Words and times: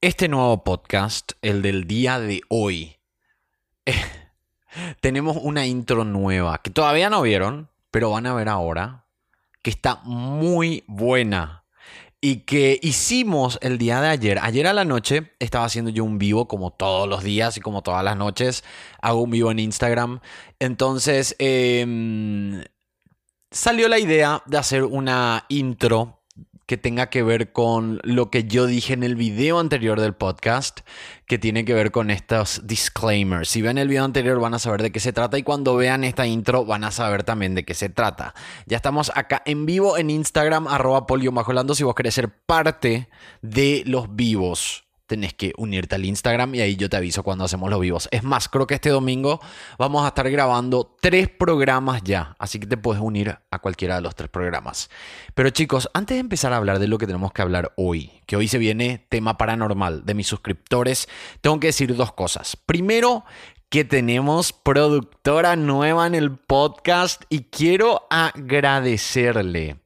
este 0.00 0.28
nuevo 0.28 0.62
podcast, 0.62 1.32
el 1.40 1.62
del 1.62 1.86
día 1.86 2.20
de 2.20 2.42
hoy, 2.48 2.98
tenemos 5.00 5.38
una 5.40 5.66
intro 5.66 6.04
nueva 6.04 6.58
que 6.58 6.70
todavía 6.70 7.08
no 7.08 7.22
vieron, 7.22 7.70
pero 7.90 8.10
van 8.10 8.26
a 8.26 8.34
ver 8.34 8.48
ahora, 8.48 9.06
que 9.62 9.70
está 9.70 10.00
muy 10.04 10.84
buena 10.86 11.64
y 12.20 12.40
que 12.40 12.78
hicimos 12.82 13.58
el 13.62 13.78
día 13.78 14.00
de 14.00 14.08
ayer. 14.08 14.38
Ayer 14.42 14.66
a 14.66 14.74
la 14.74 14.84
noche 14.84 15.32
estaba 15.38 15.64
haciendo 15.64 15.90
yo 15.90 16.04
un 16.04 16.18
vivo 16.18 16.46
como 16.46 16.72
todos 16.72 17.08
los 17.08 17.22
días 17.22 17.56
y 17.56 17.60
como 17.60 17.82
todas 17.82 18.04
las 18.04 18.16
noches. 18.16 18.64
Hago 19.00 19.22
un 19.22 19.30
vivo 19.30 19.50
en 19.50 19.60
Instagram. 19.60 20.20
Entonces 20.58 21.36
em, 21.38 22.64
salió 23.50 23.88
la 23.88 23.98
idea 23.98 24.42
de 24.46 24.58
hacer 24.58 24.84
una 24.84 25.46
intro 25.48 26.15
que 26.66 26.76
tenga 26.76 27.10
que 27.10 27.22
ver 27.22 27.52
con 27.52 28.00
lo 28.02 28.30
que 28.30 28.44
yo 28.44 28.66
dije 28.66 28.92
en 28.92 29.02
el 29.04 29.14
video 29.14 29.60
anterior 29.60 30.00
del 30.00 30.14
podcast, 30.14 30.80
que 31.26 31.38
tiene 31.38 31.64
que 31.64 31.74
ver 31.74 31.92
con 31.92 32.10
estos 32.10 32.62
disclaimers. 32.64 33.48
Si 33.48 33.62
ven 33.62 33.78
el 33.78 33.88
video 33.88 34.04
anterior 34.04 34.40
van 34.40 34.54
a 34.54 34.58
saber 34.58 34.82
de 34.82 34.90
qué 34.90 35.00
se 35.00 35.12
trata 35.12 35.38
y 35.38 35.42
cuando 35.42 35.76
vean 35.76 36.02
esta 36.04 36.26
intro 36.26 36.64
van 36.64 36.84
a 36.84 36.90
saber 36.90 37.22
también 37.22 37.54
de 37.54 37.64
qué 37.64 37.74
se 37.74 37.88
trata. 37.88 38.34
Ya 38.66 38.76
estamos 38.76 39.12
acá 39.14 39.42
en 39.46 39.64
vivo 39.66 39.96
en 39.96 40.10
Instagram, 40.10 40.66
arroba 40.66 41.06
polio 41.06 41.32
si 41.74 41.84
vos 41.84 41.94
querés 41.94 42.14
ser 42.14 42.30
parte 42.30 43.08
de 43.42 43.82
los 43.86 44.14
vivos 44.16 44.85
tenés 45.06 45.34
que 45.34 45.52
unirte 45.56 45.94
al 45.94 46.04
Instagram 46.04 46.54
y 46.54 46.60
ahí 46.60 46.76
yo 46.76 46.88
te 46.88 46.96
aviso 46.96 47.22
cuando 47.22 47.44
hacemos 47.44 47.70
los 47.70 47.80
vivos. 47.80 48.08
Es 48.10 48.22
más, 48.22 48.48
creo 48.48 48.66
que 48.66 48.74
este 48.74 48.90
domingo 48.90 49.40
vamos 49.78 50.04
a 50.04 50.08
estar 50.08 50.28
grabando 50.30 50.96
tres 51.00 51.28
programas 51.28 52.02
ya, 52.02 52.36
así 52.38 52.58
que 52.60 52.66
te 52.66 52.76
puedes 52.76 53.02
unir 53.02 53.38
a 53.50 53.58
cualquiera 53.58 53.96
de 53.96 54.02
los 54.02 54.14
tres 54.14 54.28
programas. 54.28 54.90
Pero 55.34 55.50
chicos, 55.50 55.88
antes 55.94 56.16
de 56.16 56.20
empezar 56.20 56.52
a 56.52 56.56
hablar 56.56 56.78
de 56.78 56.88
lo 56.88 56.98
que 56.98 57.06
tenemos 57.06 57.32
que 57.32 57.42
hablar 57.42 57.72
hoy, 57.76 58.12
que 58.26 58.36
hoy 58.36 58.48
se 58.48 58.58
viene 58.58 59.06
tema 59.08 59.38
paranormal 59.38 60.04
de 60.04 60.14
mis 60.14 60.26
suscriptores, 60.26 61.08
tengo 61.40 61.60
que 61.60 61.68
decir 61.68 61.94
dos 61.94 62.12
cosas. 62.12 62.56
Primero, 62.56 63.24
que 63.68 63.84
tenemos 63.84 64.52
productora 64.52 65.56
nueva 65.56 66.06
en 66.06 66.14
el 66.14 66.36
podcast 66.36 67.22
y 67.28 67.44
quiero 67.44 68.06
agradecerle 68.10 69.80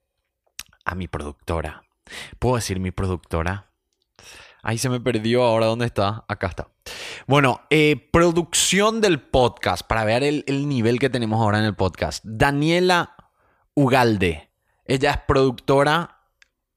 a 0.84 0.94
mi 0.94 1.08
productora. 1.08 1.82
¿Puedo 2.38 2.56
decir 2.56 2.80
mi 2.80 2.90
productora? 2.90 3.69
Ahí 4.62 4.78
se 4.78 4.88
me 4.88 5.00
perdió. 5.00 5.42
Ahora, 5.42 5.66
¿dónde 5.66 5.86
está? 5.86 6.24
Acá 6.28 6.48
está. 6.48 6.68
Bueno, 7.26 7.60
eh, 7.70 8.08
producción 8.12 9.00
del 9.00 9.20
podcast, 9.20 9.86
para 9.86 10.04
ver 10.04 10.22
el, 10.22 10.68
nivel 10.68 10.98
que 10.98 11.10
tenemos 11.10 11.40
ahora 11.40 11.58
en 11.58 11.64
el 11.64 11.74
podcast. 11.74 12.24
Daniela 12.24 13.14
Ugalde. 13.74 14.50
Ella 14.84 15.10
es 15.12 15.18
productora. 15.26 16.16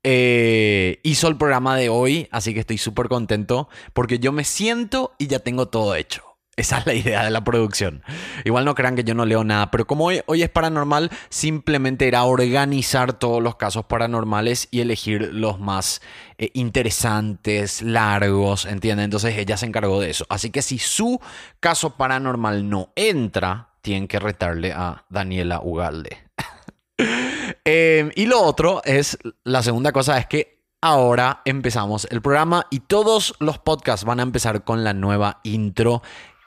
Eh, 0.03 0.99
hizo 1.03 1.27
el 1.29 1.37
programa 1.37 1.77
de 1.77 1.89
hoy, 1.89 2.27
así 2.31 2.53
que 2.53 2.59
estoy 2.59 2.77
súper 2.77 3.07
contento 3.07 3.69
porque 3.93 4.19
yo 4.19 4.33
me 4.33 4.43
siento 4.43 5.13
y 5.17 5.27
ya 5.27 5.39
tengo 5.39 5.69
todo 5.69 5.95
hecho. 5.95 6.32
Esa 6.55 6.77
es 6.77 6.85
la 6.85 6.93
idea 6.93 7.23
de 7.23 7.31
la 7.31 7.43
producción. 7.43 8.03
Igual 8.45 8.65
no 8.65 8.75
crean 8.75 8.95
que 8.95 9.03
yo 9.03 9.15
no 9.15 9.25
leo 9.25 9.43
nada, 9.43 9.71
pero 9.71 9.87
como 9.87 10.05
hoy, 10.05 10.43
es 10.43 10.49
paranormal, 10.49 11.09
simplemente 11.29 12.07
era 12.07 12.25
organizar 12.25 13.13
todos 13.13 13.41
los 13.41 13.55
casos 13.55 13.85
paranormales 13.85 14.67
y 14.69 14.81
elegir 14.81 15.33
los 15.33 15.59
más 15.59 16.01
eh, 16.37 16.51
interesantes, 16.53 17.81
largos, 17.81 18.65
¿entienden? 18.65 19.05
Entonces 19.05 19.35
ella 19.35 19.57
se 19.57 19.65
encargó 19.65 19.99
de 19.99 20.11
eso. 20.11 20.27
Así 20.29 20.51
que 20.51 20.61
si 20.61 20.77
su 20.77 21.19
caso 21.59 21.97
paranormal 21.97 22.69
no 22.69 22.91
entra, 22.95 23.69
tienen 23.81 24.07
que 24.07 24.19
retarle 24.19 24.73
a 24.73 25.05
Daniela 25.09 25.59
Ugalde. 25.61 26.17
Em, 27.65 28.11
y 28.15 28.25
lo 28.25 28.41
otro 28.41 28.81
es, 28.83 29.17
la 29.43 29.63
segunda 29.63 29.91
cosa 29.91 30.17
es 30.17 30.27
que 30.27 30.63
ahora 30.81 31.41
empezamos 31.45 32.05
el 32.11 32.21
programa 32.21 32.67
y 32.69 32.81
todos 32.81 33.35
los 33.39 33.57
podcasts 33.57 34.05
van 34.05 34.19
a 34.19 34.23
empezar 34.23 34.63
con 34.63 34.83
la 34.83 34.93
nueva 34.93 35.39
intro 35.43 36.01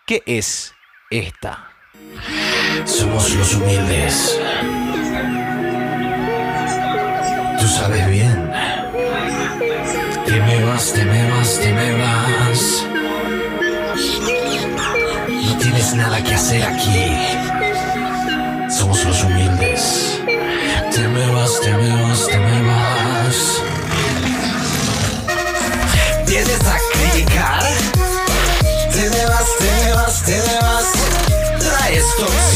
¿Qué 0.07 0.23
es 0.25 0.73
esta? 1.11 1.69
Somos 2.85 3.29
los 3.35 3.55
humildes. 3.55 4.39
Tú 7.59 7.67
sabes 7.67 8.09
bien. 8.09 8.53
Te 10.25 10.41
me 10.43 10.65
vas, 10.65 10.93
te 10.93 11.05
me 11.05 11.29
vas, 11.29 11.59
te 11.59 11.73
me 11.73 11.93
vas. 11.95 12.87
No 15.29 15.59
tienes 15.59 15.95
nada 15.97 16.23
que 16.23 16.35
hacer 16.35 16.63
aquí. 16.63 17.17
Somos 18.71 19.05
los 19.05 19.25
humildes. 19.25 20.21
Te 20.95 21.09
me 21.09 21.27
vas, 21.33 21.61
te 21.61 21.73
me 21.73 22.03
vas, 22.03 22.27
te 22.29 22.39
me 22.39 22.63
vas. 22.63 23.61
¿Tienes 26.27 26.61
a 26.65 26.86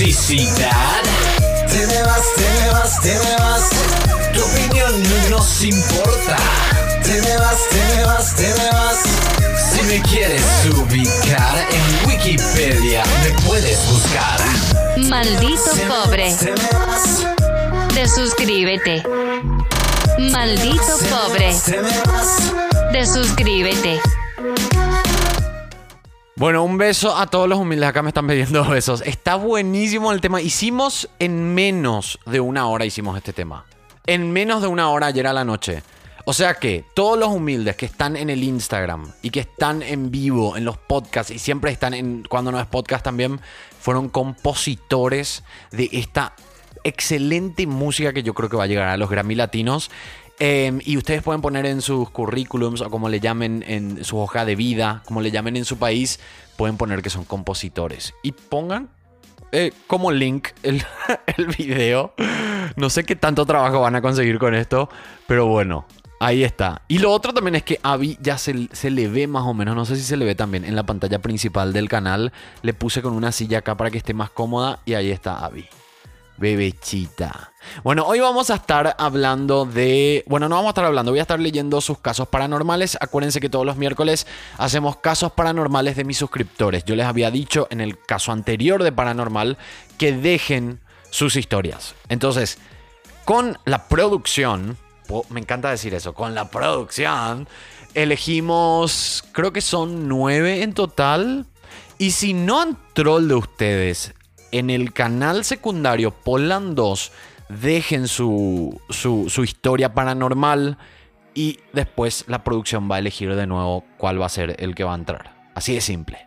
toxicidad. 0.00 1.02
Te 1.68 1.86
me 1.86 2.02
vas, 2.02 2.22
te 2.34 2.60
me 2.60 2.70
vas, 2.72 3.00
te 3.02 3.14
me 3.18 3.36
vas. 3.36 3.70
Tu 4.32 4.42
opinión 4.42 5.02
no 5.02 5.36
nos 5.36 5.62
importa. 5.62 6.36
Te 7.02 7.20
me 7.20 7.36
vas, 7.36 7.58
te 7.70 7.96
me 7.96 8.04
vas, 8.06 8.34
te 8.34 8.48
me 8.48 8.70
vas. 8.70 8.98
Si 9.72 9.82
me 9.82 10.00
quieres 10.02 10.42
ubicar 10.74 11.66
en 11.70 12.08
Wikipedia, 12.08 13.02
me 13.22 13.30
puedes 13.46 13.78
buscar. 13.90 14.40
Maldito 14.96 15.70
pobre. 15.86 16.34
Desuscríbete. 17.94 19.02
Maldito 20.18 20.98
pobre. 21.10 21.54
Desuscríbete. 22.92 24.00
Bueno, 26.40 26.64
un 26.64 26.78
beso 26.78 27.14
a 27.14 27.26
todos 27.26 27.46
los 27.50 27.58
humildes. 27.58 27.90
Acá 27.90 28.00
me 28.00 28.08
están 28.08 28.26
pidiendo 28.26 28.64
besos. 28.70 29.02
Está 29.04 29.34
buenísimo 29.34 30.10
el 30.10 30.22
tema. 30.22 30.40
Hicimos 30.40 31.10
en 31.18 31.54
menos 31.54 32.18
de 32.24 32.40
una 32.40 32.66
hora 32.66 32.86
hicimos 32.86 33.14
este 33.18 33.34
tema. 33.34 33.66
En 34.06 34.32
menos 34.32 34.62
de 34.62 34.68
una 34.68 34.88
hora 34.88 35.08
ayer 35.08 35.26
a 35.26 35.34
la 35.34 35.44
noche. 35.44 35.82
O 36.24 36.32
sea 36.32 36.54
que 36.54 36.86
todos 36.94 37.18
los 37.18 37.28
humildes 37.28 37.76
que 37.76 37.84
están 37.84 38.16
en 38.16 38.30
el 38.30 38.42
Instagram 38.42 39.12
y 39.20 39.28
que 39.28 39.40
están 39.40 39.82
en 39.82 40.10
vivo 40.10 40.56
en 40.56 40.64
los 40.64 40.78
podcasts 40.78 41.30
y 41.30 41.38
siempre 41.38 41.72
están 41.72 41.92
en 41.92 42.24
cuando 42.26 42.50
no 42.50 42.58
es 42.58 42.66
podcast 42.66 43.04
también 43.04 43.38
fueron 43.78 44.08
compositores 44.08 45.44
de 45.72 45.90
esta 45.92 46.34
excelente 46.84 47.66
música 47.66 48.14
que 48.14 48.22
yo 48.22 48.32
creo 48.32 48.48
que 48.48 48.56
va 48.56 48.64
a 48.64 48.66
llegar 48.66 48.88
a 48.88 48.96
los 48.96 49.10
Grammy 49.10 49.34
Latinos 49.34 49.90
Em, 50.42 50.80
y 50.86 50.96
ustedes 50.96 51.22
pueden 51.22 51.42
poner 51.42 51.66
en 51.66 51.82
sus 51.82 52.08
currículums 52.08 52.80
o 52.80 52.88
como 52.88 53.10
le 53.10 53.20
llamen 53.20 53.62
en 53.66 54.02
su 54.04 54.18
hoja 54.18 54.46
de 54.46 54.56
vida, 54.56 55.02
como 55.04 55.20
le 55.20 55.30
llamen 55.30 55.54
en 55.54 55.66
su 55.66 55.76
país, 55.76 56.18
pueden 56.56 56.78
poner 56.78 57.02
que 57.02 57.10
son 57.10 57.26
compositores. 57.26 58.14
Y 58.22 58.32
pongan 58.32 58.88
eh, 59.52 59.70
como 59.86 60.10
link 60.10 60.48
el, 60.62 60.82
el, 61.36 61.46
video. 61.46 62.14
No 62.76 62.88
sé 62.88 63.04
qué 63.04 63.16
tanto 63.16 63.44
trabajo 63.44 63.80
van 63.80 63.96
a 63.96 64.00
conseguir 64.00 64.38
con 64.38 64.54
esto, 64.54 64.88
pero 65.26 65.44
bueno, 65.44 65.84
ahí 66.20 66.42
está. 66.42 66.80
Y 66.88 67.00
lo 67.00 67.12
otro 67.12 67.34
también 67.34 67.56
es 67.56 67.62
que 67.62 67.78
Abby 67.82 68.16
ya 68.22 68.38
se, 68.38 68.70
se 68.72 68.90
le 68.90 69.08
ve 69.08 69.26
más 69.26 69.44
o 69.44 69.52
menos, 69.52 69.76
no 69.76 69.84
sé 69.84 69.96
si 69.96 70.02
se 70.02 70.16
le 70.16 70.24
ve 70.24 70.34
también 70.34 70.64
en 70.64 70.74
la 70.74 70.84
pantalla 70.84 71.18
principal 71.18 71.74
del 71.74 71.90
canal. 71.90 72.32
Le 72.62 72.72
puse 72.72 73.02
con 73.02 73.12
una 73.12 73.30
silla 73.30 73.58
acá 73.58 73.76
para 73.76 73.90
que 73.90 73.98
esté 73.98 74.14
más 74.14 74.30
cómoda 74.30 74.80
y 74.86 74.94
ahí 74.94 75.10
está 75.10 75.44
Abby. 75.44 75.68
Bebechita. 76.40 77.52
Bueno, 77.84 78.06
hoy 78.06 78.18
vamos 78.18 78.48
a 78.48 78.54
estar 78.54 78.96
hablando 78.98 79.66
de... 79.66 80.24
Bueno, 80.26 80.48
no 80.48 80.54
vamos 80.54 80.68
a 80.68 80.70
estar 80.70 80.86
hablando, 80.86 81.12
voy 81.12 81.18
a 81.18 81.22
estar 81.22 81.38
leyendo 81.38 81.82
sus 81.82 81.98
casos 81.98 82.28
paranormales. 82.28 82.96
Acuérdense 82.98 83.40
que 83.40 83.50
todos 83.50 83.66
los 83.66 83.76
miércoles 83.76 84.26
hacemos 84.56 84.96
casos 84.96 85.32
paranormales 85.32 85.96
de 85.96 86.04
mis 86.04 86.16
suscriptores. 86.16 86.84
Yo 86.86 86.96
les 86.96 87.04
había 87.04 87.30
dicho 87.30 87.68
en 87.70 87.82
el 87.82 87.98
caso 87.98 88.32
anterior 88.32 88.82
de 88.82 88.90
paranormal 88.90 89.58
que 89.98 90.12
dejen 90.12 90.80
sus 91.10 91.36
historias. 91.36 91.94
Entonces, 92.08 92.56
con 93.26 93.58
la 93.66 93.86
producción, 93.86 94.78
me 95.28 95.40
encanta 95.40 95.70
decir 95.70 95.92
eso, 95.92 96.14
con 96.14 96.34
la 96.34 96.50
producción 96.50 97.46
elegimos, 97.92 99.24
creo 99.32 99.52
que 99.52 99.60
son 99.60 100.08
nueve 100.08 100.62
en 100.62 100.72
total. 100.72 101.44
Y 101.98 102.12
si 102.12 102.32
no 102.32 102.62
entró 102.62 103.18
el 103.18 103.28
de 103.28 103.34
ustedes 103.34 104.14
en 104.52 104.70
el 104.70 104.92
canal 104.92 105.44
secundario 105.44 106.10
Poland 106.10 106.74
2 106.74 107.12
dejen 107.48 108.08
su, 108.08 108.80
su, 108.90 109.44
historia 109.44 109.92
paranormal 109.92 110.78
y 111.34 111.58
después 111.72 112.24
la 112.28 112.44
producción 112.44 112.90
va 112.90 112.96
a 112.96 112.98
elegir 112.98 113.34
de 113.34 113.46
nuevo 113.46 113.84
cuál 113.96 114.20
va 114.20 114.26
a 114.26 114.30
ser 114.30 114.56
el 114.58 114.74
que 114.74 114.84
va 114.84 114.92
a 114.92 114.96
entrar. 114.96 115.34
Así 115.54 115.74
de 115.74 115.80
simple. 115.80 116.26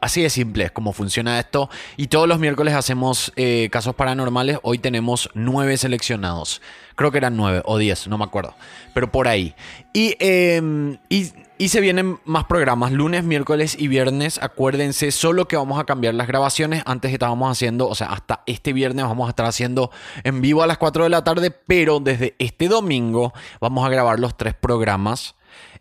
Así 0.00 0.22
de 0.22 0.30
simple 0.30 0.64
es 0.64 0.72
como 0.72 0.92
funciona 0.92 1.38
esto. 1.38 1.70
Y 1.96 2.08
todos 2.08 2.28
los 2.28 2.38
miércoles 2.38 2.74
hacemos 2.74 3.32
eh, 3.36 3.68
casos 3.72 3.94
paranormales. 3.94 4.58
Hoy 4.62 4.78
tenemos 4.78 5.30
nueve 5.34 5.76
seleccionados. 5.78 6.60
Creo 6.96 7.10
que 7.10 7.18
eran 7.18 7.36
nueve 7.36 7.62
o 7.64 7.78
diez, 7.78 8.06
no 8.06 8.18
me 8.18 8.24
acuerdo. 8.24 8.54
Pero 8.92 9.10
por 9.10 9.26
ahí. 9.26 9.54
Y, 9.94 10.16
em, 10.18 10.98
y 11.08 11.32
y 11.58 11.68
se 11.68 11.80
vienen 11.80 12.18
más 12.24 12.44
programas, 12.44 12.92
lunes, 12.92 13.24
miércoles 13.24 13.76
y 13.78 13.88
viernes. 13.88 14.38
Acuérdense, 14.42 15.10
solo 15.10 15.48
que 15.48 15.56
vamos 15.56 15.78
a 15.78 15.84
cambiar 15.84 16.14
las 16.14 16.26
grabaciones. 16.26 16.82
Antes 16.84 17.12
estábamos 17.12 17.50
haciendo, 17.50 17.88
o 17.88 17.94
sea, 17.94 18.08
hasta 18.08 18.42
este 18.46 18.72
viernes 18.72 19.04
vamos 19.04 19.26
a 19.26 19.30
estar 19.30 19.46
haciendo 19.46 19.90
en 20.24 20.40
vivo 20.40 20.62
a 20.62 20.66
las 20.66 20.78
4 20.78 21.04
de 21.04 21.10
la 21.10 21.24
tarde, 21.24 21.50
pero 21.50 22.00
desde 22.00 22.34
este 22.38 22.68
domingo 22.68 23.32
vamos 23.60 23.86
a 23.86 23.88
grabar 23.88 24.20
los 24.20 24.36
tres 24.36 24.54
programas. 24.54 25.35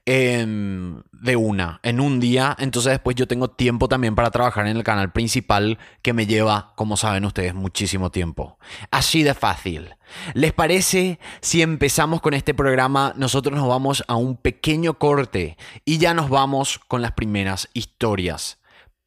Em, 0.05 1.01
de 1.11 1.35
una, 1.35 1.79
en 1.83 1.99
un 1.99 2.19
día. 2.19 2.55
Entonces 2.59 2.91
después 2.91 3.15
yo 3.15 3.27
tengo 3.27 3.49
tiempo 3.49 3.87
también 3.87 4.15
para 4.15 4.31
trabajar 4.31 4.67
en 4.67 4.77
el 4.77 4.83
canal 4.83 5.11
principal 5.11 5.77
que 6.01 6.13
me 6.13 6.25
lleva, 6.25 6.73
como 6.75 6.97
saben 6.97 7.25
ustedes, 7.25 7.53
muchísimo 7.53 8.11
tiempo. 8.11 8.57
Así 8.91 9.23
de 9.23 9.33
fácil. 9.33 9.95
¿Les 10.33 10.53
parece 10.53 11.19
si 11.41 11.61
empezamos 11.61 12.21
con 12.21 12.33
este 12.33 12.53
programa? 12.53 13.13
Nosotros 13.17 13.57
nos 13.57 13.67
vamos 13.67 14.03
a 14.07 14.15
un 14.15 14.37
pequeño 14.37 14.97
corte 14.99 15.57
y 15.83 15.97
ya 15.97 16.13
nos 16.13 16.29
vamos 16.29 16.79
con 16.87 17.01
las 17.01 17.11
primeras 17.11 17.69
historias 17.73 18.59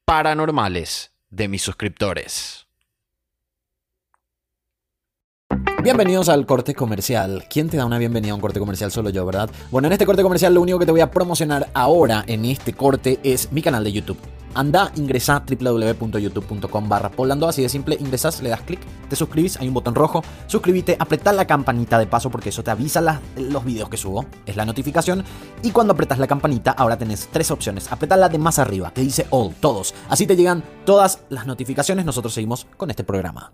paranormales 0.05 1.11
de 1.29 1.47
mis 1.47 1.61
suscriptores. 1.61 2.68
Bienvenidos 5.81 6.27
al 6.27 6.45
corte 6.45 6.75
comercial. 6.75 7.45
¿Quién 7.49 7.69
te 7.69 7.77
da 7.77 7.85
una 7.85 7.97
bienvenida 7.97 8.33
a 8.33 8.35
un 8.35 8.41
corte 8.41 8.59
comercial? 8.59 8.91
Solo 8.91 9.11
yo, 9.11 9.25
¿verdad? 9.25 9.49
Bueno, 9.71 9.87
en 9.87 9.93
este 9.93 10.05
corte 10.05 10.23
comercial 10.23 10.53
lo 10.53 10.61
único 10.61 10.77
que 10.77 10.85
te 10.85 10.91
voy 10.91 10.99
a 10.99 11.09
promocionar 11.09 11.69
ahora 11.73 12.25
en 12.27 12.43
este 12.43 12.73
corte 12.73 13.17
es 13.23 13.49
mi 13.53 13.61
canal 13.61 13.85
de 13.85 13.93
YouTube. 13.93 14.17
Anda, 14.55 14.91
ingresa 14.97 15.41
www.youtube.com 15.47 16.89
barra 16.89 17.09
poblando, 17.09 17.47
así 17.47 17.61
de 17.61 17.69
simple, 17.69 17.95
ingresas, 17.97 18.41
le 18.41 18.49
das 18.49 18.61
clic, 18.61 18.81
te 19.07 19.15
suscribes, 19.15 19.55
hay 19.55 19.69
un 19.69 19.73
botón 19.73 19.95
rojo, 19.95 20.21
suscríbete, 20.47 20.97
apretá 20.99 21.31
la 21.31 21.47
campanita 21.47 21.97
de 21.97 22.07
paso 22.07 22.29
porque 22.29 22.49
eso 22.49 22.61
te 22.61 22.71
avisa 22.71 23.21
los 23.37 23.63
videos 23.63 23.87
que 23.87 23.95
subo, 23.95 24.25
es 24.45 24.57
la 24.57 24.65
notificación, 24.65 25.23
y 25.63 25.71
cuando 25.71 25.93
apretas 25.93 26.19
la 26.19 26.27
campanita 26.27 26.71
ahora 26.71 26.97
tenés 26.97 27.29
tres 27.31 27.51
opciones, 27.51 27.89
apretá 27.89 28.17
la 28.17 28.27
de 28.27 28.37
más 28.37 28.59
arriba, 28.59 28.91
que 28.93 29.01
dice 29.01 29.27
all, 29.29 29.53
todos, 29.61 29.93
así 30.09 30.27
te 30.27 30.35
llegan 30.35 30.63
todas 30.83 31.21
las 31.29 31.47
notificaciones, 31.47 32.03
nosotros 32.03 32.33
seguimos 32.33 32.67
con 32.75 32.89
este 32.89 33.03
programa. 33.03 33.53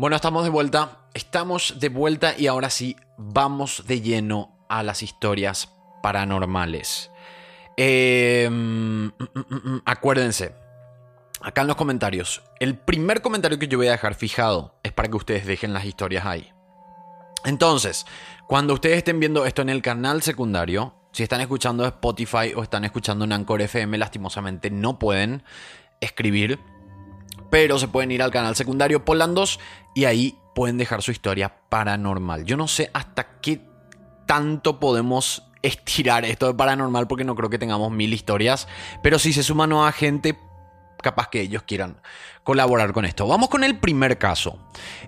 Bueno, 0.00 0.14
estamos 0.14 0.44
de 0.44 0.50
vuelta. 0.50 1.00
Estamos 1.12 1.80
de 1.80 1.88
vuelta 1.88 2.32
y 2.38 2.46
ahora 2.46 2.70
sí 2.70 2.94
vamos 3.16 3.82
de 3.88 4.00
lleno 4.00 4.56
a 4.68 4.84
las 4.84 5.02
historias 5.02 5.74
paranormales. 6.04 7.10
Mm, 7.76 9.06
mm, 9.06 9.10
mm, 9.34 9.70
mm, 9.70 9.82
acuérdense, 9.84 10.54
acá 11.40 11.62
en 11.62 11.66
los 11.66 11.74
comentarios, 11.74 12.44
el 12.60 12.78
primer 12.78 13.22
comentario 13.22 13.58
que 13.58 13.66
yo 13.66 13.76
voy 13.76 13.88
a 13.88 13.92
dejar 13.92 14.14
fijado 14.14 14.78
es 14.84 14.92
para 14.92 15.08
que 15.08 15.16
ustedes 15.16 15.46
dejen 15.46 15.72
las 15.72 15.84
historias 15.84 16.26
ahí. 16.26 16.52
Entonces, 17.44 18.06
cuando 18.46 18.74
ustedes 18.74 18.98
estén 18.98 19.18
viendo 19.18 19.46
esto 19.46 19.62
en 19.62 19.68
el 19.68 19.82
canal 19.82 20.22
secundario, 20.22 20.94
si 21.10 21.24
están 21.24 21.40
escuchando 21.40 21.84
Spotify 21.84 22.52
o 22.54 22.62
están 22.62 22.84
escuchando 22.84 23.24
en 23.24 23.32
Anchor 23.32 23.62
FM, 23.62 23.98
lastimosamente 23.98 24.70
no 24.70 24.96
pueden 25.00 25.42
escribir 26.00 26.60
pero 27.50 27.78
se 27.78 27.88
pueden 27.88 28.10
ir 28.10 28.22
al 28.22 28.30
canal 28.30 28.56
secundario 28.56 29.04
Polandos 29.04 29.60
y 29.98 30.04
ahí 30.04 30.38
pueden 30.54 30.78
dejar 30.78 31.02
su 31.02 31.10
historia 31.10 31.52
paranormal. 31.68 32.44
Yo 32.44 32.56
no 32.56 32.68
sé 32.68 32.88
hasta 32.94 33.40
qué 33.40 33.60
tanto 34.26 34.78
podemos 34.78 35.42
estirar 35.60 36.24
esto 36.24 36.46
de 36.46 36.54
paranormal 36.54 37.08
porque 37.08 37.24
no 37.24 37.34
creo 37.34 37.50
que 37.50 37.58
tengamos 37.58 37.90
mil 37.90 38.14
historias, 38.14 38.68
pero 39.02 39.18
si 39.18 39.32
se 39.32 39.42
suma 39.42 39.66
nueva 39.66 39.90
gente, 39.90 40.38
capaz 41.02 41.30
que 41.30 41.40
ellos 41.40 41.64
quieran 41.64 42.00
colaborar 42.44 42.92
con 42.92 43.06
esto. 43.06 43.26
Vamos 43.26 43.48
con 43.48 43.64
el 43.64 43.80
primer 43.80 44.18
caso. 44.18 44.60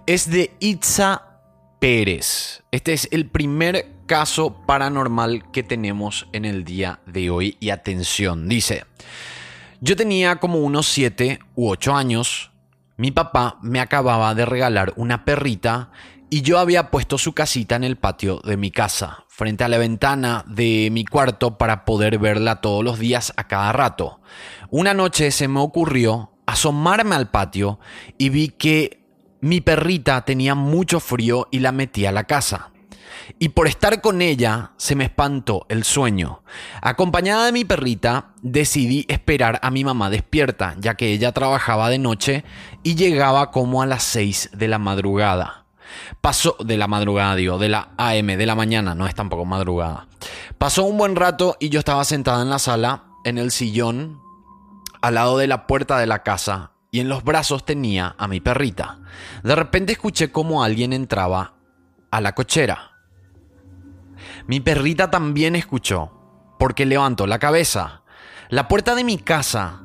Es 0.06 0.28
de 0.28 0.56
Itza 0.58 1.38
Pérez. 1.78 2.64
Este 2.72 2.92
es 2.92 3.06
el 3.12 3.30
primer 3.30 3.92
caso 4.06 4.60
paranormal 4.66 5.52
que 5.52 5.62
tenemos 5.62 6.26
en 6.32 6.44
el 6.44 6.64
día 6.64 6.98
de 7.06 7.30
hoy 7.30 7.56
y 7.60 7.70
atención, 7.70 8.48
dice... 8.48 8.86
Yo 9.82 9.96
tenía 9.96 10.36
como 10.36 10.58
unos 10.58 10.88
7 10.88 11.38
u 11.54 11.70
8 11.70 11.94
años. 11.94 12.49
Mi 13.00 13.12
papá 13.12 13.56
me 13.62 13.80
acababa 13.80 14.34
de 14.34 14.44
regalar 14.44 14.92
una 14.94 15.24
perrita 15.24 15.90
y 16.28 16.42
yo 16.42 16.58
había 16.58 16.90
puesto 16.90 17.16
su 17.16 17.32
casita 17.32 17.74
en 17.74 17.82
el 17.82 17.96
patio 17.96 18.42
de 18.44 18.58
mi 18.58 18.70
casa, 18.70 19.24
frente 19.26 19.64
a 19.64 19.68
la 19.68 19.78
ventana 19.78 20.44
de 20.46 20.90
mi 20.92 21.06
cuarto 21.06 21.56
para 21.56 21.86
poder 21.86 22.18
verla 22.18 22.60
todos 22.60 22.84
los 22.84 22.98
días 22.98 23.32
a 23.38 23.48
cada 23.48 23.72
rato. 23.72 24.20
Una 24.68 24.92
noche 24.92 25.30
se 25.30 25.48
me 25.48 25.60
ocurrió 25.60 26.32
asomarme 26.44 27.16
al 27.16 27.30
patio 27.30 27.80
y 28.18 28.28
vi 28.28 28.48
que 28.48 29.02
mi 29.40 29.62
perrita 29.62 30.26
tenía 30.26 30.54
mucho 30.54 31.00
frío 31.00 31.48
y 31.50 31.60
la 31.60 31.72
metí 31.72 32.04
a 32.04 32.12
la 32.12 32.24
casa 32.24 32.70
y 33.38 33.50
por 33.50 33.66
estar 33.66 34.00
con 34.00 34.22
ella 34.22 34.72
se 34.76 34.94
me 34.94 35.04
espantó 35.04 35.66
el 35.68 35.84
sueño. 35.84 36.42
Acompañada 36.82 37.46
de 37.46 37.52
mi 37.52 37.64
perrita, 37.64 38.30
decidí 38.42 39.06
esperar 39.08 39.58
a 39.62 39.70
mi 39.70 39.84
mamá 39.84 40.10
despierta, 40.10 40.74
ya 40.78 40.94
que 40.94 41.12
ella 41.12 41.32
trabajaba 41.32 41.90
de 41.90 41.98
noche 41.98 42.44
y 42.82 42.94
llegaba 42.94 43.50
como 43.50 43.82
a 43.82 43.86
las 43.86 44.02
6 44.04 44.50
de 44.54 44.68
la 44.68 44.78
madrugada. 44.78 45.66
Pasó 46.20 46.56
de 46.60 46.76
la 46.76 46.86
madrugada, 46.86 47.34
digo, 47.34 47.58
de 47.58 47.68
la 47.68 47.90
AM, 47.96 48.26
de 48.26 48.46
la 48.46 48.54
mañana, 48.54 48.94
no 48.94 49.06
es 49.06 49.14
tampoco 49.14 49.44
madrugada. 49.44 50.06
Pasó 50.58 50.84
un 50.84 50.98
buen 50.98 51.16
rato 51.16 51.56
y 51.58 51.68
yo 51.68 51.80
estaba 51.80 52.04
sentada 52.04 52.42
en 52.42 52.50
la 52.50 52.58
sala, 52.58 53.04
en 53.24 53.38
el 53.38 53.50
sillón, 53.50 54.20
al 55.02 55.14
lado 55.14 55.38
de 55.38 55.46
la 55.46 55.66
puerta 55.66 55.98
de 55.98 56.06
la 56.06 56.22
casa, 56.22 56.72
y 56.90 57.00
en 57.00 57.08
los 57.08 57.24
brazos 57.24 57.64
tenía 57.64 58.14
a 58.18 58.28
mi 58.28 58.40
perrita. 58.40 58.98
De 59.42 59.54
repente 59.54 59.92
escuché 59.92 60.30
como 60.30 60.62
alguien 60.62 60.92
entraba 60.92 61.54
a 62.10 62.20
la 62.20 62.34
cochera. 62.34 62.89
Mi 64.50 64.58
perrita 64.58 65.12
también 65.12 65.54
escuchó, 65.54 66.10
porque 66.58 66.84
levantó 66.84 67.28
la 67.28 67.38
cabeza. 67.38 68.02
La 68.48 68.66
puerta 68.66 68.96
de 68.96 69.04
mi 69.04 69.16
casa 69.16 69.80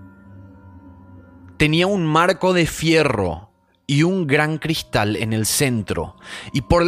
tenía 1.57 1.85
un 1.85 2.03
marco 2.03 2.51
de 2.51 2.65
fierro 2.65 3.51
y 3.85 4.01
un 4.01 4.25
gran 4.25 4.57
cristal 4.57 5.17
en 5.17 5.33
el 5.33 5.45
centro, 5.45 6.15
y 6.51 6.61
por, 6.61 6.83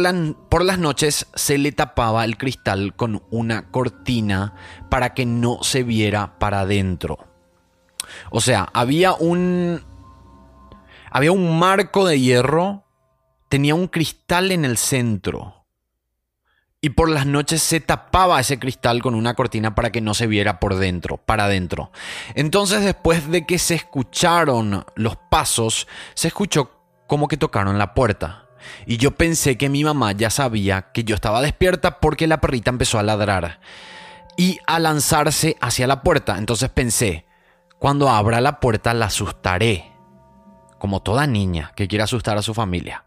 por 0.48 0.64
las 0.64 0.80
noches 0.80 1.28
se 1.36 1.56
le 1.56 1.70
tapaba 1.70 2.24
el 2.24 2.36
cristal 2.36 2.96
con 2.96 3.22
una 3.30 3.70
cortina 3.70 4.54
para 4.90 5.14
que 5.14 5.24
no 5.24 5.62
se 5.62 5.84
viera 5.84 6.36
para 6.40 6.62
adentro. 6.62 7.28
O 8.32 8.40
sea, 8.40 8.68
había 8.72 9.12
un... 9.12 9.84
Había 11.12 11.30
un 11.30 11.56
marco 11.60 12.04
de 12.08 12.18
hierro, 12.18 12.82
tenía 13.48 13.76
un 13.76 13.86
cristal 13.86 14.50
en 14.50 14.64
el 14.64 14.76
centro. 14.76 15.57
Y 16.80 16.90
por 16.90 17.08
las 17.08 17.26
noches 17.26 17.60
se 17.60 17.80
tapaba 17.80 18.38
ese 18.38 18.60
cristal 18.60 19.02
con 19.02 19.16
una 19.16 19.34
cortina 19.34 19.74
para 19.74 19.90
que 19.90 20.00
no 20.00 20.14
se 20.14 20.28
viera 20.28 20.60
por 20.60 20.76
dentro, 20.76 21.16
para 21.16 21.46
adentro. 21.46 21.90
Entonces 22.36 22.84
después 22.84 23.28
de 23.30 23.44
que 23.46 23.58
se 23.58 23.74
escucharon 23.74 24.84
los 24.94 25.16
pasos, 25.16 25.88
se 26.14 26.28
escuchó 26.28 26.70
como 27.08 27.26
que 27.26 27.36
tocaron 27.36 27.78
la 27.78 27.94
puerta. 27.94 28.46
Y 28.86 28.96
yo 28.96 29.12
pensé 29.12 29.58
que 29.58 29.68
mi 29.68 29.82
mamá 29.82 30.12
ya 30.12 30.30
sabía 30.30 30.92
que 30.92 31.02
yo 31.02 31.16
estaba 31.16 31.42
despierta 31.42 31.98
porque 31.98 32.28
la 32.28 32.40
perrita 32.40 32.70
empezó 32.70 33.00
a 33.00 33.02
ladrar 33.02 33.60
y 34.36 34.60
a 34.68 34.78
lanzarse 34.78 35.56
hacia 35.60 35.88
la 35.88 36.02
puerta. 36.02 36.38
Entonces 36.38 36.68
pensé, 36.68 37.26
cuando 37.80 38.08
abra 38.08 38.40
la 38.40 38.60
puerta 38.60 38.94
la 38.94 39.06
asustaré 39.06 39.97
como 40.78 41.00
toda 41.00 41.26
niña 41.26 41.72
que 41.76 41.88
quiere 41.88 42.04
asustar 42.04 42.38
a 42.38 42.42
su 42.42 42.54
familia. 42.54 43.04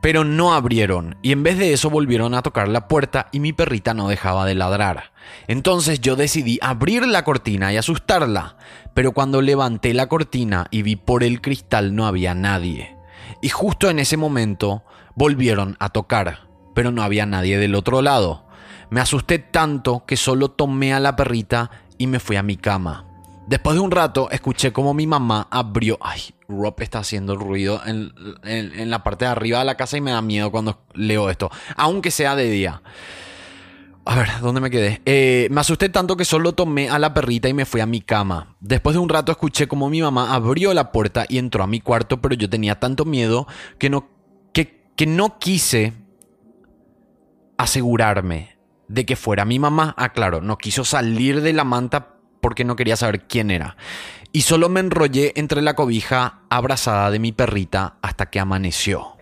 Pero 0.00 0.24
no 0.24 0.54
abrieron 0.54 1.16
y 1.22 1.32
en 1.32 1.42
vez 1.42 1.58
de 1.58 1.72
eso 1.72 1.90
volvieron 1.90 2.34
a 2.34 2.42
tocar 2.42 2.68
la 2.68 2.88
puerta 2.88 3.28
y 3.32 3.40
mi 3.40 3.52
perrita 3.52 3.94
no 3.94 4.08
dejaba 4.08 4.46
de 4.46 4.54
ladrar. 4.54 5.12
Entonces 5.46 6.00
yo 6.00 6.16
decidí 6.16 6.58
abrir 6.62 7.06
la 7.06 7.24
cortina 7.24 7.72
y 7.72 7.76
asustarla, 7.76 8.56
pero 8.94 9.12
cuando 9.12 9.42
levanté 9.42 9.94
la 9.94 10.08
cortina 10.08 10.66
y 10.70 10.82
vi 10.82 10.96
por 10.96 11.22
el 11.22 11.40
cristal 11.40 11.94
no 11.94 12.06
había 12.06 12.34
nadie. 12.34 12.96
Y 13.42 13.48
justo 13.48 13.90
en 13.90 13.98
ese 13.98 14.16
momento 14.16 14.82
volvieron 15.14 15.76
a 15.80 15.90
tocar, 15.90 16.48
pero 16.74 16.90
no 16.90 17.02
había 17.02 17.26
nadie 17.26 17.58
del 17.58 17.74
otro 17.74 18.02
lado. 18.02 18.46
Me 18.90 19.00
asusté 19.00 19.38
tanto 19.38 20.04
que 20.06 20.16
solo 20.16 20.50
tomé 20.50 20.92
a 20.92 21.00
la 21.00 21.14
perrita 21.14 21.70
y 21.96 22.06
me 22.06 22.18
fui 22.18 22.36
a 22.36 22.42
mi 22.42 22.56
cama. 22.56 23.09
Después 23.50 23.74
de 23.74 23.80
un 23.80 23.90
rato 23.90 24.30
escuché 24.30 24.72
como 24.72 24.94
mi 24.94 25.08
mamá 25.08 25.48
abrió... 25.50 25.98
Ay, 26.00 26.20
Rob 26.48 26.76
está 26.78 27.00
haciendo 27.00 27.34
ruido 27.34 27.80
en, 27.84 28.12
en- 28.44 28.88
la 28.90 29.02
parte 29.02 29.24
de 29.24 29.32
arriba 29.32 29.58
de 29.58 29.64
la 29.64 29.76
casa 29.76 29.96
y 29.96 30.00
me 30.00 30.12
da 30.12 30.22
miedo 30.22 30.52
cuando 30.52 30.84
leo 30.94 31.28
esto. 31.28 31.50
Aunque 31.74 32.12
sea 32.12 32.36
de 32.36 32.48
día. 32.48 32.80
A 34.04 34.14
ver, 34.14 34.28
¿dónde 34.40 34.60
me 34.60 34.70
quedé? 34.70 35.02
Eh, 35.04 35.48
me 35.50 35.62
asusté 35.62 35.88
tanto 35.88 36.16
que 36.16 36.24
solo 36.24 36.52
tomé 36.52 36.90
a 36.90 37.00
la 37.00 37.12
perrita 37.12 37.48
y 37.48 37.52
me 37.54 37.64
fui 37.64 37.80
a 37.80 37.86
mi 37.86 38.00
cama. 38.00 38.54
Después 38.60 38.94
de 38.94 39.00
un 39.00 39.08
rato 39.08 39.32
escuché 39.32 39.66
como 39.66 39.90
mi 39.90 40.00
mamá 40.00 40.32
abrió 40.32 40.72
la 40.72 40.92
puerta 40.92 41.26
y 41.28 41.38
entró 41.38 41.64
a 41.64 41.66
mi 41.66 41.80
cuarto, 41.80 42.20
pero 42.20 42.36
yo 42.36 42.48
tenía 42.48 42.78
tanto 42.78 43.04
miedo 43.04 43.48
que 43.80 43.90
no, 43.90 44.08
que, 44.52 44.92
que 44.94 45.06
no 45.06 45.40
quise 45.40 45.94
asegurarme 47.58 48.58
de 48.86 49.04
que 49.04 49.16
fuera 49.16 49.44
mi 49.44 49.58
mamá. 49.58 49.92
Ah, 49.98 50.10
claro, 50.10 50.40
no 50.40 50.56
quiso 50.56 50.84
salir 50.84 51.40
de 51.40 51.52
la 51.52 51.64
manta 51.64 52.19
porque 52.40 52.64
no 52.64 52.76
quería 52.76 52.96
saber 52.96 53.26
quién 53.26 53.50
era. 53.50 53.76
Y 54.32 54.42
solo 54.42 54.68
me 54.68 54.80
enrollé 54.80 55.32
entre 55.36 55.60
la 55.62 55.74
cobija 55.74 56.40
abrazada 56.50 57.10
de 57.10 57.18
mi 57.18 57.32
perrita 57.32 57.96
hasta 58.02 58.30
que 58.30 58.38
amaneció. 58.40 59.16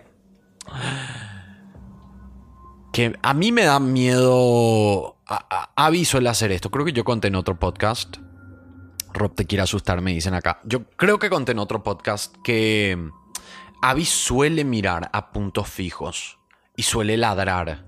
Que 2.93 3.17
a 3.23 3.35
mí 3.35 3.53
me 3.53 3.65
da 3.65 3.79
miedo. 3.81 5.17
a- 5.31 5.47
a- 5.77 5.85
Aviso 5.87 6.17
el 6.17 6.27
hacer 6.27 6.53
esto. 6.53 6.71
Creo 6.71 6.87
que 6.87 6.93
yo 6.95 7.05
conté 7.05 7.29
en 7.29 7.35
otro 7.35 7.59
podcast. 7.59 8.17
Rob 9.13 9.35
te 9.35 9.45
quiere 9.47 9.63
asustar, 9.63 10.01
me 10.01 10.13
dicen 10.15 10.33
acá. 10.33 10.61
Yo 10.65 10.85
creo 10.97 11.19
que 11.19 11.29
conté 11.29 11.53
en 11.53 11.59
otro 11.59 11.83
podcast 11.83 12.35
que 12.43 13.11
Abby 13.83 14.07
suele 14.07 14.65
mirar 14.65 15.11
a 15.13 15.31
puntos 15.33 15.69
fijos 15.69 16.39
y 16.77 16.83
suele 16.85 17.19
ladrar. 17.19 17.85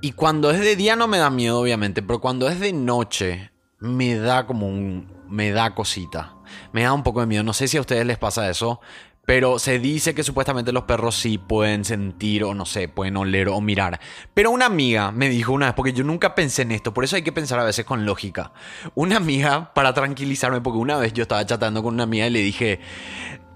Y 0.00 0.12
cuando 0.12 0.50
es 0.52 0.60
de 0.60 0.76
día 0.76 0.94
no 0.94 1.08
me 1.08 1.18
da 1.18 1.28
miedo, 1.28 1.58
obviamente, 1.58 2.02
pero 2.02 2.20
cuando 2.20 2.48
es 2.48 2.60
de 2.60 2.72
noche 2.72 3.50
me 3.86 4.16
da 4.16 4.46
como 4.46 4.68
un... 4.68 5.08
me 5.28 5.50
da 5.50 5.74
cosita. 5.74 6.34
Me 6.72 6.82
da 6.82 6.92
un 6.92 7.02
poco 7.02 7.20
de 7.20 7.26
miedo. 7.26 7.42
No 7.42 7.52
sé 7.52 7.68
si 7.68 7.76
a 7.76 7.80
ustedes 7.80 8.06
les 8.06 8.18
pasa 8.18 8.48
eso, 8.48 8.80
pero 9.26 9.58
se 9.58 9.80
dice 9.80 10.14
que 10.14 10.22
supuestamente 10.22 10.72
los 10.72 10.84
perros 10.84 11.16
sí 11.16 11.36
pueden 11.36 11.84
sentir 11.84 12.44
o 12.44 12.54
no 12.54 12.64
sé, 12.64 12.88
pueden 12.88 13.16
oler 13.16 13.48
o 13.48 13.60
mirar. 13.60 14.00
Pero 14.32 14.52
una 14.52 14.66
amiga 14.66 15.10
me 15.10 15.28
dijo 15.28 15.52
una 15.52 15.66
vez, 15.66 15.74
porque 15.74 15.92
yo 15.92 16.04
nunca 16.04 16.36
pensé 16.36 16.62
en 16.62 16.70
esto, 16.70 16.94
por 16.94 17.02
eso 17.02 17.16
hay 17.16 17.22
que 17.22 17.32
pensar 17.32 17.58
a 17.58 17.64
veces 17.64 17.84
con 17.84 18.06
lógica. 18.06 18.52
Una 18.94 19.16
amiga, 19.16 19.74
para 19.74 19.92
tranquilizarme, 19.92 20.60
porque 20.60 20.78
una 20.78 20.96
vez 20.96 21.12
yo 21.12 21.22
estaba 21.22 21.44
chatando 21.44 21.82
con 21.82 21.94
una 21.94 22.04
amiga 22.04 22.28
y 22.28 22.30
le 22.30 22.38
dije, 22.38 22.78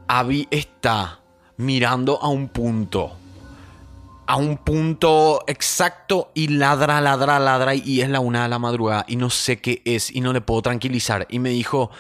Abby 0.08 0.48
está 0.50 1.20
mirando 1.56 2.20
a 2.20 2.28
un 2.28 2.48
punto. 2.48 3.19
A 4.30 4.36
un 4.36 4.58
punto 4.58 5.42
exacto 5.48 6.30
y 6.34 6.46
ladra, 6.46 7.00
ladra, 7.00 7.40
ladra 7.40 7.74
y 7.74 8.00
es 8.00 8.08
la 8.08 8.20
una 8.20 8.44
de 8.44 8.48
la 8.48 8.60
madrugada 8.60 9.04
y 9.08 9.16
no 9.16 9.28
sé 9.28 9.60
qué 9.60 9.82
es 9.84 10.14
y 10.14 10.20
no 10.20 10.32
le 10.32 10.40
puedo 10.40 10.62
tranquilizar. 10.62 11.26
Y 11.30 11.40
me 11.40 11.50
dijo, 11.50 11.90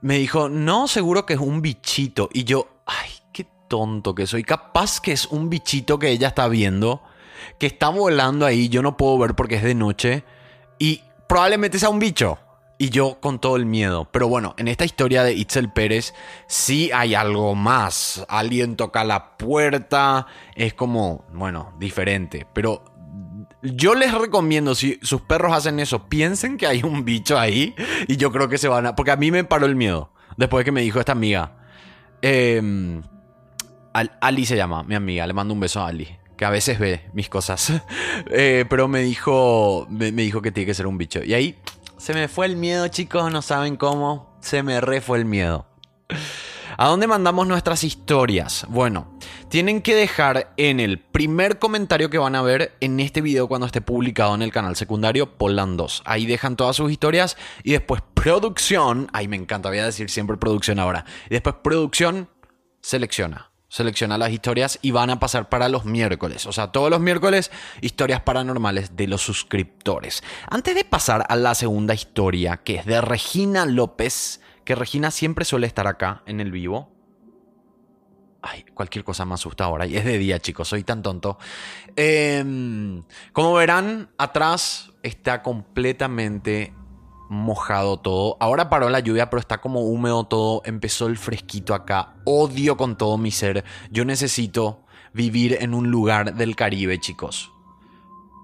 me 0.00 0.16
dijo, 0.16 0.48
no, 0.48 0.88
seguro 0.88 1.26
que 1.26 1.34
es 1.34 1.40
un 1.40 1.60
bichito. 1.60 2.30
Y 2.32 2.44
yo, 2.44 2.82
ay, 2.86 3.10
qué 3.34 3.46
tonto 3.68 4.14
que 4.14 4.26
soy. 4.26 4.44
Capaz 4.44 4.98
que 4.98 5.12
es 5.12 5.26
un 5.26 5.50
bichito 5.50 5.98
que 5.98 6.08
ella 6.08 6.28
está 6.28 6.48
viendo, 6.48 7.02
que 7.58 7.66
está 7.66 7.90
volando 7.90 8.46
ahí, 8.46 8.70
yo 8.70 8.80
no 8.80 8.96
puedo 8.96 9.18
ver 9.18 9.34
porque 9.34 9.56
es 9.56 9.62
de 9.62 9.74
noche. 9.74 10.24
Y 10.78 11.02
probablemente 11.28 11.78
sea 11.78 11.90
un 11.90 11.98
bicho. 11.98 12.38
Y 12.80 12.90
yo 12.90 13.18
con 13.20 13.40
todo 13.40 13.56
el 13.56 13.66
miedo. 13.66 14.08
Pero 14.12 14.28
bueno, 14.28 14.54
en 14.56 14.68
esta 14.68 14.84
historia 14.84 15.24
de 15.24 15.32
Itzel 15.34 15.70
Pérez 15.70 16.14
sí 16.46 16.90
hay 16.94 17.16
algo 17.16 17.56
más. 17.56 18.24
Alguien 18.28 18.76
toca 18.76 19.02
la 19.02 19.36
puerta. 19.36 20.28
Es 20.54 20.74
como, 20.74 21.24
bueno, 21.32 21.74
diferente. 21.80 22.46
Pero 22.52 22.84
yo 23.62 23.96
les 23.96 24.14
recomiendo, 24.14 24.76
si 24.76 25.00
sus 25.02 25.20
perros 25.22 25.52
hacen 25.52 25.80
eso, 25.80 26.08
piensen 26.08 26.56
que 26.56 26.68
hay 26.68 26.84
un 26.84 27.04
bicho 27.04 27.36
ahí. 27.36 27.74
Y 28.06 28.16
yo 28.16 28.30
creo 28.30 28.48
que 28.48 28.58
se 28.58 28.68
van 28.68 28.86
a... 28.86 28.94
Porque 28.94 29.10
a 29.10 29.16
mí 29.16 29.32
me 29.32 29.42
paró 29.42 29.66
el 29.66 29.74
miedo. 29.74 30.12
Después 30.36 30.60
de 30.60 30.66
que 30.66 30.72
me 30.72 30.82
dijo 30.82 31.00
esta 31.00 31.12
amiga. 31.12 31.56
Eh, 32.22 33.00
Ali 34.20 34.46
se 34.46 34.56
llama, 34.56 34.84
mi 34.84 34.94
amiga. 34.94 35.26
Le 35.26 35.32
mando 35.32 35.52
un 35.52 35.58
beso 35.58 35.80
a 35.80 35.88
Ali. 35.88 36.16
Que 36.36 36.44
a 36.44 36.50
veces 36.50 36.78
ve 36.78 37.10
mis 37.12 37.28
cosas. 37.28 37.72
Eh, 38.30 38.66
pero 38.68 38.88
me 38.88 39.00
dijo, 39.00 39.86
me, 39.88 40.12
me 40.12 40.22
dijo 40.22 40.42
que 40.42 40.52
tiene 40.52 40.66
que 40.66 40.74
ser 40.74 40.86
un 40.86 40.98
bicho. 40.98 41.24
Y 41.24 41.34
ahí 41.34 41.56
se 41.98 42.14
me 42.14 42.28
fue 42.28 42.46
el 42.46 42.56
miedo, 42.56 42.88
chicos. 42.88 43.30
No 43.32 43.42
saben 43.42 43.76
cómo. 43.76 44.36
Se 44.40 44.62
me 44.62 44.80
re 44.80 45.00
fue 45.00 45.18
el 45.18 45.24
miedo. 45.24 45.66
¿A 46.76 46.86
dónde 46.86 47.08
mandamos 47.08 47.46
nuestras 47.48 47.82
historias? 47.82 48.64
Bueno, 48.68 49.18
tienen 49.48 49.82
que 49.82 49.96
dejar 49.96 50.52
en 50.56 50.78
el 50.78 51.00
primer 51.00 51.58
comentario 51.58 52.08
que 52.08 52.18
van 52.18 52.36
a 52.36 52.42
ver 52.42 52.76
en 52.80 53.00
este 53.00 53.20
video 53.20 53.48
cuando 53.48 53.66
esté 53.66 53.80
publicado 53.80 54.36
en 54.36 54.42
el 54.42 54.52
canal 54.52 54.76
secundario 54.76 55.36
Poland 55.36 55.76
2. 55.76 56.02
Ahí 56.04 56.24
dejan 56.26 56.54
todas 56.54 56.76
sus 56.76 56.92
historias 56.92 57.36
y 57.64 57.72
después 57.72 58.00
producción, 58.14 59.08
ay 59.12 59.26
me 59.26 59.34
encanta, 59.34 59.70
voy 59.70 59.78
a 59.78 59.86
decir 59.86 60.08
siempre 60.08 60.36
producción 60.36 60.78
ahora. 60.78 61.04
Y 61.26 61.30
después 61.30 61.56
producción 61.64 62.28
selecciona. 62.80 63.50
Selecciona 63.68 64.16
las 64.16 64.30
historias 64.30 64.78
y 64.80 64.92
van 64.92 65.10
a 65.10 65.20
pasar 65.20 65.50
para 65.50 65.68
los 65.68 65.84
miércoles. 65.84 66.46
O 66.46 66.52
sea, 66.52 66.72
todos 66.72 66.88
los 66.88 67.00
miércoles, 67.00 67.50
historias 67.82 68.22
paranormales 68.22 68.96
de 68.96 69.06
los 69.06 69.20
suscriptores. 69.20 70.22
Antes 70.48 70.74
de 70.74 70.84
pasar 70.84 71.26
a 71.28 71.36
la 71.36 71.54
segunda 71.54 71.92
historia, 71.92 72.58
que 72.58 72.76
es 72.76 72.86
de 72.86 73.00
Regina 73.02 73.66
López, 73.66 74.40
que 74.64 74.74
Regina 74.74 75.10
siempre 75.10 75.44
suele 75.44 75.66
estar 75.66 75.86
acá 75.86 76.22
en 76.24 76.40
el 76.40 76.50
vivo. 76.50 76.90
Ay, 78.40 78.64
cualquier 78.72 79.04
cosa 79.04 79.26
me 79.26 79.34
asusta 79.34 79.64
ahora. 79.64 79.84
Y 79.84 79.98
es 79.98 80.04
de 80.04 80.16
día, 80.16 80.38
chicos, 80.38 80.68
soy 80.68 80.82
tan 80.82 81.02
tonto. 81.02 81.38
Eh, 81.94 83.02
como 83.32 83.52
verán, 83.52 84.10
atrás 84.16 84.92
está 85.02 85.42
completamente 85.42 86.72
mojado 87.28 87.98
todo. 87.98 88.36
Ahora 88.40 88.68
paró 88.70 88.88
la 88.88 89.00
lluvia, 89.00 89.30
pero 89.30 89.40
está 89.40 89.58
como 89.58 89.80
húmedo 89.80 90.24
todo. 90.24 90.62
Empezó 90.64 91.06
el 91.06 91.16
fresquito 91.16 91.74
acá. 91.74 92.14
Odio 92.24 92.76
con 92.76 92.96
todo 92.96 93.18
mi 93.18 93.30
ser. 93.30 93.64
Yo 93.90 94.04
necesito 94.04 94.84
vivir 95.12 95.58
en 95.60 95.74
un 95.74 95.90
lugar 95.90 96.34
del 96.34 96.56
Caribe, 96.56 96.98
chicos. 96.98 97.52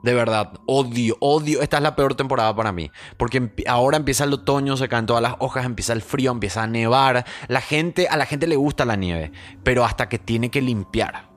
De 0.03 0.13
verdad, 0.13 0.61
odio, 0.67 1.17
odio. 1.21 1.63
Esta 1.63 1.79
es 1.79 1.83
la 1.83 1.97
peor 1.97 2.15
temporada 2.15 2.55
para 2.55 2.73
mí. 2.73 2.91
Porque 3.17 3.51
ahora 3.67 3.97
empieza 3.97 4.25
el 4.25 4.35
otoño, 4.35 4.77
se 4.77 4.89
caen 4.89 5.07
todas 5.07 5.23
las 5.23 5.37
hojas, 5.39 5.65
empieza 5.65 5.95
el 5.95 6.03
frío, 6.03 6.31
empieza 6.31 6.63
a 6.63 6.67
nevar. 6.67 7.25
La 7.49 7.63
gente, 7.63 8.09
a 8.09 8.19
la 8.19 8.27
gente 8.27 8.47
le 8.47 8.57
gusta 8.57 8.85
la 8.85 8.97
nieve, 8.97 9.33
pero 9.63 9.83
hasta 9.85 10.11
que 10.11 10.19
tiene 10.19 10.51
que 10.51 10.61
limpiar. 10.61 11.31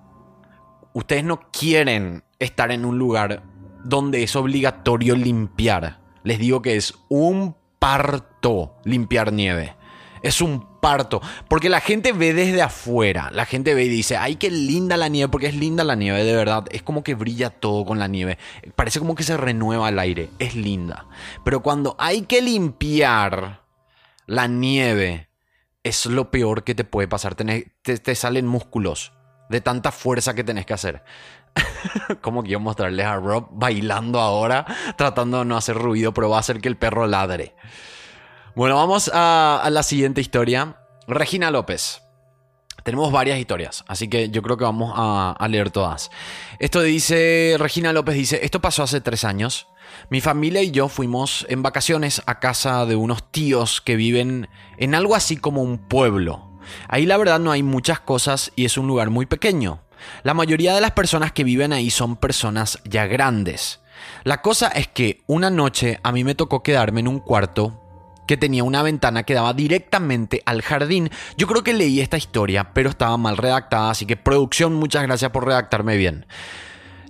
Ustedes 0.94 1.24
no 1.24 1.50
quieren 1.52 2.26
estar 2.40 2.72
en 2.72 2.84
un 2.84 2.98
lugar 2.98 3.44
donde 3.86 4.24
es 4.24 4.36
obligatorio 4.36 5.16
limpiar. 5.16 6.07
Les 6.28 6.40
digo 6.40 6.62
que 6.62 6.76
es 6.76 6.94
un 7.08 7.56
parto 7.80 8.76
limpiar 8.84 9.32
nieve. 9.32 9.78
Es 10.22 10.42
un 10.42 10.78
parto. 10.82 11.22
Porque 11.48 11.70
la 11.70 11.80
gente 11.80 12.12
ve 12.12 12.34
desde 12.34 12.62
afuera. 12.62 13.30
La 13.32 13.46
gente 13.46 13.74
ve 13.74 13.86
y 13.86 13.88
dice, 13.88 14.18
ay, 14.18 14.36
qué 14.36 14.52
linda 14.52 14.98
la 14.98 15.08
nieve. 15.08 15.32
Porque 15.32 15.48
es 15.48 15.56
linda 15.56 15.86
la 15.86 15.96
nieve, 15.96 16.26
de 16.26 16.36
verdad. 16.36 16.66
Es 16.72 16.84
como 16.84 17.02
que 17.02 17.16
brilla 17.16 17.50
todo 17.50 17.86
con 17.86 17.98
la 17.98 18.10
nieve. 18.10 18.38
Parece 18.76 19.00
como 19.00 19.16
que 19.16 19.24
se 19.24 19.38
renueva 19.38 19.88
el 19.88 20.00
aire. 20.00 20.30
Es 20.38 20.54
linda. 20.54 21.06
Pero 21.46 21.64
cuando 21.64 21.96
hay 21.98 22.24
que 22.24 22.42
limpiar 22.42 23.64
la 24.26 24.50
nieve, 24.50 25.30
es 25.82 26.08
lo 26.08 26.30
peor 26.30 26.66
que 26.66 26.76
te 26.76 26.84
puede 26.84 27.08
pasar. 27.08 27.36
te, 27.36 27.72
te 27.84 28.16
salen 28.16 28.48
músculos 28.48 29.14
de 29.50 29.62
tanta 29.62 29.94
fuerza 29.94 30.36
que 30.36 30.44
tenés 30.44 30.66
que 30.66 30.74
hacer. 30.74 31.04
Como 32.22 32.44
quiero 32.44 32.60
mostrarles 32.60 33.06
a 33.06 33.16
Rob 33.18 33.48
bailando 33.52 34.20
ahora, 34.20 34.66
tratando 34.98 35.40
de 35.40 35.46
no 35.46 35.58
hacer 35.58 35.78
ruido, 35.78 36.14
pero 36.14 36.30
va 36.30 36.38
a 36.38 36.40
hacer 36.40 36.62
que 36.62 36.68
el 36.68 36.78
perro 36.78 37.08
ladre. 37.08 37.56
Bueno, 38.56 38.76
vamos 38.76 39.12
a, 39.14 39.68
la 39.72 39.84
siguiente 39.84 40.22
historia. 40.22 40.78
Regina 41.08 41.52
López. 41.52 42.02
Tenemos 42.84 43.12
varias 43.12 43.38
historias, 43.38 43.84
así 43.88 44.08
que 44.08 44.30
yo 44.30 44.42
creo 44.42 44.56
que 44.56 44.64
vamos 44.64 44.94
a, 44.96 45.32
a, 45.38 45.48
leer 45.50 45.72
todas. 45.72 46.10
Esto 46.58 46.82
dice, 46.82 47.58
Regina 47.60 47.92
López 47.92 48.16
dice, 48.16 48.40
esto 48.44 48.62
pasó 48.62 48.84
hace 48.84 49.02
tres 49.02 49.26
años. 49.26 49.68
Mi 50.10 50.22
familia 50.22 50.62
y 50.64 50.72
yo 50.72 50.88
fuimos 50.88 51.46
en 51.50 51.64
vacaciones 51.64 52.22
a 52.28 52.40
casa 52.40 52.86
de 52.86 52.96
unos 52.96 53.30
tíos 53.30 53.82
que 53.82 53.98
viven 53.98 54.48
en 54.78 54.96
algo 54.96 55.16
así 55.16 55.36
como 55.36 55.62
un 55.62 55.78
pueblo. 55.78 56.48
Ahí 56.88 57.06
la 57.06 57.18
verdad 57.18 57.40
no 57.40 57.52
hay 57.52 57.64
muchas 57.64 58.00
cosas 58.00 58.52
y 58.56 58.66
es 58.66 58.78
un 58.78 58.88
lugar 58.88 59.10
muy 59.10 59.26
pequeño. 59.26 59.82
La 60.24 60.34
mayoría 60.34 60.74
de 60.74 60.82
las 60.82 60.92
personas 60.92 61.32
que 61.32 61.44
viven 61.44 61.74
ahí 61.74 61.90
son 61.90 62.16
personas 62.16 62.80
ya 62.84 63.06
grandes. 63.06 63.82
La 64.24 64.42
cosa 64.42 64.68
es 64.68 64.88
que 64.88 65.24
una 65.28 65.50
noche 65.50 66.00
a 66.04 66.12
mí 66.12 66.24
me 66.24 66.36
tocó 66.36 66.64
quedarme 66.64 67.00
en 67.00 67.08
un 67.08 67.20
cuarto 67.20 67.84
que 68.28 68.38
tenía 68.38 68.64
una 68.64 68.84
ventana 68.84 69.24
que 69.24 69.34
daba 69.34 69.54
directamente 69.54 70.44
al 70.46 70.62
jardín. 70.62 71.10
Yo 71.38 71.48
creo 71.48 71.64
que 71.64 71.74
leí 71.74 72.02
esta 72.02 72.18
historia, 72.18 72.74
pero 72.74 72.90
estaba 72.90 73.18
mal 73.18 73.38
redactada, 73.38 73.90
así 73.90 74.06
que 74.06 74.18
producción, 74.18 74.74
muchas 74.74 75.04
gracias 75.04 75.32
por 75.32 75.46
redactarme 75.46 75.96
bien. 75.98 76.26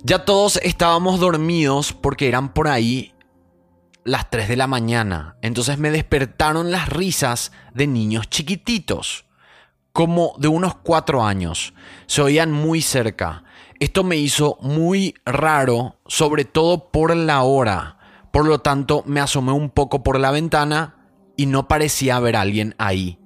Ya 0.04 0.24
todos 0.24 0.60
estábamos 0.62 1.18
dormidos 1.18 1.92
porque 1.92 2.28
eran 2.28 2.52
por 2.52 2.68
ahí 2.68 3.14
las 4.04 4.30
3 4.30 4.48
de 4.48 4.56
la 4.56 4.68
mañana. 4.68 5.36
Entonces 5.42 5.76
me 5.78 5.90
despertaron 5.90 6.70
las 6.70 6.88
risas 6.88 7.50
de 7.74 7.88
niños 7.88 8.30
chiquititos 8.30 9.27
como 9.98 10.36
de 10.38 10.46
unos 10.46 10.76
cuatro 10.76 11.24
años. 11.24 11.74
Se 12.06 12.22
oían 12.22 12.52
muy 12.52 12.82
cerca. 12.82 13.42
Esto 13.80 14.04
me 14.04 14.16
hizo 14.16 14.56
muy 14.60 15.16
raro, 15.26 15.96
sobre 16.06 16.44
todo 16.44 16.92
por 16.92 17.16
la 17.16 17.42
hora. 17.42 17.98
Por 18.30 18.46
lo 18.46 18.60
tanto, 18.60 19.02
me 19.06 19.18
asomé 19.18 19.50
un 19.50 19.70
poco 19.70 20.04
por 20.04 20.20
la 20.20 20.30
ventana 20.30 20.94
y 21.36 21.46
no 21.46 21.66
parecía 21.66 22.14
haber 22.14 22.36
alguien 22.36 22.76
ahí. 22.78 23.18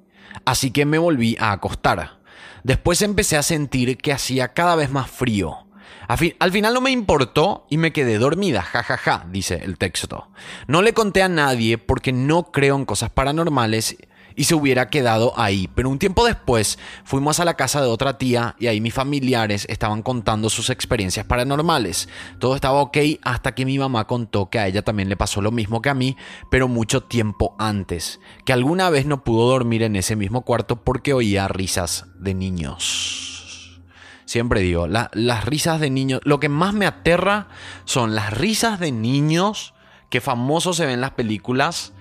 Así 0.46 0.70
que 0.70 0.86
me 0.86 0.96
volví 0.96 1.36
a 1.38 1.52
acostar. 1.52 2.20
Después 2.64 3.02
empecé 3.02 3.36
a 3.36 3.42
sentir 3.42 3.98
que 3.98 4.14
hacía 4.14 4.54
cada 4.54 4.74
vez 4.74 4.90
más 4.90 5.10
frío. 5.10 5.66
Al 6.08 6.52
final 6.52 6.72
no 6.72 6.80
me 6.80 6.90
importó 6.90 7.66
y 7.68 7.76
me 7.76 7.92
quedé 7.92 8.16
dormida, 8.16 8.62
jajaja, 8.62 8.96
ja, 8.96 9.18
ja, 9.18 9.26
dice 9.30 9.60
el 9.62 9.76
texto. 9.76 10.28
No 10.68 10.80
le 10.80 10.94
conté 10.94 11.22
a 11.22 11.28
nadie 11.28 11.76
porque 11.76 12.12
no 12.12 12.50
creo 12.50 12.76
en 12.76 12.86
cosas 12.86 13.10
paranormales 13.10 13.98
y 14.36 14.44
se 14.44 14.54
hubiera 14.54 14.88
quedado 14.88 15.32
ahí. 15.36 15.68
Pero 15.74 15.90
un 15.90 15.98
tiempo 15.98 16.24
después 16.24 16.78
fuimos 17.04 17.40
a 17.40 17.44
la 17.44 17.54
casa 17.54 17.80
de 17.80 17.88
otra 17.88 18.18
tía 18.18 18.56
y 18.58 18.66
ahí 18.66 18.80
mis 18.80 18.94
familiares 18.94 19.66
estaban 19.68 20.02
contando 20.02 20.50
sus 20.50 20.70
experiencias 20.70 21.26
paranormales. 21.26 22.08
Todo 22.38 22.54
estaba 22.54 22.80
ok 22.80 22.98
hasta 23.22 23.54
que 23.54 23.64
mi 23.64 23.78
mamá 23.78 24.06
contó 24.06 24.50
que 24.50 24.58
a 24.58 24.66
ella 24.66 24.82
también 24.82 25.08
le 25.08 25.16
pasó 25.16 25.40
lo 25.40 25.50
mismo 25.50 25.82
que 25.82 25.90
a 25.90 25.94
mí, 25.94 26.16
pero 26.50 26.68
mucho 26.68 27.02
tiempo 27.02 27.54
antes. 27.58 28.20
Que 28.44 28.52
alguna 28.52 28.90
vez 28.90 29.06
no 29.06 29.24
pudo 29.24 29.48
dormir 29.48 29.82
en 29.82 29.96
ese 29.96 30.16
mismo 30.16 30.42
cuarto 30.42 30.82
porque 30.84 31.12
oía 31.12 31.48
risas 31.48 32.06
de 32.18 32.34
niños. 32.34 33.80
Siempre 34.24 34.60
digo, 34.60 34.86
las 34.86 35.44
risas 35.44 35.78
de 35.78 35.90
niños, 35.90 36.20
lo 36.24 36.40
que 36.40 36.48
más 36.48 36.72
me 36.72 36.86
aterra 36.86 37.48
son 37.84 38.14
las 38.14 38.32
risas 38.32 38.80
de 38.80 38.90
niños 38.90 39.74
que 40.08 40.22
famosos 40.22 40.76
se 40.76 40.86
ven 40.86 40.94
en 40.94 41.00
las 41.02 41.10
películas 41.10 41.92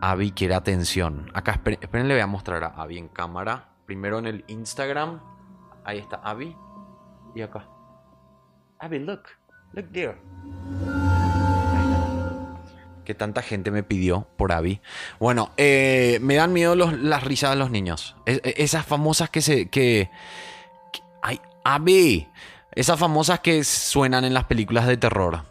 Avi 0.00 0.32
quiere 0.32 0.54
atención. 0.54 1.30
Acá, 1.34 1.52
esperen, 1.52 2.08
le 2.08 2.14
voy 2.14 2.22
a 2.22 2.26
mostrar 2.26 2.64
a 2.64 2.68
Avi 2.68 2.98
en 2.98 3.08
cámara. 3.08 3.68
Primero 3.86 4.18
en 4.18 4.26
el 4.26 4.44
Instagram. 4.48 5.20
Ahí 5.84 5.98
está 5.98 6.16
Avi. 6.16 6.56
Y 7.34 7.42
acá. 7.42 7.66
Avi, 8.78 8.98
look. 8.98 9.22
Look 9.72 9.90
there. 9.92 10.18
que 13.04 13.14
tanta 13.14 13.42
gente 13.42 13.70
me 13.72 13.82
pidió 13.82 14.28
por 14.36 14.52
Abby. 14.52 14.80
Bueno, 15.18 15.50
eh, 15.56 16.18
me 16.22 16.36
dan 16.36 16.52
miedo 16.52 16.76
los- 16.76 16.92
las 16.92 17.24
risas 17.24 17.50
de 17.50 17.56
los 17.56 17.70
niños. 17.70 18.14
Es- 18.24 18.40
esas 18.44 18.86
famosas 18.86 19.30
que 19.30 19.40
se. 19.42 19.68
que. 19.68 20.10
que- 20.92 21.00
ay, 21.22 21.40
Abby. 21.64 22.28
Esas 22.72 23.00
famosas 23.00 23.40
que 23.40 23.64
suenan 23.64 24.24
en 24.24 24.32
las 24.34 24.44
películas 24.44 24.86
de 24.86 24.96
terror. 24.96 25.42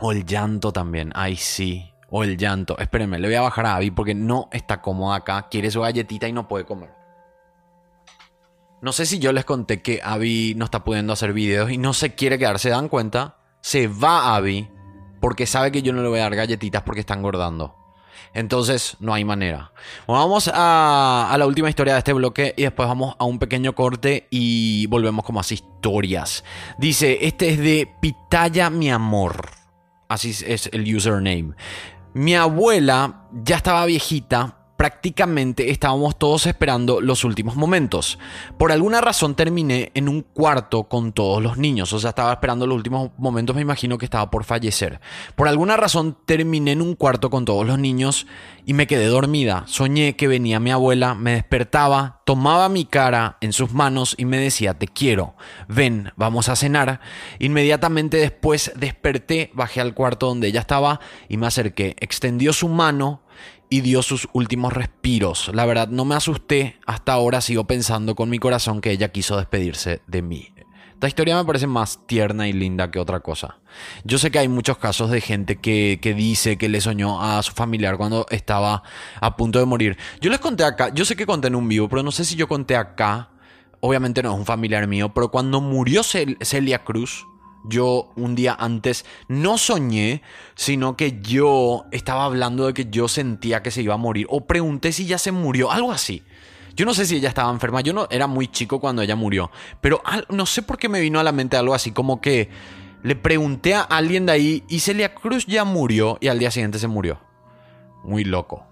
O 0.00 0.12
el 0.12 0.26
llanto 0.26 0.70
también. 0.72 1.12
Ay, 1.14 1.36
sí. 1.36 1.91
O 2.14 2.22
el 2.22 2.36
llanto. 2.36 2.78
Espérenme, 2.78 3.18
le 3.18 3.26
voy 3.26 3.34
a 3.34 3.40
bajar 3.40 3.66
a 3.66 3.76
Abby 3.76 3.90
porque 3.90 4.14
no 4.14 4.48
está 4.52 4.80
cómoda 4.80 5.16
acá. 5.16 5.48
Quiere 5.50 5.70
su 5.70 5.80
galletita 5.80 6.28
y 6.28 6.32
no 6.32 6.46
puede 6.46 6.64
comer. 6.64 6.90
No 8.82 8.92
sé 8.92 9.06
si 9.06 9.18
yo 9.18 9.32
les 9.32 9.44
conté 9.44 9.80
que 9.80 10.00
Abby 10.04 10.54
no 10.56 10.66
está 10.66 10.84
pudiendo 10.84 11.12
hacer 11.12 11.32
videos 11.32 11.70
y 11.70 11.78
no 11.78 11.94
se 11.94 12.14
quiere 12.14 12.38
quedar. 12.38 12.58
¿Se 12.58 12.68
dan 12.68 12.88
cuenta? 12.88 13.38
Se 13.62 13.88
va 13.88 14.36
Abby 14.36 14.68
porque 15.20 15.46
sabe 15.46 15.72
que 15.72 15.82
yo 15.82 15.92
no 15.92 16.02
le 16.02 16.08
voy 16.08 16.18
a 16.18 16.24
dar 16.24 16.36
galletitas 16.36 16.82
porque 16.82 17.00
está 17.00 17.14
engordando. 17.14 17.76
Entonces, 18.34 18.96
no 18.98 19.14
hay 19.14 19.24
manera. 19.24 19.72
Bueno, 20.06 20.22
vamos 20.22 20.50
a, 20.52 21.34
la 21.38 21.46
última 21.46 21.68
historia 21.68 21.94
de 21.94 21.98
este 22.00 22.12
bloque 22.12 22.54
y 22.56 22.62
después 22.62 22.88
vamos 22.88 23.14
a 23.18 23.24
un 23.24 23.38
pequeño 23.38 23.74
corte 23.74 24.26
y 24.30 24.86
volvemos 24.86 25.24
con 25.24 25.34
más 25.34 25.52
historias. 25.52 26.44
Dice, 26.78 27.18
este 27.22 27.50
es 27.50 27.58
de 27.58 27.88
Pitaya 28.00 28.70
mi 28.70 28.90
amor. 28.90 29.50
Así 30.08 30.34
es 30.46 30.68
el 30.72 30.94
username. 30.94 31.54
Mi 32.14 32.34
abuela 32.34 33.28
ya 33.44 33.56
estaba 33.56 33.86
viejita. 33.86 34.61
Prácticamente 34.82 35.70
estábamos 35.70 36.18
todos 36.18 36.44
esperando 36.48 37.00
los 37.00 37.22
últimos 37.22 37.54
momentos. 37.54 38.18
Por 38.58 38.72
alguna 38.72 39.00
razón 39.00 39.36
terminé 39.36 39.92
en 39.94 40.08
un 40.08 40.22
cuarto 40.22 40.88
con 40.88 41.12
todos 41.12 41.40
los 41.40 41.56
niños. 41.56 41.92
O 41.92 42.00
sea, 42.00 42.08
estaba 42.10 42.32
esperando 42.32 42.66
los 42.66 42.78
últimos 42.78 43.12
momentos. 43.16 43.54
Me 43.54 43.62
imagino 43.62 43.96
que 43.96 44.06
estaba 44.06 44.28
por 44.28 44.42
fallecer. 44.42 45.00
Por 45.36 45.46
alguna 45.46 45.76
razón 45.76 46.18
terminé 46.26 46.72
en 46.72 46.82
un 46.82 46.96
cuarto 46.96 47.30
con 47.30 47.44
todos 47.44 47.64
los 47.64 47.78
niños 47.78 48.26
y 48.66 48.74
me 48.74 48.88
quedé 48.88 49.06
dormida. 49.06 49.62
Soñé 49.68 50.16
que 50.16 50.26
venía 50.26 50.58
mi 50.58 50.72
abuela, 50.72 51.14
me 51.14 51.34
despertaba, 51.34 52.20
tomaba 52.24 52.68
mi 52.68 52.84
cara 52.84 53.38
en 53.40 53.52
sus 53.52 53.72
manos 53.72 54.16
y 54.18 54.24
me 54.24 54.38
decía, 54.38 54.74
te 54.74 54.88
quiero, 54.88 55.36
ven, 55.68 56.12
vamos 56.16 56.48
a 56.48 56.56
cenar. 56.56 56.98
Inmediatamente 57.38 58.16
después 58.16 58.72
desperté, 58.74 59.52
bajé 59.54 59.80
al 59.80 59.94
cuarto 59.94 60.26
donde 60.26 60.48
ella 60.48 60.60
estaba 60.60 60.98
y 61.28 61.36
me 61.36 61.46
acerqué. 61.46 61.94
Extendió 62.00 62.52
su 62.52 62.68
mano 62.68 63.21
y 63.72 63.80
dio 63.80 64.02
sus 64.02 64.28
últimos 64.34 64.72
respiros. 64.72 65.50
La 65.54 65.64
verdad, 65.64 65.88
no 65.88 66.04
me 66.04 66.14
asusté. 66.14 66.78
Hasta 66.86 67.14
ahora 67.14 67.40
sigo 67.40 67.64
pensando 67.64 68.14
con 68.14 68.28
mi 68.28 68.38
corazón 68.38 68.80
que 68.82 68.90
ella 68.90 69.08
quiso 69.10 69.36
despedirse 69.38 70.02
de 70.06 70.20
mí. 70.20 70.52
Esta 70.92 71.08
historia 71.08 71.36
me 71.36 71.44
parece 71.46 71.66
más 71.66 72.06
tierna 72.06 72.46
y 72.48 72.52
linda 72.52 72.90
que 72.90 72.98
otra 73.00 73.20
cosa. 73.20 73.58
Yo 74.04 74.18
sé 74.18 74.30
que 74.30 74.38
hay 74.38 74.48
muchos 74.48 74.76
casos 74.76 75.10
de 75.10 75.20
gente 75.22 75.56
que, 75.56 75.98
que 76.02 76.12
dice 76.14 76.58
que 76.58 76.68
le 76.68 76.80
soñó 76.82 77.22
a 77.22 77.42
su 77.42 77.52
familiar 77.52 77.96
cuando 77.96 78.26
estaba 78.30 78.82
a 79.20 79.36
punto 79.36 79.58
de 79.58 79.64
morir. 79.64 79.96
Yo 80.20 80.30
les 80.30 80.38
conté 80.38 80.64
acá, 80.64 80.90
yo 80.94 81.04
sé 81.06 81.16
que 81.16 81.24
conté 81.26 81.48
en 81.48 81.56
un 81.56 81.66
vivo, 81.66 81.88
pero 81.88 82.02
no 82.02 82.12
sé 82.12 82.24
si 82.26 82.36
yo 82.36 82.46
conté 82.46 82.76
acá. 82.76 83.30
Obviamente 83.80 84.22
no 84.22 84.32
es 84.32 84.38
un 84.38 84.46
familiar 84.46 84.86
mío, 84.86 85.12
pero 85.14 85.30
cuando 85.30 85.60
murió 85.60 86.02
Cel- 86.02 86.36
Celia 86.44 86.84
Cruz, 86.84 87.26
yo 87.64 88.10
un 88.16 88.34
día 88.34 88.56
antes 88.58 89.04
no 89.28 89.58
soñé, 89.58 90.22
sino 90.54 90.96
que 90.96 91.20
yo 91.22 91.84
estaba 91.92 92.24
hablando 92.24 92.66
de 92.66 92.74
que 92.74 92.86
yo 92.90 93.08
sentía 93.08 93.62
que 93.62 93.70
se 93.70 93.82
iba 93.82 93.94
a 93.94 93.98
morir. 93.98 94.26
O 94.30 94.46
pregunté 94.46 94.92
si 94.92 95.06
ya 95.06 95.18
se 95.18 95.32
murió, 95.32 95.70
algo 95.70 95.92
así. 95.92 96.22
Yo 96.74 96.86
no 96.86 96.94
sé 96.94 97.04
si 97.06 97.16
ella 97.16 97.28
estaba 97.28 97.52
enferma, 97.52 97.82
yo 97.82 97.92
no 97.92 98.06
era 98.10 98.26
muy 98.26 98.48
chico 98.48 98.80
cuando 98.80 99.02
ella 99.02 99.14
murió, 99.14 99.50
pero 99.82 100.00
al- 100.06 100.26
no 100.30 100.46
sé 100.46 100.62
por 100.62 100.78
qué 100.78 100.88
me 100.88 101.00
vino 101.00 101.20
a 101.20 101.22
la 101.22 101.30
mente 101.32 101.56
algo 101.58 101.74
así, 101.74 101.92
como 101.92 102.20
que 102.22 102.48
le 103.02 103.14
pregunté 103.14 103.74
a 103.74 103.82
alguien 103.82 104.24
de 104.24 104.32
ahí 104.32 104.64
y 104.68 104.80
Celia 104.80 105.14
Cruz 105.14 105.44
ya 105.46 105.64
murió 105.64 106.16
y 106.20 106.28
al 106.28 106.38
día 106.38 106.50
siguiente 106.50 106.78
se 106.78 106.88
murió. 106.88 107.20
Muy 108.04 108.24
loco. 108.24 108.66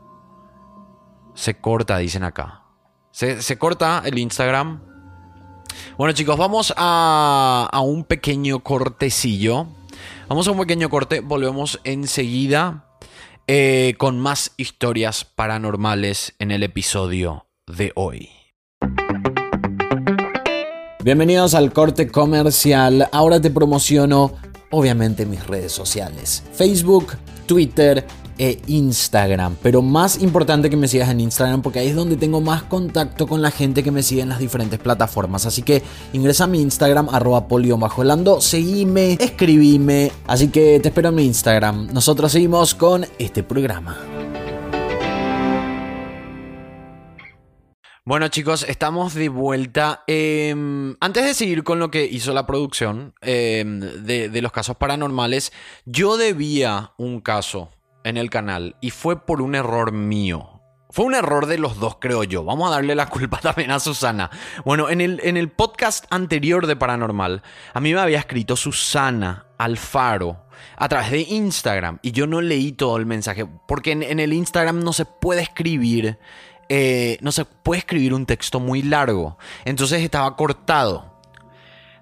Se 1.34 1.54
corta, 1.60 1.98
dicen 1.98 2.24
acá. 2.24 2.62
Se, 3.10 3.42
se 3.42 3.58
corta 3.58 4.02
el 4.04 4.18
Instagram. 4.18 4.82
Bueno 5.96 6.12
chicos, 6.12 6.36
vamos 6.36 6.72
a, 6.76 7.68
a 7.70 7.80
un 7.80 8.04
pequeño 8.04 8.60
cortecillo. 8.60 9.66
Vamos 10.28 10.46
a 10.46 10.52
un 10.52 10.58
pequeño 10.58 10.88
corte, 10.88 11.20
volvemos 11.20 11.80
enseguida 11.82 12.84
eh, 13.48 13.96
con 13.98 14.20
más 14.20 14.52
historias 14.58 15.24
paranormales 15.24 16.34
en 16.38 16.52
el 16.52 16.62
episodio 16.62 17.48
de 17.66 17.90
hoy. 17.96 18.28
Bienvenidos 21.02 21.54
al 21.54 21.72
corte 21.72 22.08
comercial. 22.08 23.08
Ahora 23.10 23.40
te 23.40 23.50
promociono, 23.50 24.34
obviamente, 24.70 25.26
mis 25.26 25.44
redes 25.44 25.72
sociales: 25.72 26.44
Facebook, 26.52 27.16
Twitter 27.46 28.06
e 28.40 28.58
Instagram. 28.68 29.56
Pero 29.62 29.82
más 29.82 30.22
importante 30.22 30.70
que 30.70 30.76
me 30.78 30.88
sigas 30.88 31.10
en 31.10 31.20
Instagram 31.20 31.60
porque 31.60 31.78
ahí 31.78 31.88
es 31.88 31.94
donde 31.94 32.16
tengo 32.16 32.40
más 32.40 32.62
contacto 32.62 33.26
con 33.26 33.42
la 33.42 33.50
gente 33.50 33.82
que 33.82 33.90
me 33.90 34.02
sigue 34.02 34.22
en 34.22 34.30
las 34.30 34.38
diferentes 34.38 34.78
plataformas. 34.78 35.44
Así 35.44 35.60
que 35.60 35.82
ingresa 36.14 36.44
a 36.44 36.46
mi 36.46 36.62
Instagram, 36.62 37.10
arroba 37.10 37.46
polio-lando, 37.46 38.40
seguime, 38.40 39.18
escribime. 39.20 40.10
Así 40.26 40.48
que 40.48 40.80
te 40.80 40.88
espero 40.88 41.10
en 41.10 41.16
mi 41.16 41.26
Instagram. 41.26 41.92
Nosotros 41.92 42.32
seguimos 42.32 42.74
con 42.74 43.04
este 43.18 43.42
programa. 43.42 43.98
Bueno 48.06 48.28
chicos, 48.28 48.64
estamos 48.66 49.12
de 49.12 49.28
vuelta. 49.28 50.02
Eh, 50.06 50.54
antes 50.98 51.24
de 51.26 51.34
seguir 51.34 51.62
con 51.62 51.78
lo 51.78 51.90
que 51.90 52.06
hizo 52.06 52.32
la 52.32 52.46
producción 52.46 53.12
de, 53.20 54.30
de 54.32 54.42
los 54.42 54.50
casos 54.50 54.76
paranormales, 54.76 55.52
yo 55.84 56.16
debía 56.16 56.94
un 56.96 57.20
caso 57.20 57.68
en 58.04 58.16
el 58.16 58.30
canal 58.30 58.76
y 58.80 58.90
fue 58.90 59.24
por 59.24 59.42
un 59.42 59.54
error 59.54 59.92
mío. 59.92 60.60
Fue 60.92 61.04
un 61.04 61.14
error 61.14 61.46
de 61.46 61.56
los 61.56 61.78
dos, 61.78 61.98
creo 62.00 62.24
yo. 62.24 62.42
Vamos 62.42 62.68
a 62.68 62.74
darle 62.74 62.96
la 62.96 63.06
culpa 63.06 63.38
también 63.42 63.70
a 63.70 63.78
Susana. 63.78 64.30
Bueno, 64.64 64.88
en 64.90 65.00
el, 65.00 65.20
en 65.22 65.36
el 65.36 65.48
podcast 65.48 66.04
anterior 66.10 66.66
de 66.66 66.74
Paranormal, 66.74 67.42
a 67.72 67.80
mí 67.80 67.94
me 67.94 68.00
había 68.00 68.18
escrito 68.18 68.56
Susana 68.56 69.46
Alfaro 69.56 70.46
a 70.76 70.88
través 70.88 71.12
de 71.12 71.20
Instagram 71.20 71.98
y 72.02 72.10
yo 72.10 72.26
no 72.26 72.40
leí 72.40 72.72
todo 72.72 72.96
el 72.96 73.06
mensaje 73.06 73.46
porque 73.68 73.92
en, 73.92 74.20
el 74.20 74.32
Instagram 74.32 74.82
no 74.82 74.92
se 74.92 75.04
puede 75.04 75.42
escribir 75.42 76.18
eh, 76.68 77.18
no 77.20 77.32
se 77.32 77.44
puede 77.44 77.80
escribir 77.80 78.14
un 78.14 78.26
texto 78.26 78.60
muy 78.60 78.82
largo. 78.82 79.38
Entonces 79.64 80.02
estaba 80.02 80.36
cortado. 80.36 81.20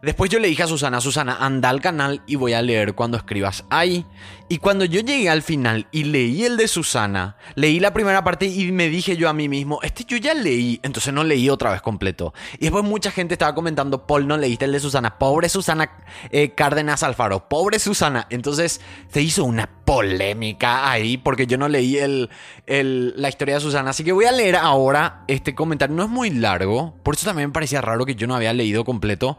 Después 0.02 0.30
yo 0.30 0.38
le 0.38 0.48
dije 0.48 0.62
a 0.62 0.66
Susana, 0.66 1.00
Susana, 1.00 1.38
anda 1.40 1.70
al 1.70 1.80
canal 1.80 2.22
y 2.26 2.36
voy 2.36 2.52
a 2.52 2.62
leer 2.62 2.94
cuando 2.94 3.16
escribas 3.16 3.64
ahí. 3.70 4.04
Y 4.50 4.58
cuando 4.58 4.86
yo 4.86 5.00
llegué 5.00 5.28
al 5.28 5.42
final 5.42 5.88
y 5.92 6.04
leí 6.04 6.44
el 6.44 6.56
de 6.56 6.68
Susana, 6.68 7.36
leí 7.54 7.80
la 7.80 7.92
primera 7.92 8.24
parte 8.24 8.46
y 8.46 8.72
me 8.72 8.88
dije 8.88 9.14
yo 9.18 9.28
a 9.28 9.34
mí 9.34 9.46
mismo, 9.46 9.78
este 9.82 10.04
yo 10.04 10.16
ya 10.16 10.32
leí, 10.32 10.80
entonces 10.82 11.12
no 11.12 11.22
leí 11.22 11.50
otra 11.50 11.70
vez 11.70 11.82
completo. 11.82 12.32
Y 12.54 12.60
después 12.62 12.82
mucha 12.82 13.10
gente 13.10 13.34
estaba 13.34 13.54
comentando, 13.54 14.06
Paul, 14.06 14.26
no 14.26 14.38
leíste 14.38 14.64
el 14.64 14.72
de 14.72 14.80
Susana, 14.80 15.18
pobre 15.18 15.50
Susana 15.50 15.90
eh, 16.30 16.52
Cárdenas 16.54 17.02
Alfaro, 17.02 17.46
pobre 17.48 17.78
Susana. 17.78 18.26
Entonces 18.30 18.80
se 19.12 19.20
hizo 19.20 19.44
una 19.44 19.68
polémica 19.84 20.90
ahí 20.90 21.18
porque 21.18 21.46
yo 21.46 21.58
no 21.58 21.68
leí 21.68 21.98
el, 21.98 22.30
el- 22.66 23.12
la 23.20 23.28
historia 23.28 23.56
de 23.56 23.60
Susana. 23.60 23.90
Así 23.90 24.02
que 24.02 24.12
voy 24.12 24.24
a 24.24 24.32
leer 24.32 24.56
ahora 24.56 25.24
este 25.28 25.54
comentario. 25.54 25.94
No 25.94 26.04
es 26.04 26.08
muy 26.08 26.30
largo, 26.30 26.94
por 27.02 27.14
eso 27.16 27.26
también 27.26 27.50
me 27.50 27.52
parecía 27.52 27.82
raro 27.82 28.06
que 28.06 28.14
yo 28.14 28.26
no 28.26 28.34
había 28.34 28.54
leído 28.54 28.84
completo. 28.86 29.36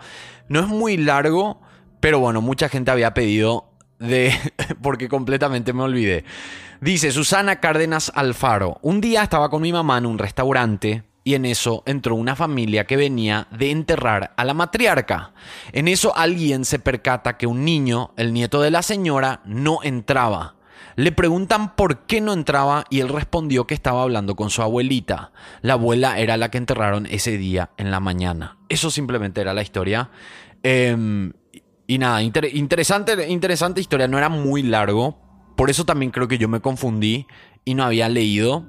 No 0.50 0.60
es 0.60 0.68
muy 0.68 0.98
largo, 0.98 1.62
pero 2.00 2.20
bueno, 2.20 2.42
mucha 2.42 2.70
gente 2.70 2.92
había 2.92 3.16
pedido 3.16 3.69
de 4.00 4.34
porque 4.82 5.08
completamente 5.08 5.74
me 5.74 5.84
olvidé. 5.84 6.26
Dice 6.82 7.12
Susana 7.12 7.60
Cárdenas 7.60 8.12
Alfaro, 8.16 8.80
un 8.82 9.02
día 9.02 9.24
estaba 9.24 9.50
con 9.50 9.62
mi 9.62 9.72
mamá 9.72 9.98
en 9.98 10.06
un 10.06 10.18
restaurante 10.18 11.04
y 11.24 11.36
en 11.36 11.46
eso 11.46 11.84
entró 11.86 12.16
una 12.16 12.36
familia 12.36 12.86
que 12.86 12.96
venía 12.96 13.48
de 13.52 13.72
enterrar 13.72 14.34
a 14.38 14.46
la 14.46 14.54
matriarca. 14.54 15.34
En 15.74 15.88
eso 15.88 16.16
alguien 16.16 16.66
se 16.66 16.80
percata 16.80 17.38
que 17.38 17.48
un 17.48 17.66
niño, 17.66 18.14
el 18.18 18.34
nieto 18.34 18.62
de 18.62 18.72
la 18.72 18.82
señora, 18.82 19.42
no 19.46 19.84
entraba. 19.84 20.56
Le 20.96 21.12
preguntan 21.12 21.76
por 21.76 22.06
qué 22.06 22.20
no 22.20 22.34
entraba 22.34 22.84
y 22.90 23.00
él 23.00 23.10
respondió 23.10 23.68
que 23.68 23.74
estaba 23.74 24.02
hablando 24.02 24.36
con 24.36 24.50
su 24.50 24.62
abuelita. 24.62 25.32
La 25.62 25.74
abuela 25.74 26.20
era 26.20 26.36
la 26.36 26.50
que 26.50 26.58
enterraron 26.58 27.06
ese 27.06 27.38
día 27.38 27.70
en 27.78 27.92
la 27.92 28.00
mañana. 28.00 28.58
Eso 28.68 28.90
simplemente 28.90 29.40
era 29.40 29.54
la 29.54 29.62
historia. 29.62 30.10
Em, 30.64 31.32
y 31.90 31.98
nada, 31.98 32.22
inter- 32.22 32.56
interesante, 32.56 33.28
interesante 33.30 33.82
historia. 33.82 34.08
No 34.08 34.20
era 34.20 34.30
muy 34.30 34.62
largo. 34.62 35.18
Por 35.58 35.72
eso 35.72 35.86
también 35.86 36.12
creo 36.12 36.28
que 36.28 36.38
yo 36.38 36.48
me 36.48 36.62
confundí 36.62 37.26
y 37.66 37.74
no 37.74 37.84
había 37.84 38.08
leído. 38.10 38.66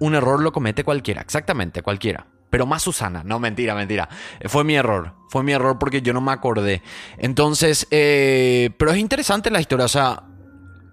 Un 0.00 0.16
error 0.16 0.42
lo 0.42 0.50
comete 0.52 0.82
cualquiera, 0.82 1.20
exactamente, 1.22 1.80
cualquiera. 1.82 2.26
Pero 2.50 2.66
más 2.66 2.82
Susana, 2.82 3.22
no, 3.24 3.38
mentira, 3.38 3.74
mentira. 3.76 4.08
Eh, 4.40 4.48
Fue 4.48 4.64
mi 4.64 4.74
error, 4.74 5.14
fue 5.30 5.44
mi 5.44 5.52
error 5.52 5.78
porque 5.78 6.02
yo 6.02 6.12
no 6.12 6.20
me 6.20 6.32
acordé. 6.32 6.82
Entonces, 7.18 7.86
eh, 7.92 8.70
pero 8.78 8.90
es 8.90 8.98
interesante 8.98 9.50
la 9.50 9.60
historia, 9.60 9.86
o 9.86 9.88
sea, 9.88 10.24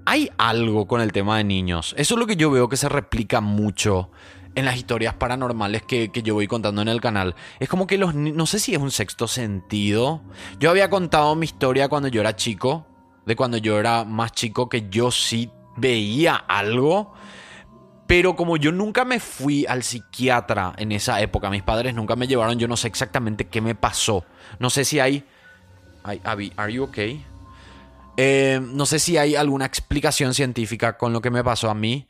hay 0.06 0.30
algo 0.38 0.88
con 0.88 1.02
el 1.02 1.12
tema 1.12 1.38
de 1.38 1.44
niños. 1.44 1.96
Eso 1.98 2.14
es 2.14 2.20
lo 2.20 2.28
que 2.28 2.36
yo 2.36 2.52
veo 2.52 2.70
que 2.70 2.78
se 2.78 2.88
replica 2.88 3.42
mucho 3.42 4.12
en 4.56 4.66
las 4.66 4.76
historias 4.76 5.14
paranormales 5.14 5.84
que, 5.84 6.12
que 6.12 6.24
yo 6.24 6.34
voy 6.34 6.48
contando 6.48 6.82
en 6.82 6.88
el 6.88 7.02
canal. 7.02 7.36
Es 7.60 7.70
como 7.70 7.88
que 7.88 7.98
los... 7.98 8.14
No 8.16 8.46
sé 8.46 8.60
si 8.60 8.74
es 8.74 8.80
un 8.80 8.92
sexto 8.92 9.28
sentido. 9.28 10.22
Yo 10.60 10.70
había 10.70 10.90
contado 10.90 11.36
mi 11.36 11.46
historia 11.46 11.88
cuando 11.88 12.08
yo 12.08 12.22
era 12.22 12.36
chico. 12.36 12.86
De 13.26 13.36
cuando 13.36 13.58
yo 13.58 13.80
era 13.80 14.04
más 14.04 14.32
chico 14.32 14.68
que 14.68 14.90
yo 14.90 15.12
sí 15.12 15.52
veía 15.78 16.36
algo. 16.36 17.14
Pero 18.08 18.36
como 18.36 18.58
yo 18.58 18.74
nunca 18.74 19.06
me 19.06 19.20
fui 19.20 19.66
al 19.66 19.84
psiquiatra 19.84 20.74
en 20.78 20.92
esa 20.92 21.22
época, 21.22 21.50
mis 21.50 21.64
padres 21.64 21.96
nunca 21.96 22.18
me 22.18 22.28
llevaron, 22.28 22.60
yo 22.60 22.68
no 22.68 22.76
sé 22.76 22.90
exactamente 22.90 23.48
qué 23.48 23.62
me 23.62 23.74
pasó. 23.74 24.26
No 24.60 24.70
sé 24.70 24.84
si 24.84 25.00
hay... 25.00 25.24
Ay, 26.04 26.20
Abby, 26.26 26.52
¿are 26.58 26.74
you 26.74 26.84
okay? 26.84 27.24
Eh, 28.18 28.60
no 28.62 28.86
sé 28.86 29.00
si 29.00 29.18
hay 29.18 29.36
alguna 29.36 29.66
explicación 29.66 30.34
científica 30.34 30.98
con 30.98 31.14
lo 31.14 31.22
que 31.22 31.30
me 31.30 31.44
pasó 31.44 31.70
a 31.70 31.74
mí, 31.74 32.08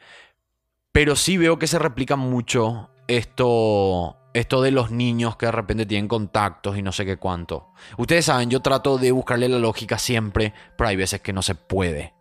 pero 0.91 1.15
sí 1.15 1.37
veo 1.37 1.57
que 1.57 1.67
se 1.67 1.79
replica 1.79 2.15
mucho 2.15 2.89
esto, 3.07 4.17
esto 4.33 4.61
de 4.61 4.71
los 4.71 4.91
niños 4.91 5.35
que 5.37 5.45
de 5.45 5.51
repente 5.51 5.85
tienen 5.85 6.07
contactos 6.07 6.77
y 6.77 6.81
no 6.81 6.91
sé 6.91 7.05
qué 7.05 7.17
cuánto. 7.17 7.69
Ustedes 7.97 8.25
saben, 8.25 8.49
yo 8.49 8.61
trato 8.61 8.97
de 8.97 9.11
buscarle 9.11 9.49
la 9.49 9.59
lógica 9.59 9.97
siempre, 9.97 10.53
pero 10.77 10.89
hay 10.89 10.95
veces 10.95 11.21
que 11.21 11.33
no 11.33 11.41
se 11.41 11.55
puede. 11.55 12.13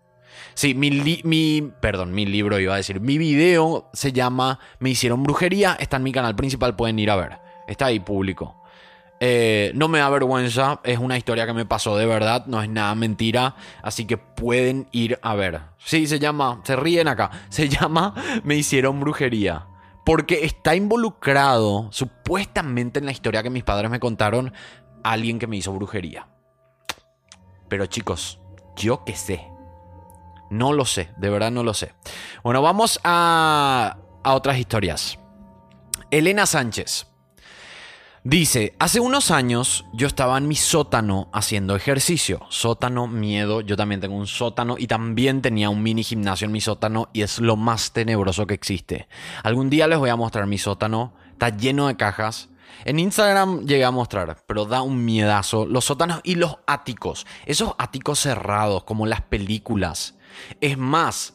Sí, 0.55 0.75
mi, 0.75 0.91
mi, 1.25 1.73
perdón, 1.81 2.13
mi 2.13 2.27
libro 2.27 2.59
iba 2.59 2.75
a 2.75 2.79
decir, 2.79 3.01
mi 3.01 3.19
video 3.19 3.89
se 3.93 4.13
llama 4.13 4.59
Me 4.79 4.91
hicieron 4.91 5.23
brujería, 5.23 5.77
está 5.79 5.97
en 5.97 6.03
mi 6.05 6.13
canal 6.13 6.37
principal, 6.37 6.77
pueden 6.77 6.99
ir 6.99 7.11
a 7.11 7.17
ver. 7.17 7.39
Está 7.67 7.87
ahí 7.87 8.01
público. 8.01 8.60
Eh, 9.23 9.73
no 9.75 9.89
me 9.89 9.99
da 9.99 10.09
vergüenza, 10.09 10.81
es 10.83 10.99
una 10.99 11.19
historia 11.19 11.45
que 11.45 11.53
me 11.53 11.67
pasó 11.67 11.95
de 11.95 12.07
verdad, 12.07 12.47
no 12.47 12.63
es 12.63 12.71
nada 12.71 12.95
mentira, 12.95 13.55
así 13.83 14.07
que 14.07 14.17
pueden 14.17 14.89
ir 14.93 15.19
a 15.21 15.35
ver. 15.35 15.61
Sí, 15.77 16.07
se 16.07 16.19
llama, 16.19 16.63
se 16.65 16.75
ríen 16.75 17.07
acá, 17.07 17.31
se 17.51 17.69
llama 17.69 18.15
Me 18.45 18.57
hicieron 18.57 18.99
brujería. 18.99 19.67
Porque 20.07 20.47
está 20.47 20.75
involucrado, 20.75 21.89
supuestamente 21.93 22.99
en 22.99 23.05
la 23.05 23.13
historia 23.13 23.43
que 23.43 23.51
mis 23.51 23.63
padres 23.63 23.91
me 23.91 24.01
contaron, 24.01 24.55
alguien 25.05 25.39
que 25.39 25.47
me 25.47 25.59
hizo 25.59 25.73
brujería. 25.73 26.27
Pero 27.69 27.85
chicos, 27.85 28.41
yo 28.75 29.05
qué 29.05 29.15
sé. 29.15 29.47
No 30.49 30.73
lo 30.73 30.87
sé, 30.87 31.11
de 31.19 31.29
verdad 31.29 31.51
no 31.51 31.63
lo 31.63 31.75
sé. 31.75 31.93
Bueno, 32.43 32.63
vamos 32.63 32.99
a, 33.05 33.99
a 34.25 34.35
otras 34.35 34.59
historias. 34.59 35.19
Elena 36.11 36.47
Sánchez. 36.47 37.10
Dice, 38.23 38.75
hace 38.79 39.01
unos 39.01 39.31
años 39.31 39.87
yo 39.95 40.07
estaba 40.07 40.37
en 40.37 40.47
mi 40.47 40.55
sótano 40.55 41.31
haciendo 41.33 41.75
ejercicio. 41.75 42.43
Sótano, 42.51 43.07
miedo, 43.07 43.63
yo 43.63 43.79
también 43.79 44.03
tengo 44.03 44.15
un 44.15 44.27
sótano 44.27 44.77
y 44.79 44.89
también 44.89 45.41
tenía 45.41 45.71
un 45.71 45.83
mini 45.83 46.03
gimnasio 46.03 46.45
en 46.45 46.53
mi 46.53 46.61
sótano 46.61 47.09
y 47.15 47.23
es 47.23 47.39
lo 47.39 47.57
más 47.57 47.95
tenebroso 47.95 48.47
que 48.47 48.53
existe. 48.53 49.09
Algún 49.43 49.71
día 49.71 49.87
les 49.87 49.99
voy 49.99 50.11
a 50.11 50.17
mostrar 50.17 50.47
mi 50.47 50.59
sótano, 50.59 51.15
está 51.33 51.49
lleno 51.49 51.89
de 51.89 51.97
cajas. 51.97 52.51
En 52.85 52.99
Instagram 52.99 53.65
llegué 53.65 53.87
a 53.87 53.91
mostrar, 53.91 54.37
pero 54.47 54.67
da 54.67 54.83
un 54.83 55.03
miedazo. 55.03 55.65
Los 55.65 55.87
sótanos 55.87 56.21
y 56.23 56.35
los 56.35 56.59
áticos, 56.67 57.27
esos 57.47 57.75
áticos 57.79 58.19
cerrados 58.19 58.85
como 58.85 59.07
las 59.07 59.23
películas. 59.23 60.19
Es 60.61 60.77
más, 60.77 61.33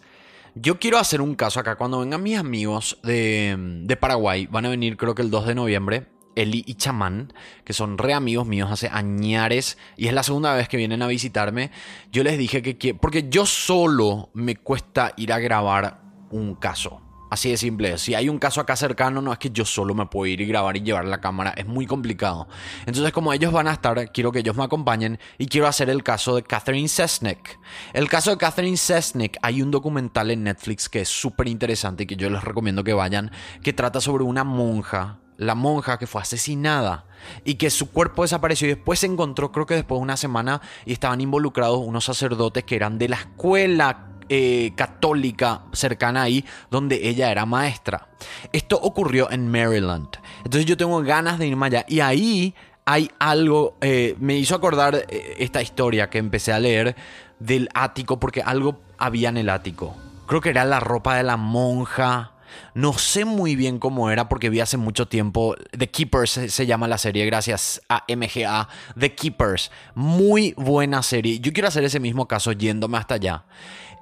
yo 0.53 0.79
quiero 0.79 0.99
hacer 0.99 1.19
un 1.19 1.33
caso 1.33 1.59
acá. 1.59 1.77
Cuando 1.77 1.99
vengan 1.99 2.21
mis 2.21 2.37
amigos 2.37 2.99
de, 3.01 3.97
Paraguay, 3.99 4.45
van 4.45 4.67
a 4.67 4.69
venir 4.69 4.97
creo 4.97 5.15
que 5.15 5.23
el 5.23 5.31
2 5.31 5.47
de 5.47 5.55
noviembre. 5.55 6.14
Eli 6.35 6.63
y 6.65 6.75
Chamán, 6.75 7.33
que 7.63 7.73
son 7.73 7.97
re 7.97 8.13
amigos 8.13 8.45
míos 8.45 8.69
hace 8.71 8.89
añares 8.91 9.77
y 9.97 10.07
es 10.07 10.13
la 10.13 10.23
segunda 10.23 10.53
vez 10.53 10.67
que 10.67 10.77
vienen 10.77 11.01
a 11.01 11.07
visitarme. 11.07 11.71
Yo 12.11 12.23
les 12.23 12.37
dije 12.37 12.61
que 12.61 12.77
quiero, 12.77 12.97
porque 12.99 13.27
yo 13.29 13.45
solo 13.45 14.29
me 14.33 14.55
cuesta 14.55 15.13
ir 15.17 15.33
a 15.33 15.39
grabar 15.39 16.01
un 16.29 16.55
caso. 16.55 17.01
Así 17.29 17.49
de 17.49 17.57
simple. 17.57 17.97
Si 17.97 18.13
hay 18.13 18.29
un 18.29 18.37
caso 18.37 18.61
acá 18.61 18.75
cercano, 18.75 19.21
no 19.21 19.33
es 19.33 19.39
que 19.39 19.49
yo 19.49 19.65
solo 19.65 19.95
me 19.95 20.05
puedo 20.05 20.27
ir 20.27 20.41
y 20.41 20.45
grabar 20.45 20.77
y 20.77 20.81
llevar 20.81 21.05
la 21.05 21.19
cámara. 21.19 21.53
Es 21.57 21.65
muy 21.65 21.87
complicado. 21.87 22.47
Entonces, 22.85 23.11
como 23.11 23.33
ellos 23.33 23.51
van 23.51 23.67
a 23.67 23.73
estar, 23.73 24.11
quiero 24.11 24.31
que 24.31 24.39
ellos 24.39 24.55
me 24.55 24.63
acompañen 24.63 25.19
y 25.37 25.47
quiero 25.47 25.67
hacer 25.67 25.89
el 25.89 26.03
caso 26.03 26.35
de 26.35 26.43
Catherine 26.43 26.87
Sesnick. 26.87 27.59
El 27.93 28.07
caso 28.07 28.29
de 28.29 28.37
Catherine 28.37 28.77
Sesnick, 28.77 29.37
hay 29.41 29.61
un 29.61 29.71
documental 29.71 30.29
en 30.31 30.43
Netflix 30.43 30.87
que 30.87 31.01
es 31.01 31.09
súper 31.09 31.47
interesante 31.47 32.03
y 32.03 32.05
que 32.05 32.15
yo 32.15 32.29
les 32.29 32.43
recomiendo 32.43 32.83
que 32.83 32.93
vayan, 32.93 33.31
que 33.63 33.73
trata 33.73 33.99
sobre 33.99 34.23
una 34.23 34.43
monja 34.43 35.19
la 35.37 35.55
monja 35.55 35.97
que 35.97 36.07
fue 36.07 36.21
asesinada 36.21 37.05
y 37.43 37.55
que 37.55 37.69
su 37.69 37.91
cuerpo 37.91 38.21
desapareció 38.21 38.67
y 38.67 38.75
después 38.75 38.99
se 38.99 39.07
encontró, 39.07 39.51
creo 39.51 39.65
que 39.65 39.75
después 39.75 39.99
de 39.99 40.03
una 40.03 40.17
semana, 40.17 40.61
y 40.85 40.93
estaban 40.93 41.21
involucrados 41.21 41.79
unos 41.79 42.05
sacerdotes 42.05 42.63
que 42.63 42.75
eran 42.75 42.97
de 42.97 43.09
la 43.09 43.17
escuela 43.17 44.07
eh, 44.29 44.73
católica 44.75 45.63
cercana 45.71 46.23
ahí, 46.23 46.45
donde 46.71 47.07
ella 47.07 47.31
era 47.31 47.45
maestra. 47.45 48.07
Esto 48.51 48.79
ocurrió 48.81 49.29
en 49.31 49.51
Maryland. 49.51 50.07
Entonces 50.43 50.65
yo 50.65 50.77
tengo 50.77 50.99
ganas 51.01 51.37
de 51.37 51.47
irme 51.47 51.67
allá 51.67 51.85
y 51.87 51.99
ahí 51.99 52.55
hay 52.85 53.11
algo, 53.19 53.77
eh, 53.81 54.15
me 54.19 54.35
hizo 54.35 54.55
acordar 54.55 55.05
eh, 55.09 55.35
esta 55.39 55.61
historia 55.61 56.09
que 56.09 56.19
empecé 56.19 56.53
a 56.53 56.59
leer 56.59 56.95
del 57.39 57.69
ático, 57.73 58.19
porque 58.19 58.41
algo 58.41 58.79
había 58.97 59.29
en 59.29 59.37
el 59.37 59.49
ático. 59.49 59.95
Creo 60.27 60.41
que 60.41 60.49
era 60.49 60.65
la 60.65 60.79
ropa 60.79 61.15
de 61.17 61.23
la 61.23 61.37
monja. 61.37 62.34
No 62.73 62.93
sé 62.93 63.25
muy 63.25 63.55
bien 63.55 63.79
cómo 63.79 64.09
era 64.09 64.27
porque 64.29 64.49
vi 64.49 64.59
hace 64.59 64.77
mucho 64.77 65.07
tiempo. 65.07 65.55
The 65.77 65.89
Keepers 65.89 66.31
se, 66.31 66.65
llama 66.65 66.87
la 66.87 66.97
serie, 66.97 67.25
gracias 67.25 67.81
a 67.89 68.03
MGA. 68.07 68.67
The 68.99 69.15
Keepers. 69.15 69.71
Muy 69.95 70.53
buena 70.57 71.01
serie. 71.03 71.39
Yo 71.39 71.53
quiero 71.53 71.67
hacer 71.67 71.83
ese 71.83 71.99
mismo 71.99 72.27
caso 72.27 72.51
yéndome 72.51 72.97
hasta 72.97 73.15
allá. 73.15 73.45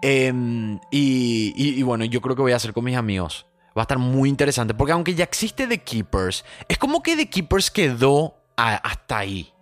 Em, 0.01 0.79
y, 0.91 1.53
y- 1.55 1.81
bueno, 1.83 2.03
yo 2.05 2.19
creo 2.21 2.35
que 2.35 2.41
voy 2.41 2.51
a 2.51 2.57
hacer 2.57 2.73
con 2.73 2.83
mis 2.83 2.97
amigos. 2.97 3.45
Va 3.77 3.81
a 3.81 3.83
estar 3.83 3.97
muy 3.99 4.27
interesante 4.29 4.73
porque 4.73 4.91
aunque 4.91 5.15
ya 5.15 5.23
existe 5.23 5.65
The 5.67 5.79
Keepers, 5.79 6.43
es 6.67 6.77
como 6.77 7.01
que 7.01 7.15
The 7.15 7.29
Keepers 7.29 7.71
quedó 7.71 8.35
hasta 8.55 9.17
ahí. 9.17 9.52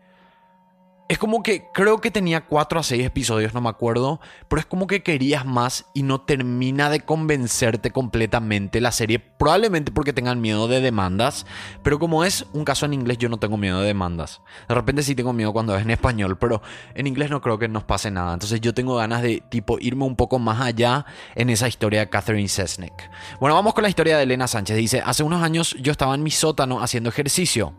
Es 1.11 1.17
como 1.17 1.43
que 1.43 1.67
creo 1.73 1.99
que 1.99 2.09
tenía 2.09 2.45
4 2.45 2.79
a 2.79 2.83
6 2.83 3.05
episodios, 3.05 3.53
no 3.53 3.59
me 3.59 3.67
acuerdo, 3.67 4.21
pero 4.47 4.61
es 4.61 4.65
como 4.65 4.87
que 4.87 5.03
querías 5.03 5.45
más 5.45 5.87
y 5.93 6.03
no 6.03 6.21
termina 6.21 6.89
de 6.89 7.01
convencerte 7.01 7.91
completamente 7.91 8.79
la 8.79 8.93
serie, 8.93 9.19
probablemente 9.19 9.91
porque 9.91 10.13
tengan 10.13 10.39
miedo 10.39 10.69
de 10.69 10.79
demandas, 10.79 11.45
pero 11.83 11.99
como 11.99 12.23
es 12.23 12.45
un 12.53 12.63
caso 12.63 12.85
en 12.85 12.93
inglés 12.93 13.17
yo 13.17 13.27
no 13.27 13.39
tengo 13.39 13.57
miedo 13.57 13.81
de 13.81 13.87
demandas. 13.87 14.39
De 14.69 14.73
repente 14.73 15.03
sí 15.03 15.13
tengo 15.13 15.33
miedo 15.33 15.51
cuando 15.51 15.75
es 15.75 15.81
en 15.81 15.91
español, 15.91 16.37
pero 16.37 16.61
en 16.95 17.07
inglés 17.07 17.29
no 17.29 17.41
creo 17.41 17.59
que 17.59 17.67
nos 17.67 17.83
pase 17.83 18.09
nada. 18.09 18.33
Entonces 18.33 18.61
yo 18.61 18.73
tengo 18.73 18.95
ganas 18.95 19.21
de 19.21 19.43
tipo 19.49 19.79
irme 19.81 20.05
un 20.05 20.15
poco 20.15 20.39
más 20.39 20.61
allá 20.61 21.05
en 21.35 21.49
esa 21.49 21.67
historia 21.67 21.99
de 21.99 22.09
Catherine 22.09 22.47
Sesnick. 22.47 23.11
Bueno, 23.41 23.55
vamos 23.55 23.73
con 23.73 23.83
la 23.83 23.89
historia 23.89 24.15
de 24.15 24.23
Elena 24.23 24.47
Sánchez. 24.47 24.77
Dice, 24.77 25.03
hace 25.05 25.23
unos 25.23 25.43
años 25.43 25.75
yo 25.81 25.91
estaba 25.91 26.15
en 26.15 26.23
mi 26.23 26.31
sótano 26.31 26.81
haciendo 26.81 27.09
ejercicio. 27.09 27.73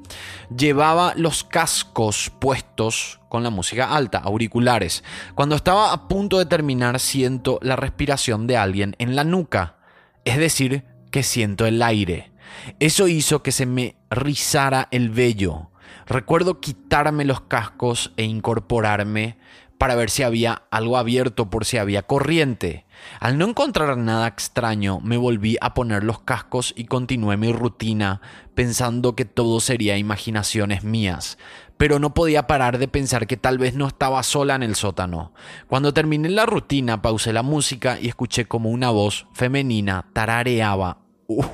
Llevaba 0.54 1.14
los 1.16 1.44
cascos 1.44 2.30
puestos 2.38 3.20
con 3.32 3.42
la 3.42 3.48
música 3.48 3.94
alta, 3.94 4.18
auriculares. 4.18 5.02
Cuando 5.34 5.56
estaba 5.56 5.94
a 5.94 6.06
punto 6.06 6.38
de 6.38 6.44
terminar, 6.44 7.00
siento 7.00 7.58
la 7.62 7.76
respiración 7.76 8.46
de 8.46 8.58
alguien 8.58 8.94
en 8.98 9.16
la 9.16 9.24
nuca. 9.24 9.78
Es 10.26 10.36
decir, 10.36 10.84
que 11.10 11.22
siento 11.22 11.64
el 11.64 11.80
aire. 11.80 12.30
Eso 12.78 13.08
hizo 13.08 13.42
que 13.42 13.50
se 13.50 13.64
me 13.64 13.96
rizara 14.10 14.86
el 14.90 15.08
vello. 15.08 15.70
Recuerdo 16.04 16.60
quitarme 16.60 17.24
los 17.24 17.40
cascos 17.40 18.12
e 18.18 18.24
incorporarme 18.24 19.38
para 19.82 19.96
ver 19.96 20.10
si 20.10 20.22
había 20.22 20.62
algo 20.70 20.96
abierto 20.96 21.50
por 21.50 21.64
si 21.64 21.76
había 21.76 22.04
corriente. 22.04 22.86
Al 23.18 23.36
no 23.36 23.48
encontrar 23.48 23.98
nada 23.98 24.28
extraño, 24.28 25.00
me 25.00 25.16
volví 25.16 25.56
a 25.60 25.74
poner 25.74 26.04
los 26.04 26.20
cascos 26.20 26.72
y 26.76 26.84
continué 26.84 27.36
mi 27.36 27.52
rutina, 27.52 28.20
pensando 28.54 29.16
que 29.16 29.24
todo 29.24 29.58
sería 29.58 29.98
imaginaciones 29.98 30.84
mías. 30.84 31.36
Pero 31.78 31.98
no 31.98 32.14
podía 32.14 32.46
parar 32.46 32.78
de 32.78 32.86
pensar 32.86 33.26
que 33.26 33.36
tal 33.36 33.58
vez 33.58 33.74
no 33.74 33.88
estaba 33.88 34.22
sola 34.22 34.54
en 34.54 34.62
el 34.62 34.76
sótano. 34.76 35.34
Cuando 35.66 35.92
terminé 35.92 36.28
la 36.28 36.46
rutina, 36.46 37.02
pausé 37.02 37.32
la 37.32 37.42
música 37.42 37.98
y 38.00 38.06
escuché 38.06 38.44
como 38.44 38.70
una 38.70 38.90
voz 38.90 39.26
femenina 39.32 40.06
tarareaba 40.12 40.98
uh, 41.26 41.44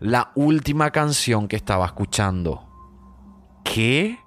la 0.00 0.32
última 0.36 0.90
canción 0.90 1.48
que 1.48 1.56
estaba 1.56 1.84
escuchando. 1.84 2.66
¿Qué? 3.62 4.18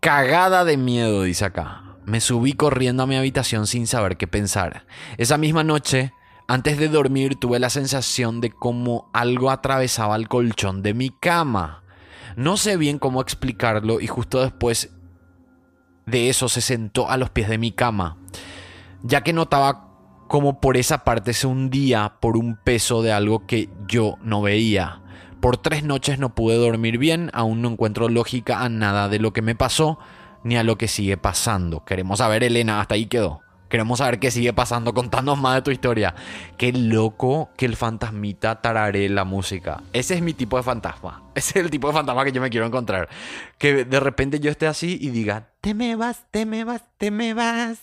Cagada 0.00 0.64
de 0.64 0.76
miedo, 0.76 1.22
dice 1.22 1.44
acá. 1.44 1.83
Me 2.06 2.20
subí 2.20 2.52
corriendo 2.52 3.02
a 3.02 3.06
mi 3.06 3.16
habitación 3.16 3.66
sin 3.66 3.86
saber 3.86 4.16
qué 4.16 4.26
pensar. 4.26 4.86
Esa 5.16 5.38
misma 5.38 5.64
noche, 5.64 6.12
antes 6.46 6.78
de 6.78 6.88
dormir, 6.88 7.36
tuve 7.36 7.58
la 7.58 7.70
sensación 7.70 8.40
de 8.40 8.50
como 8.50 9.08
algo 9.12 9.50
atravesaba 9.50 10.16
el 10.16 10.28
colchón 10.28 10.82
de 10.82 10.92
mi 10.92 11.10
cama. 11.10 11.82
No 12.36 12.56
sé 12.56 12.76
bien 12.76 12.98
cómo 12.98 13.22
explicarlo 13.22 14.00
y 14.00 14.06
justo 14.06 14.42
después 14.42 14.90
de 16.04 16.28
eso 16.28 16.48
se 16.48 16.60
sentó 16.60 17.08
a 17.08 17.16
los 17.16 17.30
pies 17.30 17.48
de 17.48 17.58
mi 17.58 17.72
cama, 17.72 18.18
ya 19.02 19.22
que 19.22 19.32
notaba 19.32 19.88
como 20.28 20.60
por 20.60 20.76
esa 20.76 21.04
parte 21.04 21.32
se 21.32 21.46
hundía 21.46 22.16
por 22.20 22.36
un 22.36 22.56
peso 22.56 23.02
de 23.02 23.12
algo 23.12 23.46
que 23.46 23.70
yo 23.88 24.16
no 24.22 24.42
veía. 24.42 25.00
Por 25.40 25.56
tres 25.58 25.84
noches 25.84 26.18
no 26.18 26.34
pude 26.34 26.56
dormir 26.56 26.98
bien, 26.98 27.30
aún 27.34 27.62
no 27.62 27.68
encuentro 27.68 28.08
lógica 28.08 28.62
a 28.62 28.68
nada 28.68 29.08
de 29.08 29.18
lo 29.18 29.32
que 29.32 29.42
me 29.42 29.54
pasó 29.54 29.98
ni 30.44 30.56
a 30.56 30.62
lo 30.62 30.78
que 30.78 30.86
sigue 30.86 31.16
pasando. 31.16 31.84
Queremos 31.84 32.18
saber, 32.18 32.44
Elena, 32.44 32.80
hasta 32.80 32.94
ahí 32.94 33.06
quedó. 33.06 33.40
Queremos 33.68 33.98
saber 33.98 34.20
qué 34.20 34.30
sigue 34.30 34.52
pasando. 34.52 34.94
Contanos 34.94 35.36
más 35.36 35.56
de 35.56 35.62
tu 35.62 35.70
historia. 35.72 36.14
Qué 36.56 36.72
loco 36.72 37.50
que 37.56 37.66
el 37.66 37.74
fantasmita 37.74 38.60
tarare 38.62 39.08
la 39.08 39.24
música. 39.24 39.82
Ese 39.92 40.14
es 40.14 40.22
mi 40.22 40.32
tipo 40.32 40.56
de 40.56 40.62
fantasma. 40.62 41.24
Ese 41.34 41.58
es 41.58 41.64
el 41.64 41.70
tipo 41.70 41.88
de 41.88 41.94
fantasma 41.94 42.24
que 42.24 42.30
yo 42.30 42.40
me 42.40 42.50
quiero 42.50 42.66
encontrar. 42.66 43.08
Que 43.58 43.84
de 43.84 43.98
repente 43.98 44.38
yo 44.38 44.50
esté 44.50 44.68
así 44.68 44.96
y 45.00 45.08
diga, 45.08 45.48
te 45.60 45.74
me 45.74 45.96
vas, 45.96 46.24
te 46.30 46.46
me 46.46 46.62
vas, 46.62 46.82
te 46.98 47.10
me 47.10 47.34
vas. 47.34 47.80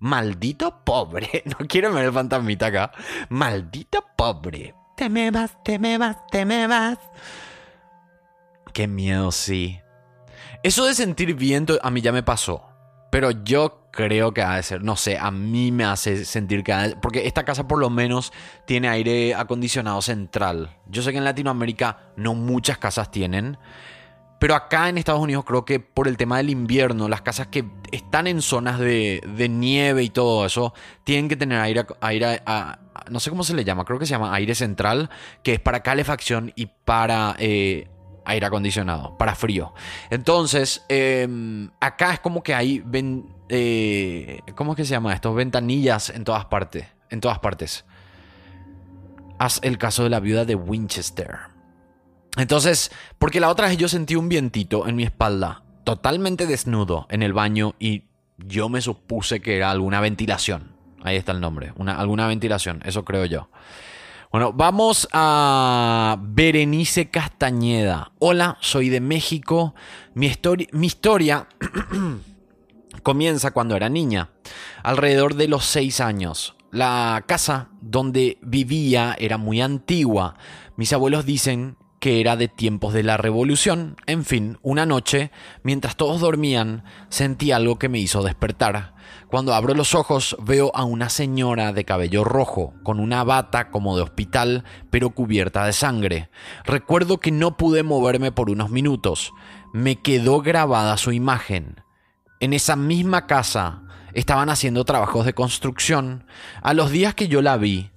Maldito 0.00 0.82
pobre. 0.84 1.44
No 1.60 1.66
quiero 1.68 1.92
ver 1.92 2.06
el 2.06 2.12
fantasmita 2.12 2.66
acá. 2.66 2.90
Maldito 3.28 4.04
pobre. 4.16 4.74
Te 4.96 5.08
me 5.08 5.30
vas, 5.30 5.62
te 5.62 5.78
me 5.78 5.96
vas, 5.96 6.16
te 6.32 6.44
me 6.44 6.66
vas. 6.66 6.98
Qué 8.72 8.88
miedo, 8.88 9.30
sí. 9.30 9.80
Eso 10.62 10.84
de 10.84 10.94
sentir 10.94 11.34
viento 11.34 11.78
a 11.82 11.90
mí 11.90 12.00
ya 12.00 12.12
me 12.12 12.22
pasó. 12.22 12.66
Pero 13.10 13.30
yo 13.30 13.88
creo 13.90 14.32
que 14.32 14.42
ha 14.42 14.54
de 14.56 14.62
ser, 14.62 14.84
no 14.84 14.94
sé, 14.94 15.18
a 15.18 15.30
mí 15.32 15.72
me 15.72 15.84
hace 15.84 16.24
sentir 16.24 16.62
que 16.62 16.72
ha 16.72 16.88
de- 16.88 16.96
porque 16.96 17.26
esta 17.26 17.44
casa 17.44 17.66
por 17.66 17.78
lo 17.80 17.90
menos 17.90 18.32
tiene 18.66 18.88
aire 18.88 19.34
acondicionado 19.34 20.00
central. 20.00 20.76
Yo 20.86 21.02
sé 21.02 21.10
que 21.10 21.18
en 21.18 21.24
Latinoamérica 21.24 21.98
no 22.16 22.34
muchas 22.34 22.78
casas 22.78 23.10
tienen, 23.10 23.58
pero 24.38 24.54
acá 24.54 24.88
en 24.88 24.96
Estados 24.96 25.20
Unidos 25.20 25.44
creo 25.44 25.64
que 25.64 25.80
por 25.80 26.06
el 26.06 26.16
tema 26.16 26.36
del 26.36 26.50
invierno, 26.50 27.08
las 27.08 27.20
casas 27.22 27.48
que 27.48 27.64
están 27.90 28.28
en 28.28 28.42
zonas 28.42 28.78
de, 28.78 29.22
nieve 29.50 30.04
y 30.04 30.10
todo 30.10 30.46
eso, 30.46 30.72
tienen 31.02 31.28
que 31.28 31.36
tener 31.36 31.58
aire, 31.60 31.86
aire 32.00 32.42
a- 32.46 32.78
no 33.10 33.18
sé 33.18 33.28
cómo 33.30 33.42
se 33.42 33.54
le 33.54 33.64
llama, 33.64 33.84
creo 33.84 33.98
que 33.98 34.06
se 34.06 34.10
llama 34.12 34.32
aire 34.34 34.54
central, 34.54 35.10
que 35.42 35.54
es 35.54 35.60
para 35.60 35.82
calefacción 35.82 36.52
y 36.54 36.66
para 36.66 37.34
eh, 37.38 37.88
aire 38.24 38.46
acondicionado, 38.46 39.16
para 39.18 39.34
frío. 39.34 39.72
Entonces, 40.10 40.84
eh, 40.88 41.68
acá 41.80 42.14
es 42.14 42.20
como 42.20 42.42
que 42.42 42.54
hay, 42.54 42.82
ven- 42.84 43.26
eh, 43.48 44.40
¿cómo 44.54 44.72
es 44.72 44.76
que 44.76 44.84
se 44.84 44.90
llama 44.92 45.12
esto? 45.14 45.34
Ventanillas 45.34 46.10
en 46.10 46.24
todas 46.24 46.44
partes, 46.46 46.86
en 47.10 47.20
todas 47.20 47.38
partes. 47.38 47.84
Haz 49.38 49.60
el 49.62 49.78
caso 49.78 50.02
de 50.04 50.10
la 50.10 50.20
viuda 50.20 50.44
de 50.44 50.54
Winchester. 50.54 51.38
Entonces, 52.36 52.92
porque 53.18 53.40
la 53.40 53.48
otra 53.48 53.68
vez 53.68 53.76
yo 53.76 53.88
sentí 53.88 54.14
un 54.14 54.28
vientito 54.28 54.86
en 54.86 54.96
mi 54.96 55.02
espalda, 55.02 55.62
totalmente 55.84 56.46
desnudo 56.46 57.06
en 57.10 57.22
el 57.22 57.32
baño 57.32 57.74
y 57.78 58.04
yo 58.38 58.68
me 58.68 58.80
supuse 58.80 59.40
que 59.40 59.56
era 59.56 59.70
alguna 59.70 60.00
ventilación. 60.00 60.76
Ahí 61.02 61.16
está 61.16 61.32
el 61.32 61.40
nombre, 61.40 61.72
una, 61.76 61.96
alguna 61.98 62.26
ventilación, 62.26 62.82
eso 62.84 63.04
creo 63.04 63.24
yo. 63.24 63.48
Bueno, 64.32 64.52
vamos 64.52 65.08
a 65.12 66.16
Berenice 66.22 67.10
Castañeda. 67.10 68.12
Hola, 68.20 68.58
soy 68.60 68.88
de 68.88 69.00
México. 69.00 69.74
Mi, 70.14 70.30
mi 70.70 70.86
historia 70.86 71.48
comienza 73.02 73.50
cuando 73.50 73.74
era 73.74 73.88
niña, 73.88 74.30
alrededor 74.84 75.34
de 75.34 75.48
los 75.48 75.64
seis 75.64 76.00
años. 76.00 76.54
La 76.70 77.24
casa 77.26 77.70
donde 77.80 78.38
vivía 78.40 79.16
era 79.18 79.36
muy 79.36 79.60
antigua. 79.60 80.36
Mis 80.76 80.92
abuelos 80.92 81.26
dicen 81.26 81.76
que 81.98 82.20
era 82.20 82.36
de 82.36 82.46
tiempos 82.46 82.94
de 82.94 83.02
la 83.02 83.16
revolución. 83.16 83.96
En 84.06 84.24
fin, 84.24 84.58
una 84.62 84.86
noche, 84.86 85.32
mientras 85.64 85.96
todos 85.96 86.20
dormían, 86.20 86.84
sentí 87.08 87.50
algo 87.50 87.80
que 87.80 87.88
me 87.88 87.98
hizo 87.98 88.22
despertar. 88.22 88.94
Cuando 89.30 89.54
abro 89.54 89.74
los 89.74 89.94
ojos 89.94 90.36
veo 90.42 90.72
a 90.74 90.82
una 90.82 91.08
señora 91.08 91.72
de 91.72 91.84
cabello 91.84 92.24
rojo, 92.24 92.74
con 92.82 92.98
una 92.98 93.22
bata 93.22 93.70
como 93.70 93.94
de 93.94 94.02
hospital, 94.02 94.64
pero 94.90 95.10
cubierta 95.10 95.64
de 95.64 95.72
sangre. 95.72 96.30
Recuerdo 96.64 97.18
que 97.18 97.30
no 97.30 97.56
pude 97.56 97.84
moverme 97.84 98.32
por 98.32 98.50
unos 98.50 98.70
minutos. 98.70 99.32
Me 99.72 99.94
quedó 99.94 100.40
grabada 100.40 100.96
su 100.96 101.12
imagen. 101.12 101.76
En 102.40 102.52
esa 102.52 102.74
misma 102.74 103.28
casa 103.28 103.82
estaban 104.14 104.50
haciendo 104.50 104.84
trabajos 104.84 105.24
de 105.24 105.32
construcción. 105.32 106.24
A 106.60 106.74
los 106.74 106.90
días 106.90 107.14
que 107.14 107.28
yo 107.28 107.40
la 107.40 107.56
vi, 107.56 107.92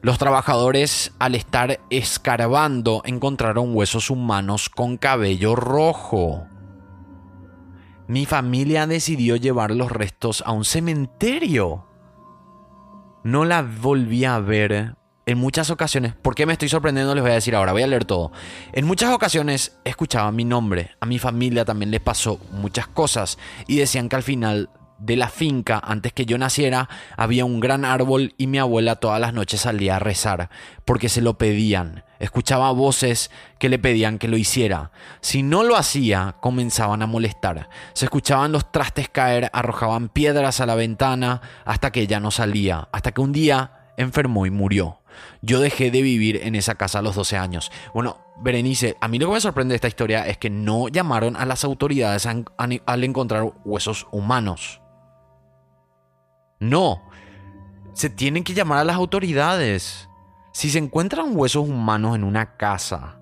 los 0.00 0.16
trabajadores 0.16 1.12
al 1.18 1.34
estar 1.34 1.80
escarbando 1.90 3.02
encontraron 3.04 3.76
huesos 3.76 4.08
humanos 4.08 4.70
con 4.70 4.96
cabello 4.96 5.54
rojo. 5.54 6.46
Mi 8.08 8.24
familia 8.24 8.86
decidió 8.86 9.36
llevar 9.36 9.70
los 9.70 9.92
restos 9.92 10.42
a 10.46 10.52
un 10.52 10.64
cementerio. 10.64 11.84
No 13.22 13.44
la 13.44 13.60
volví 13.60 14.24
a 14.24 14.38
ver 14.38 14.96
en 15.26 15.36
muchas 15.36 15.68
ocasiones. 15.68 16.14
¿Por 16.14 16.34
qué 16.34 16.46
me 16.46 16.54
estoy 16.54 16.70
sorprendiendo? 16.70 17.14
Les 17.14 17.20
voy 17.20 17.32
a 17.32 17.34
decir 17.34 17.54
ahora. 17.54 17.72
Voy 17.72 17.82
a 17.82 17.86
leer 17.86 18.06
todo. 18.06 18.32
En 18.72 18.86
muchas 18.86 19.12
ocasiones 19.12 19.78
escuchaba 19.84 20.32
mi 20.32 20.46
nombre. 20.46 20.92
A 21.00 21.06
mi 21.06 21.18
familia 21.18 21.66
también 21.66 21.90
le 21.90 22.00
pasó 22.00 22.40
muchas 22.50 22.88
cosas. 22.88 23.38
Y 23.66 23.76
decían 23.76 24.08
que 24.08 24.16
al 24.16 24.22
final 24.22 24.70
de 24.98 25.16
la 25.16 25.28
finca, 25.28 25.80
antes 25.82 26.12
que 26.12 26.26
yo 26.26 26.38
naciera, 26.38 26.88
había 27.16 27.44
un 27.44 27.60
gran 27.60 27.84
árbol 27.84 28.34
y 28.36 28.46
mi 28.46 28.58
abuela 28.58 28.96
todas 28.96 29.20
las 29.20 29.32
noches 29.32 29.62
salía 29.62 29.96
a 29.96 30.00
rezar. 30.00 30.50
Porque 30.84 31.08
se 31.08 31.22
lo 31.22 31.38
pedían. 31.38 32.04
Escuchaba 32.18 32.72
voces 32.72 33.30
que 33.58 33.68
le 33.68 33.78
pedían 33.78 34.18
que 34.18 34.28
lo 34.28 34.36
hiciera. 34.36 34.90
Si 35.20 35.42
no 35.42 35.62
lo 35.62 35.76
hacía, 35.76 36.36
comenzaban 36.40 37.02
a 37.02 37.06
molestar. 37.06 37.68
Se 37.92 38.06
escuchaban 38.06 38.52
los 38.52 38.72
trastes 38.72 39.08
caer, 39.08 39.50
arrojaban 39.52 40.08
piedras 40.08 40.60
a 40.60 40.66
la 40.66 40.74
ventana 40.74 41.40
hasta 41.64 41.92
que 41.92 42.00
ella 42.00 42.20
no 42.20 42.30
salía. 42.30 42.88
Hasta 42.92 43.12
que 43.12 43.20
un 43.20 43.32
día 43.32 43.92
enfermó 43.96 44.46
y 44.46 44.50
murió. 44.50 45.00
Yo 45.42 45.60
dejé 45.60 45.90
de 45.90 46.02
vivir 46.02 46.40
en 46.42 46.54
esa 46.54 46.76
casa 46.76 46.98
a 46.98 47.02
los 47.02 47.14
12 47.14 47.36
años. 47.36 47.70
Bueno, 47.94 48.18
Berenice, 48.40 48.96
a 49.00 49.08
mí 49.08 49.18
lo 49.18 49.26
que 49.26 49.34
me 49.34 49.40
sorprende 49.40 49.72
de 49.72 49.76
esta 49.76 49.88
historia 49.88 50.26
es 50.26 50.38
que 50.38 50.50
no 50.50 50.88
llamaron 50.88 51.36
a 51.36 51.44
las 51.44 51.64
autoridades 51.64 52.26
al 52.26 53.04
encontrar 53.04 53.52
huesos 53.64 54.06
humanos. 54.12 54.80
No, 56.60 57.02
se 57.92 58.10
tienen 58.10 58.44
que 58.44 58.54
llamar 58.54 58.78
a 58.78 58.84
las 58.84 58.96
autoridades. 58.96 60.08
Si 60.52 60.70
se 60.70 60.78
encuentran 60.78 61.36
huesos 61.36 61.68
humanos 61.68 62.16
en 62.16 62.24
una 62.24 62.56
casa, 62.56 63.18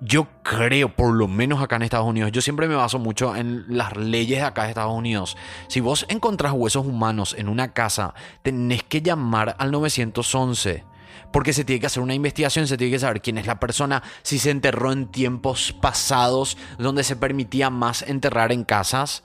yo 0.00 0.26
creo, 0.42 0.94
por 0.94 1.14
lo 1.14 1.28
menos 1.28 1.62
acá 1.62 1.76
en 1.76 1.82
Estados 1.82 2.06
Unidos, 2.06 2.30
yo 2.32 2.42
siempre 2.42 2.68
me 2.68 2.74
baso 2.74 2.98
mucho 2.98 3.34
en 3.34 3.64
las 3.68 3.96
leyes 3.96 4.40
de 4.40 4.44
acá 4.44 4.64
de 4.64 4.70
Estados 4.70 4.92
Unidos. 4.92 5.36
Si 5.68 5.80
vos 5.80 6.04
encontrás 6.08 6.52
huesos 6.52 6.84
humanos 6.84 7.34
en 7.38 7.48
una 7.48 7.72
casa, 7.72 8.14
tenés 8.42 8.82
que 8.82 9.00
llamar 9.00 9.56
al 9.58 9.70
911. 9.70 10.84
Porque 11.32 11.52
se 11.52 11.64
tiene 11.64 11.80
que 11.80 11.86
hacer 11.86 12.02
una 12.02 12.14
investigación, 12.14 12.66
se 12.66 12.76
tiene 12.76 12.92
que 12.92 12.98
saber 12.98 13.22
quién 13.22 13.38
es 13.38 13.46
la 13.46 13.58
persona, 13.58 14.02
si 14.22 14.38
se 14.38 14.50
enterró 14.50 14.92
en 14.92 15.06
tiempos 15.06 15.72
pasados 15.72 16.56
donde 16.78 17.02
se 17.02 17.16
permitía 17.16 17.70
más 17.70 18.02
enterrar 18.02 18.52
en 18.52 18.64
casas. 18.64 19.24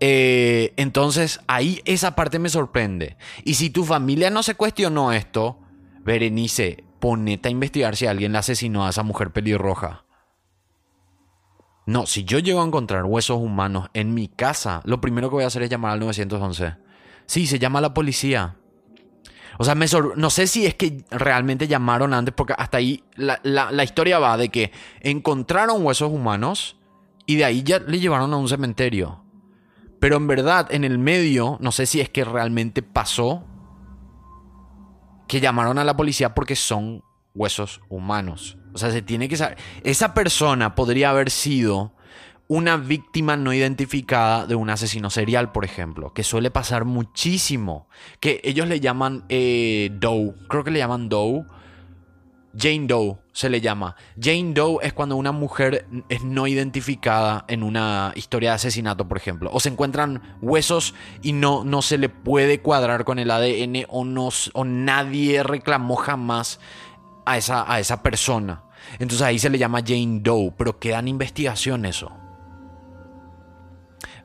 Eh, 0.00 0.72
entonces 0.76 1.40
ahí 1.46 1.82
esa 1.84 2.16
parte 2.16 2.38
me 2.38 2.48
sorprende. 2.48 3.16
Y 3.44 3.54
si 3.54 3.70
tu 3.70 3.84
familia 3.84 4.30
no 4.30 4.42
se 4.42 4.54
cuestionó 4.54 5.12
esto, 5.12 5.58
Berenice, 6.02 6.84
ponete 7.00 7.48
a 7.48 7.52
investigar 7.52 7.96
si 7.96 8.06
alguien 8.06 8.32
la 8.32 8.38
asesinó 8.40 8.86
a 8.86 8.90
esa 8.90 9.02
mujer 9.02 9.30
pelirroja. 9.30 10.04
No, 11.86 12.06
si 12.06 12.24
yo 12.24 12.38
llego 12.38 12.62
a 12.62 12.66
encontrar 12.66 13.04
huesos 13.04 13.38
humanos 13.38 13.88
en 13.94 14.14
mi 14.14 14.28
casa, 14.28 14.80
lo 14.84 15.00
primero 15.00 15.28
que 15.28 15.34
voy 15.34 15.44
a 15.44 15.48
hacer 15.48 15.62
es 15.62 15.70
llamar 15.70 15.92
al 15.92 16.00
911. 16.00 16.76
Sí, 17.26 17.46
se 17.46 17.58
llama 17.58 17.80
a 17.80 17.82
la 17.82 17.94
policía. 17.94 18.56
O 19.58 19.64
sea, 19.64 19.74
me 19.74 19.86
no 20.16 20.30
sé 20.30 20.46
si 20.46 20.64
es 20.64 20.74
que 20.74 21.04
realmente 21.10 21.68
llamaron 21.68 22.14
antes, 22.14 22.32
porque 22.34 22.54
hasta 22.56 22.78
ahí 22.78 23.04
la- 23.16 23.40
la 23.42 23.84
historia 23.84 24.18
va 24.18 24.36
de 24.38 24.48
que 24.48 24.72
encontraron 25.00 25.84
huesos 25.84 26.10
humanos 26.10 26.76
y 27.26 27.36
de 27.36 27.44
ahí 27.44 27.62
ya 27.62 27.78
le 27.80 27.98
llevaron 27.98 28.32
a 28.32 28.36
un 28.38 28.48
cementerio. 28.48 29.22
Pero 30.00 30.16
en 30.16 30.26
verdad, 30.26 30.66
en 30.70 30.84
el 30.84 30.98
medio, 30.98 31.58
no 31.60 31.72
sé 31.72 31.86
si 31.86 32.00
es 32.00 32.08
que 32.08 32.24
realmente 32.24 32.82
pasó 32.82 33.44
que 35.28 35.40
llamaron 35.40 35.78
a 35.78 35.84
la 35.84 35.96
policía 35.96 36.34
porque 36.34 36.56
son 36.56 37.04
huesos 37.34 37.80
humanos. 37.88 38.58
O 38.72 38.78
sea, 38.78 38.90
se 38.90 39.02
tiene 39.02 39.28
que 39.28 39.36
saber. 39.36 39.58
Esa 39.84 40.14
persona 40.14 40.74
podría 40.74 41.10
haber 41.10 41.30
sido 41.30 41.92
una 42.48 42.76
víctima 42.76 43.36
no 43.36 43.52
identificada 43.52 44.46
de 44.46 44.56
un 44.56 44.70
asesino 44.70 45.08
serial, 45.10 45.52
por 45.52 45.64
ejemplo, 45.64 46.12
que 46.12 46.24
suele 46.24 46.50
pasar 46.50 46.84
muchísimo. 46.84 47.88
Que 48.18 48.40
ellos 48.42 48.66
le 48.66 48.80
llaman 48.80 49.24
eh, 49.28 49.90
Doe, 50.00 50.34
creo 50.48 50.64
que 50.64 50.72
le 50.72 50.80
llaman 50.80 51.08
Doe. 51.08 51.44
Jane 52.56 52.86
Doe 52.86 53.16
se 53.32 53.48
le 53.48 53.60
llama. 53.60 53.96
Jane 54.20 54.52
Doe 54.52 54.78
es 54.82 54.92
cuando 54.92 55.16
una 55.16 55.32
mujer 55.32 55.86
es 56.08 56.24
no 56.24 56.46
identificada 56.46 57.44
en 57.48 57.62
una 57.62 58.12
historia 58.16 58.50
de 58.50 58.56
asesinato, 58.56 59.06
por 59.06 59.16
ejemplo. 59.16 59.50
O 59.52 59.60
se 59.60 59.68
encuentran 59.68 60.36
huesos 60.40 60.94
y 61.22 61.32
no, 61.32 61.64
no 61.64 61.82
se 61.82 61.98
le 61.98 62.08
puede 62.08 62.60
cuadrar 62.60 63.04
con 63.04 63.18
el 63.18 63.30
ADN 63.30 63.86
o, 63.88 64.04
no, 64.04 64.28
o 64.52 64.64
nadie 64.64 65.42
reclamó 65.42 65.96
jamás 65.96 66.60
a 67.24 67.36
esa, 67.36 67.70
a 67.72 67.78
esa 67.80 68.02
persona. 68.02 68.64
Entonces 68.98 69.22
ahí 69.22 69.38
se 69.38 69.50
le 69.50 69.58
llama 69.58 69.82
Jane 69.86 70.20
Doe, 70.20 70.52
pero 70.56 70.78
queda 70.78 70.98
en 70.98 71.08
investigación 71.08 71.84
eso. 71.84 72.19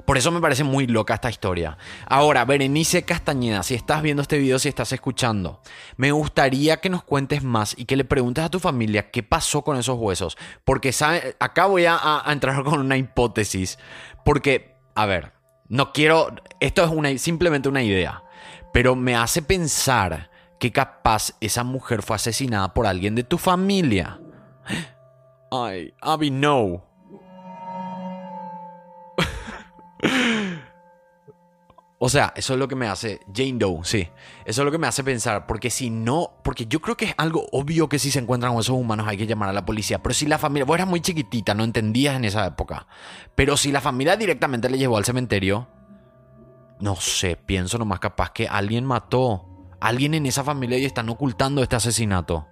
Por 0.05 0.17
eso 0.17 0.31
me 0.31 0.39
parece 0.39 0.63
muy 0.63 0.85
loca 0.85 1.15
esta 1.15 1.29
historia. 1.29 1.77
Ahora, 2.05 2.45
Berenice 2.45 3.03
Castañeda, 3.03 3.63
si 3.63 3.73
estás 3.73 4.03
viendo 4.03 4.21
este 4.21 4.37
video, 4.37 4.59
si 4.59 4.69
estás 4.69 4.91
escuchando, 4.91 5.61
me 5.97 6.11
gustaría 6.11 6.77
que 6.77 6.89
nos 6.89 7.03
cuentes 7.03 7.43
más 7.43 7.75
y 7.77 7.85
que 7.85 7.95
le 7.95 8.05
preguntes 8.05 8.43
a 8.43 8.49
tu 8.49 8.59
familia 8.59 9.09
qué 9.09 9.23
pasó 9.23 9.63
con 9.63 9.77
esos 9.77 9.97
huesos. 9.97 10.37
Porque 10.63 10.91
¿sabe? 10.91 11.35
acá 11.39 11.65
voy 11.65 11.85
a, 11.87 12.23
entrar 12.27 12.63
con 12.63 12.79
una 12.79 12.97
hipótesis. 12.97 13.79
Porque, 14.23 14.75
a 14.93 15.07
ver, 15.07 15.33
no 15.69 15.91
quiero. 15.91 16.35
Esto 16.59 17.03
es 17.03 17.21
simplemente 17.21 17.67
una 17.67 17.81
idea. 17.81 18.23
Pero 18.73 18.95
me 18.95 19.15
hace 19.15 19.41
pensar 19.41 20.29
que 20.59 20.71
capaz 20.71 21.33
esa 21.41 21.63
mujer 21.63 22.03
fue 22.03 22.17
asesinada 22.17 22.73
por 22.73 22.85
alguien 22.85 23.15
de 23.15 23.23
tu 23.23 23.37
familia. 23.39 24.19
Ay, 25.51 25.93
Abby, 26.01 26.29
no. 26.29 26.94
O 31.97 32.09
sea, 32.09 32.33
eso 32.35 32.53
es 32.53 32.59
lo 32.59 32.67
que 32.67 32.75
me 32.75 32.87
hace 32.87 33.21
Jane 33.33 33.53
Doe, 33.53 33.79
sí. 33.83 34.07
Eso 34.43 34.61
es 34.61 34.65
lo 34.65 34.71
que 34.71 34.77
me 34.77 34.87
hace 34.87 35.03
pensar, 35.03 35.47
porque 35.47 35.69
si 35.69 35.89
no, 35.89 36.33
porque 36.43 36.65
yo 36.67 36.81
creo 36.81 36.97
que 36.97 37.05
es 37.05 37.13
algo 37.17 37.47
obvio 37.51 37.87
que 37.87 37.99
si 37.99 38.11
se 38.11 38.19
encuentran 38.19 38.51
con 38.51 38.61
esos 38.61 38.75
humanos 38.75 39.07
hay 39.07 39.17
que 39.17 39.25
llamar 39.25 39.49
a 39.49 39.53
la 39.53 39.65
policía, 39.65 40.03
pero 40.03 40.13
si 40.13 40.25
la 40.25 40.37
familia, 40.37 40.65
vos 40.65 40.75
eras 40.75 40.89
muy 40.89 40.99
chiquitita, 40.99 41.53
no 41.53 41.63
entendías 41.63 42.15
en 42.17 42.25
esa 42.25 42.45
época, 42.45 42.85
pero 43.33 43.55
si 43.55 43.71
la 43.71 43.79
familia 43.79 44.17
directamente 44.17 44.69
le 44.69 44.77
llevó 44.77 44.97
al 44.97 45.05
cementerio, 45.05 45.69
no 46.79 46.97
sé, 46.97 47.37
pienso 47.37 47.77
nomás 47.77 48.01
capaz 48.01 48.31
que 48.31 48.47
alguien 48.47 48.83
mató, 48.83 49.47
alguien 49.79 50.13
en 50.13 50.25
esa 50.25 50.43
familia 50.43 50.77
y 50.77 50.85
están 50.85 51.07
ocultando 51.09 51.63
este 51.63 51.77
asesinato. 51.77 52.47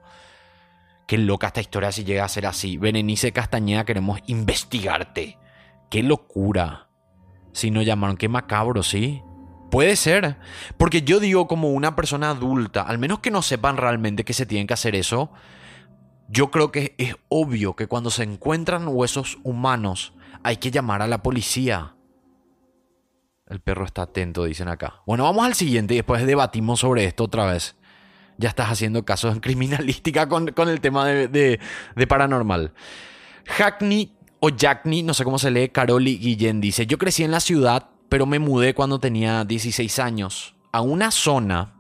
Qué 1.05 1.17
loca 1.17 1.47
esta 1.47 1.61
historia 1.61 1.91
si 1.91 2.05
llega 2.05 2.23
a 2.23 2.29
ser 2.29 2.45
así. 2.45 2.77
Berenice 2.77 3.33
Castañeda, 3.33 3.83
queremos 3.83 4.19
investigarte. 4.27 5.37
Qué 5.89 6.01
locura. 6.01 6.87
Si 7.53 7.71
no 7.71 7.81
llamaron, 7.81 8.17
qué 8.17 8.27
macabro, 8.27 8.83
¿sí? 8.83 9.21
Puede 9.71 9.95
ser. 9.95 10.37
Porque 10.77 11.03
yo 11.03 11.19
digo 11.19 11.47
como 11.47 11.69
una 11.69 11.95
persona 11.95 12.31
adulta, 12.31 12.81
al 12.81 12.97
menos 12.97 13.19
que 13.19 13.31
no 13.31 13.41
sepan 13.41 13.77
realmente 13.77 14.25
que 14.25 14.33
se 14.33 14.45
tienen 14.45 14.67
que 14.67 14.73
hacer 14.73 14.95
eso, 14.95 15.31
yo 16.27 16.51
creo 16.51 16.71
que 16.71 16.95
es 16.97 17.15
obvio 17.29 17.75
que 17.75 17.87
cuando 17.87 18.09
se 18.09 18.23
encuentran 18.23 18.87
huesos 18.87 19.37
humanos 19.43 20.13
hay 20.43 20.57
que 20.57 20.71
llamar 20.71 21.01
a 21.01 21.07
la 21.07 21.23
policía. 21.23 21.95
El 23.47 23.59
perro 23.59 23.85
está 23.85 24.03
atento, 24.03 24.45
dicen 24.45 24.67
acá. 24.67 25.01
Bueno, 25.05 25.23
vamos 25.25 25.45
al 25.45 25.53
siguiente 25.53 25.93
y 25.93 25.97
después 25.97 26.25
debatimos 26.25 26.79
sobre 26.79 27.05
esto 27.05 27.25
otra 27.25 27.45
vez. 27.45 27.75
Ya 28.37 28.49
estás 28.49 28.71
haciendo 28.71 29.05
casos 29.05 29.33
en 29.33 29.41
criminalística 29.41 30.27
con, 30.27 30.47
con 30.53 30.69
el 30.69 30.81
tema 30.81 31.05
de, 31.05 31.27
de, 31.27 31.59
de 31.95 32.07
paranormal. 32.07 32.73
Hackney 33.45 34.15
o 34.45 34.49
Jackney, 34.49 35.03
no 35.03 35.13
sé 35.13 35.23
cómo 35.23 35.39
se 35.39 35.51
lee, 35.51 35.69
Caroli 35.69 36.17
Guillén 36.17 36.59
dice, 36.59 36.85
yo 36.85 36.97
crecí 36.97 37.23
en 37.23 37.31
la 37.31 37.39
ciudad, 37.39 37.91
pero 38.09 38.25
me 38.25 38.39
mudé 38.39 38.73
cuando 38.73 38.99
tenía 38.99 39.45
16 39.45 39.99
años 39.99 40.55
a 40.73 40.81
una 40.81 41.11
zona 41.11 41.75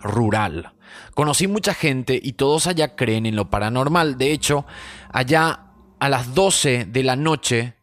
rural. 0.00 0.72
Conocí 1.14 1.46
mucha 1.46 1.74
gente 1.74 2.18
y 2.20 2.32
todos 2.32 2.66
allá 2.66 2.96
creen 2.96 3.26
en 3.26 3.36
lo 3.36 3.48
paranormal. 3.48 4.18
De 4.18 4.32
hecho, 4.32 4.66
allá 5.12 5.66
a 6.00 6.08
las 6.08 6.34
12 6.34 6.86
de 6.86 7.02
la 7.04 7.14
noche, 7.14 7.76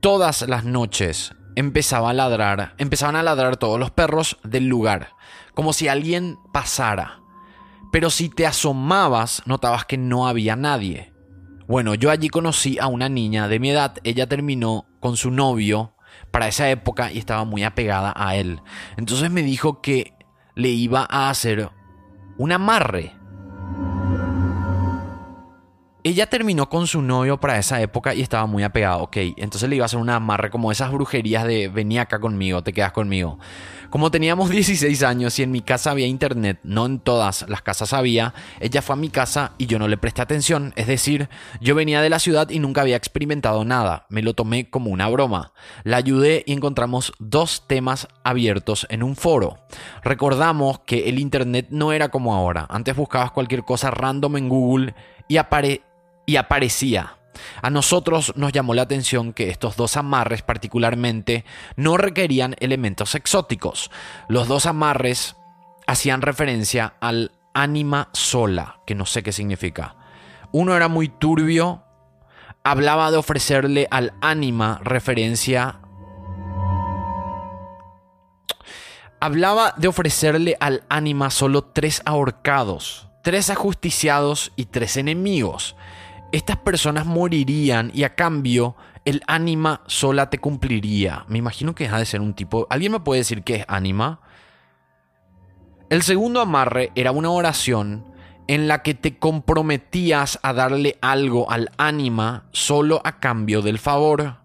todas 0.00 0.42
las 0.42 0.64
noches, 0.64 1.34
empezaba 1.56 2.10
a 2.10 2.14
ladrar, 2.14 2.76
empezaban 2.78 3.16
a 3.16 3.24
ladrar 3.24 3.56
todos 3.56 3.80
los 3.80 3.90
perros 3.90 4.38
del 4.44 4.68
lugar, 4.68 5.14
como 5.52 5.72
si 5.72 5.88
alguien 5.88 6.38
pasara. 6.52 7.18
Pero 7.90 8.08
si 8.08 8.28
te 8.28 8.46
asomabas, 8.46 9.42
notabas 9.46 9.84
que 9.84 9.98
no 9.98 10.28
había 10.28 10.54
nadie. 10.54 11.11
Bueno, 11.72 11.94
yo 11.94 12.10
allí 12.10 12.28
conocí 12.28 12.78
a 12.78 12.86
una 12.86 13.08
niña 13.08 13.48
de 13.48 13.58
mi 13.58 13.70
edad, 13.70 13.94
ella 14.04 14.26
terminó 14.26 14.84
con 15.00 15.16
su 15.16 15.30
novio 15.30 15.94
para 16.30 16.46
esa 16.46 16.68
época 16.68 17.10
y 17.10 17.16
estaba 17.16 17.46
muy 17.46 17.64
apegada 17.64 18.12
a 18.14 18.36
él. 18.36 18.60
Entonces 18.98 19.30
me 19.30 19.42
dijo 19.42 19.80
que 19.80 20.12
le 20.54 20.68
iba 20.68 21.06
a 21.08 21.30
hacer 21.30 21.70
un 22.36 22.52
amarre. 22.52 23.14
Ella 26.04 26.26
terminó 26.28 26.68
con 26.68 26.86
su 26.86 27.00
novio 27.00 27.40
para 27.40 27.56
esa 27.56 27.80
época 27.80 28.12
y 28.12 28.20
estaba 28.20 28.44
muy 28.44 28.64
apegada, 28.64 28.98
ok. 28.98 29.16
Entonces 29.38 29.70
le 29.70 29.76
iba 29.76 29.84
a 29.84 29.86
hacer 29.86 29.98
un 29.98 30.10
amarre 30.10 30.50
como 30.50 30.72
esas 30.72 30.92
brujerías 30.92 31.46
de 31.46 31.68
vení 31.68 31.96
acá 31.96 32.20
conmigo, 32.20 32.62
te 32.62 32.74
quedas 32.74 32.92
conmigo. 32.92 33.38
Como 33.92 34.10
teníamos 34.10 34.48
16 34.50 35.02
años 35.02 35.38
y 35.38 35.42
en 35.42 35.50
mi 35.50 35.60
casa 35.60 35.90
había 35.90 36.06
internet, 36.06 36.58
no 36.62 36.86
en 36.86 36.98
todas 36.98 37.44
las 37.46 37.60
casas 37.60 37.92
había, 37.92 38.32
ella 38.58 38.80
fue 38.80 38.94
a 38.94 38.96
mi 38.96 39.10
casa 39.10 39.52
y 39.58 39.66
yo 39.66 39.78
no 39.78 39.86
le 39.86 39.98
presté 39.98 40.22
atención. 40.22 40.72
Es 40.76 40.86
decir, 40.86 41.28
yo 41.60 41.74
venía 41.74 42.00
de 42.00 42.08
la 42.08 42.18
ciudad 42.18 42.48
y 42.48 42.58
nunca 42.58 42.80
había 42.80 42.96
experimentado 42.96 43.66
nada. 43.66 44.06
Me 44.08 44.22
lo 44.22 44.32
tomé 44.32 44.70
como 44.70 44.90
una 44.90 45.10
broma. 45.10 45.52
La 45.84 45.98
ayudé 45.98 46.42
y 46.46 46.54
encontramos 46.54 47.12
dos 47.18 47.68
temas 47.68 48.08
abiertos 48.24 48.86
en 48.88 49.02
un 49.02 49.14
foro. 49.14 49.58
Recordamos 50.02 50.80
que 50.86 51.10
el 51.10 51.18
internet 51.18 51.66
no 51.68 51.92
era 51.92 52.08
como 52.08 52.34
ahora. 52.34 52.66
Antes 52.70 52.96
buscabas 52.96 53.32
cualquier 53.32 53.62
cosa 53.62 53.90
random 53.90 54.38
en 54.38 54.48
Google 54.48 54.94
y, 55.28 55.36
apare 55.36 55.82
y 56.24 56.36
aparecía. 56.36 57.18
A 57.60 57.70
nosotros 57.70 58.32
nos 58.36 58.52
llamó 58.52 58.74
la 58.74 58.82
atención 58.82 59.32
que 59.32 59.50
estos 59.50 59.76
dos 59.76 59.96
amarres 59.96 60.42
particularmente 60.42 61.44
no 61.76 61.96
requerían 61.96 62.56
elementos 62.60 63.14
exóticos. 63.14 63.90
Los 64.28 64.48
dos 64.48 64.66
amarres 64.66 65.36
hacían 65.86 66.22
referencia 66.22 66.94
al 67.00 67.32
ánima 67.54 68.08
sola, 68.12 68.80
que 68.86 68.94
no 68.94 69.06
sé 69.06 69.22
qué 69.22 69.32
significa. 69.32 69.96
Uno 70.52 70.76
era 70.76 70.88
muy 70.88 71.08
turbio, 71.08 71.82
hablaba 72.64 73.10
de 73.10 73.16
ofrecerle 73.18 73.88
al 73.90 74.12
ánima 74.20 74.80
referencia... 74.82 75.78
Hablaba 79.20 79.72
de 79.76 79.86
ofrecerle 79.86 80.56
al 80.58 80.82
ánima 80.88 81.30
solo 81.30 81.62
tres 81.62 82.02
ahorcados, 82.06 83.06
tres 83.22 83.50
ajusticiados 83.50 84.50
y 84.56 84.64
tres 84.64 84.96
enemigos 84.96 85.76
estas 86.32 86.56
personas 86.56 87.06
morirían 87.06 87.90
y 87.94 88.04
a 88.04 88.14
cambio 88.14 88.74
el 89.04 89.22
ánima 89.26 89.82
sola 89.86 90.30
te 90.30 90.38
cumpliría. 90.38 91.24
Me 91.28 91.38
imagino 91.38 91.74
que 91.74 91.88
ha 91.88 91.98
de 91.98 92.06
ser 92.06 92.20
un 92.20 92.34
tipo... 92.34 92.66
¿Alguien 92.70 92.92
me 92.92 93.00
puede 93.00 93.20
decir 93.20 93.42
qué 93.42 93.56
es 93.56 93.64
ánima? 93.68 94.20
El 95.90 96.02
segundo 96.02 96.40
amarre 96.40 96.90
era 96.94 97.12
una 97.12 97.30
oración 97.30 98.06
en 98.48 98.66
la 98.68 98.82
que 98.82 98.94
te 98.94 99.18
comprometías 99.18 100.38
a 100.42 100.52
darle 100.52 100.98
algo 101.02 101.50
al 101.50 101.70
ánima 101.76 102.46
solo 102.52 103.02
a 103.04 103.20
cambio 103.20 103.62
del 103.62 103.78
favor. 103.78 104.38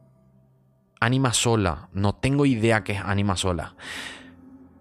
Ánima 1.00 1.34
sola. 1.34 1.90
No 1.94 2.16
tengo 2.16 2.46
idea 2.46 2.84
qué 2.84 2.94
es 2.94 3.02
ánima 3.02 3.38
sola. 3.38 3.76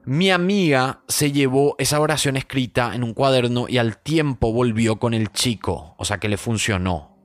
Mi 0.09 0.31
amiga 0.31 1.01
se 1.09 1.33
llevó 1.33 1.75
esa 1.79 1.99
oración 1.99 2.37
escrita 2.37 2.95
en 2.95 3.03
un 3.03 3.13
cuaderno 3.13 3.67
y 3.69 3.79
al 3.79 3.99
tiempo 3.99 4.53
volvió 4.53 5.01
con 5.01 5.15
el 5.15 5.33
chico, 5.33 5.97
o 5.99 6.05
sea 6.05 6.19
que 6.19 6.29
le 6.29 6.37
funcionó. 6.37 7.19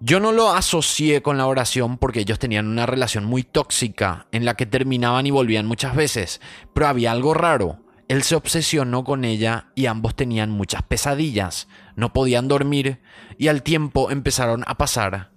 Yo 0.00 0.20
no 0.20 0.32
lo 0.32 0.52
asocié 0.52 1.20
con 1.20 1.36
la 1.36 1.46
oración 1.46 1.98
porque 1.98 2.20
ellos 2.20 2.38
tenían 2.38 2.66
una 2.66 2.86
relación 2.86 3.26
muy 3.26 3.42
tóxica 3.42 4.26
en 4.32 4.46
la 4.46 4.54
que 4.54 4.64
terminaban 4.64 5.26
y 5.26 5.32
volvían 5.32 5.66
muchas 5.66 5.94
veces, 5.94 6.40
pero 6.72 6.86
había 6.86 7.12
algo 7.12 7.34
raro. 7.34 7.84
Él 8.08 8.22
se 8.22 8.36
obsesionó 8.36 9.04
con 9.04 9.26
ella 9.26 9.70
y 9.74 9.84
ambos 9.84 10.14
tenían 10.14 10.48
muchas 10.48 10.82
pesadillas, 10.84 11.68
no 11.94 12.14
podían 12.14 12.48
dormir 12.48 13.02
y 13.36 13.48
al 13.48 13.62
tiempo 13.62 14.10
empezaron 14.10 14.64
a 14.66 14.78
pasar 14.78 15.30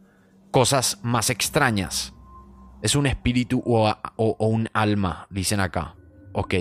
cosas 0.52 1.00
más 1.04 1.30
extrañas. 1.30 2.14
Es 2.82 2.96
un 2.96 3.08
espíritu 3.08 3.62
o, 3.66 3.90
o, 3.90 4.36
o 4.40 4.48
un 4.48 4.70
alma, 4.72 5.28
dicen 5.30 5.60
acá. 5.60 5.97
Ok. 6.40 6.54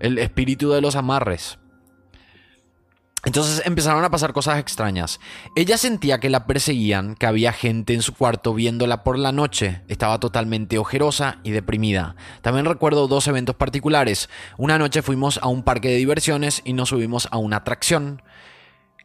El 0.00 0.16
espíritu 0.16 0.70
de 0.70 0.80
los 0.80 0.96
amarres. 0.96 1.58
Entonces 3.26 3.60
empezaron 3.66 4.02
a 4.04 4.10
pasar 4.10 4.32
cosas 4.32 4.58
extrañas. 4.58 5.20
Ella 5.54 5.76
sentía 5.76 6.18
que 6.18 6.30
la 6.30 6.46
perseguían, 6.46 7.14
que 7.14 7.26
había 7.26 7.52
gente 7.52 7.92
en 7.92 8.00
su 8.00 8.14
cuarto 8.14 8.54
viéndola 8.54 9.04
por 9.04 9.18
la 9.18 9.32
noche. 9.32 9.82
Estaba 9.88 10.18
totalmente 10.18 10.78
ojerosa 10.78 11.40
y 11.42 11.50
deprimida. 11.50 12.16
También 12.40 12.64
recuerdo 12.64 13.06
dos 13.06 13.28
eventos 13.28 13.54
particulares. 13.54 14.30
Una 14.56 14.78
noche 14.78 15.02
fuimos 15.02 15.38
a 15.42 15.48
un 15.48 15.62
parque 15.62 15.88
de 15.88 15.96
diversiones 15.96 16.62
y 16.64 16.72
nos 16.72 16.88
subimos 16.88 17.28
a 17.32 17.36
una 17.36 17.58
atracción. 17.58 18.22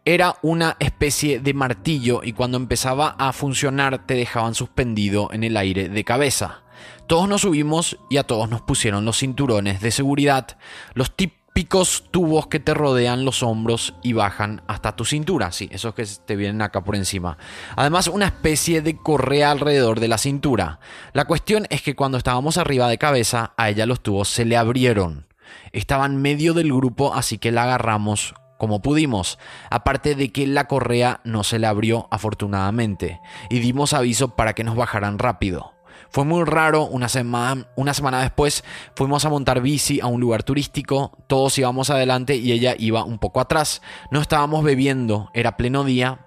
Era 0.05 0.37
una 0.41 0.77
especie 0.79 1.41
de 1.41 1.53
martillo 1.53 2.21
y 2.23 2.31
cuando 2.31 2.55
empezaba 2.55 3.09
a 3.19 3.33
funcionar 3.33 4.05
te 4.05 4.13
dejaban 4.13 4.55
suspendido 4.55 5.27
en 5.33 5.43
el 5.43 5.57
aire 5.57 5.89
de 5.89 6.03
cabeza. 6.05 6.63
Todos 7.09 7.27
nos 7.27 7.41
subimos 7.41 7.97
y 8.07 8.17
a 8.17 8.23
todos 8.23 8.51
nos 8.51 8.61
pusieron 8.61 9.03
los 9.03 9.17
cinturones 9.17 9.81
de 9.81 9.89
seguridad, 9.89 10.59
los 10.93 11.15
típicos 11.15 12.03
tubos 12.11 12.45
que 12.45 12.59
te 12.59 12.75
rodean 12.75 13.25
los 13.25 13.41
hombros 13.41 13.95
y 14.03 14.13
bajan 14.13 14.61
hasta 14.67 14.95
tu 14.95 15.05
cintura, 15.05 15.51
sí, 15.51 15.69
esos 15.71 15.95
que 15.95 16.05
te 16.05 16.35
vienen 16.35 16.61
acá 16.61 16.83
por 16.83 16.95
encima. 16.95 17.39
Además, 17.75 18.09
una 18.09 18.27
especie 18.27 18.83
de 18.83 18.95
correa 18.95 19.49
alrededor 19.49 19.99
de 19.99 20.07
la 20.07 20.19
cintura. 20.19 20.81
La 21.13 21.25
cuestión 21.25 21.65
es 21.71 21.81
que 21.81 21.95
cuando 21.95 22.19
estábamos 22.19 22.59
arriba 22.59 22.87
de 22.87 22.99
cabeza, 22.99 23.53
a 23.57 23.71
ella 23.71 23.87
los 23.87 24.01
tubos 24.01 24.29
se 24.29 24.45
le 24.45 24.55
abrieron. 24.55 25.25
Estaba 25.71 26.05
en 26.05 26.21
medio 26.21 26.53
del 26.53 26.71
grupo, 26.71 27.15
así 27.15 27.39
que 27.39 27.51
la 27.51 27.63
agarramos 27.63 28.35
como 28.59 28.83
pudimos, 28.83 29.39
aparte 29.71 30.13
de 30.13 30.31
que 30.31 30.45
la 30.45 30.67
correa 30.67 31.21
no 31.23 31.43
se 31.43 31.57
le 31.57 31.65
abrió 31.65 32.07
afortunadamente, 32.11 33.19
y 33.49 33.61
dimos 33.61 33.93
aviso 33.93 34.35
para 34.35 34.53
que 34.53 34.65
nos 34.65 34.75
bajaran 34.75 35.17
rápido. 35.17 35.78
Fue 36.11 36.25
muy 36.25 36.43
raro, 36.43 36.85
una 36.85 37.07
semana, 37.07 37.67
una 37.75 37.93
semana 37.93 38.21
después 38.21 38.63
fuimos 38.95 39.25
a 39.25 39.29
montar 39.29 39.61
bici 39.61 39.99
a 40.01 40.07
un 40.07 40.19
lugar 40.19 40.43
turístico, 40.43 41.11
todos 41.27 41.57
íbamos 41.57 41.89
adelante 41.91 42.35
y 42.35 42.51
ella 42.51 42.75
iba 42.77 43.03
un 43.03 43.19
poco 43.19 43.39
atrás. 43.39 43.81
No 44.09 44.19
estábamos 44.19 44.63
bebiendo, 44.63 45.29
era 45.33 45.55
pleno 45.55 45.83
día. 45.83 46.25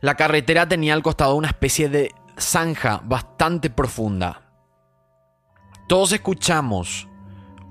La 0.00 0.16
carretera 0.16 0.66
tenía 0.66 0.94
al 0.94 1.02
costado 1.02 1.34
una 1.34 1.48
especie 1.48 1.88
de 1.88 2.12
zanja 2.38 3.02
bastante 3.04 3.68
profunda. 3.70 4.42
Todos 5.86 6.12
escuchamos 6.12 7.08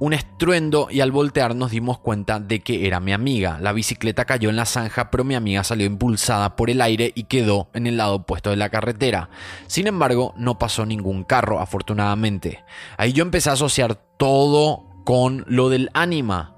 un 0.02 0.14
estruendo 0.14 0.88
y 0.90 1.02
al 1.02 1.12
voltear 1.12 1.56
nos 1.56 1.70
dimos 1.70 2.00
cuenta 2.00 2.40
de 2.40 2.62
que 2.62 2.88
era 2.88 3.00
mi 3.00 3.14
amiga. 3.14 3.60
La 3.62 3.72
bicicleta 3.72 4.26
cayó 4.26 4.50
en 4.50 4.56
la 4.56 4.66
zanja, 4.66 5.12
pero 5.12 5.24
mi 5.24 5.36
amiga 5.36 5.64
salió 5.64 5.86
impulsada 5.86 6.56
por 6.56 6.72
el 6.72 6.82
aire 6.82 7.12
y 7.14 7.26
quedó 7.26 7.70
en 7.76 7.86
el 7.86 7.98
lado 7.98 8.16
opuesto 8.16 8.50
de 8.50 8.56
la 8.56 8.70
carretera. 8.70 9.30
Sin 9.68 9.86
embargo, 9.86 10.34
no 10.38 10.58
pasó 10.58 10.88
ningún 10.88 11.24
carro, 11.24 11.60
afortunadamente. 11.60 12.64
Ahí 12.98 13.14
yo 13.14 13.22
empecé 13.22 13.52
a 13.52 13.54
asociar 13.54 13.94
todo 14.18 14.88
con 15.06 15.46
lo 15.48 15.70
del 15.70 15.92
ánima. 15.94 16.56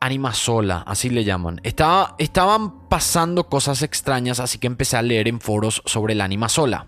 Ánima 0.00 0.32
sola, 0.32 0.82
así 0.86 1.10
le 1.10 1.24
llaman. 1.24 1.60
Estaba, 1.62 2.14
estaban 2.16 2.88
pasando 2.88 3.50
cosas 3.50 3.82
extrañas, 3.82 4.40
así 4.40 4.56
que 4.56 4.66
empecé 4.66 4.96
a 4.96 5.02
leer 5.02 5.28
en 5.28 5.42
foros 5.42 5.82
sobre 5.84 6.14
el 6.14 6.22
ánima 6.22 6.48
sola. 6.48 6.86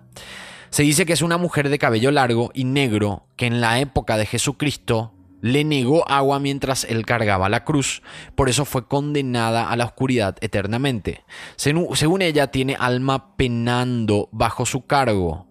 Se 0.72 0.84
dice 0.84 1.04
que 1.04 1.12
es 1.12 1.20
una 1.20 1.36
mujer 1.36 1.68
de 1.68 1.78
cabello 1.78 2.10
largo 2.10 2.50
y 2.54 2.64
negro 2.64 3.26
que 3.36 3.44
en 3.44 3.60
la 3.60 3.78
época 3.78 4.16
de 4.16 4.24
Jesucristo 4.24 5.12
le 5.42 5.64
negó 5.64 6.08
agua 6.08 6.38
mientras 6.38 6.84
él 6.84 7.04
cargaba 7.04 7.50
la 7.50 7.64
cruz, 7.64 8.02
por 8.34 8.48
eso 8.48 8.64
fue 8.64 8.88
condenada 8.88 9.68
a 9.68 9.76
la 9.76 9.84
oscuridad 9.84 10.38
eternamente. 10.40 11.24
Según 11.56 12.22
ella, 12.22 12.46
tiene 12.46 12.74
alma 12.80 13.36
penando 13.36 14.30
bajo 14.32 14.64
su 14.64 14.86
cargo 14.86 15.46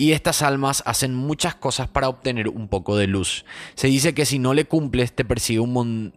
y 0.00 0.12
estas 0.12 0.40
almas 0.40 0.82
hacen 0.86 1.14
muchas 1.14 1.54
cosas 1.54 1.86
para 1.86 2.08
obtener 2.08 2.48
un 2.48 2.68
poco 2.68 2.96
de 2.96 3.06
luz. 3.06 3.44
Se 3.74 3.88
dice 3.88 4.14
que 4.14 4.24
si 4.24 4.38
no 4.38 4.54
le 4.54 4.64
cumples 4.64 5.12
te, 5.12 5.26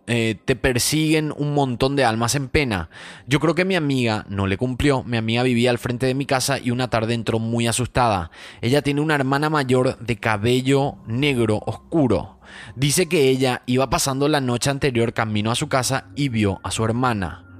eh, 0.08 0.36
te 0.46 0.56
persiguen 0.56 1.34
un 1.36 1.54
montón 1.54 1.98
de 1.98 2.06
almas 2.06 2.36
en 2.36 2.48
pena. 2.48 2.90
Yo 3.28 3.42
creo 3.42 3.56
que 3.56 3.66
mi 3.66 3.76
amiga 3.76 4.26
no 4.30 4.48
le 4.48 4.56
cumplió. 4.56 5.04
Mi 5.04 5.18
amiga 5.18 5.44
vivía 5.44 5.70
al 5.70 5.80
frente 5.80 6.06
de 6.06 6.14
mi 6.14 6.26
casa 6.26 6.60
y 6.60 6.72
una 6.72 6.90
tarde 6.90 7.14
entró 7.14 7.40
muy 7.40 7.68
asustada. 7.68 8.32
Ella 8.62 8.82
tiene 8.84 9.02
una 9.02 9.16
hermana 9.16 9.50
mayor 9.50 10.00
de 10.00 10.16
cabello 10.16 10.96
negro 11.06 11.62
oscuro. 11.66 12.40
Dice 12.78 13.10
que 13.10 13.28
ella 13.28 13.64
iba 13.66 13.90
pasando 13.90 14.30
la 14.30 14.40
noche 14.40 14.70
anterior 14.70 15.12
camino 15.12 15.52
a 15.52 15.56
su 15.56 15.68
casa 15.68 16.06
y 16.16 16.30
vio 16.30 16.62
a 16.64 16.72
su 16.72 16.86
hermana 16.86 17.53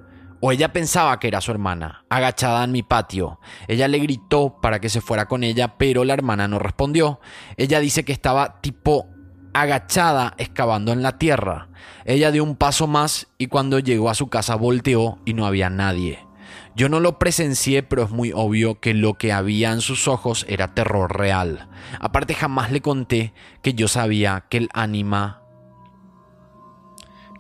o 0.46 0.52
ella 0.52 0.74
pensaba 0.74 1.22
que 1.22 1.30
era 1.30 1.40
su 1.40 1.52
hermana, 1.52 2.04
agachada 2.10 2.66
en 2.66 2.74
mi 2.74 2.84
patio. 2.84 3.40
Ella 3.70 3.88
le 3.88 4.00
gritó 4.00 4.58
para 4.62 4.82
que 4.82 4.90
se 4.90 5.00
fuera 5.00 5.26
con 5.26 5.42
ella, 5.42 5.78
pero 5.78 6.04
la 6.04 6.16
hermana 6.16 6.50
no 6.50 6.60
respondió. 6.60 7.22
Ella 7.56 7.80
dice 7.80 8.04
que 8.04 8.12
estaba 8.12 8.60
tipo 8.60 9.08
agachada 9.54 10.34
excavando 10.38 10.92
en 10.92 11.02
la 11.02 11.18
tierra. 11.18 11.70
Ella 12.04 12.30
dio 12.30 12.44
un 12.44 12.58
paso 12.58 12.88
más 12.88 13.28
y 13.38 13.48
cuando 13.48 13.80
llegó 13.80 14.10
a 14.10 14.16
su 14.16 14.28
casa 14.28 14.56
volteó 14.56 15.18
y 15.24 15.34
no 15.34 15.46
había 15.46 15.70
nadie. 15.70 16.20
Yo 16.76 16.90
no 16.90 17.00
lo 17.00 17.20
presencié, 17.20 17.82
pero 17.82 18.04
es 18.04 18.10
muy 18.10 18.34
obvio 18.34 18.82
que 18.82 18.94
lo 18.94 19.14
que 19.14 19.32
había 19.32 19.72
en 19.72 19.80
sus 19.80 20.10
ojos 20.10 20.46
era 20.50 20.74
terror 20.74 21.18
real. 21.18 21.70
Aparte 22.02 22.34
jamás 22.34 22.70
le 22.70 22.82
conté 22.82 23.34
que 23.62 23.76
yo 23.76 23.88
sabía 23.88 24.44
que 24.50 24.58
el 24.58 24.70
ánima 24.74 25.43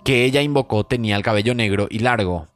que 0.04 0.26
ella 0.26 0.42
invocó 0.42 0.86
tenía 0.86 1.16
el 1.16 1.24
cabello 1.24 1.56
negro 1.56 1.88
y 1.90 2.00
largo. 2.00 2.48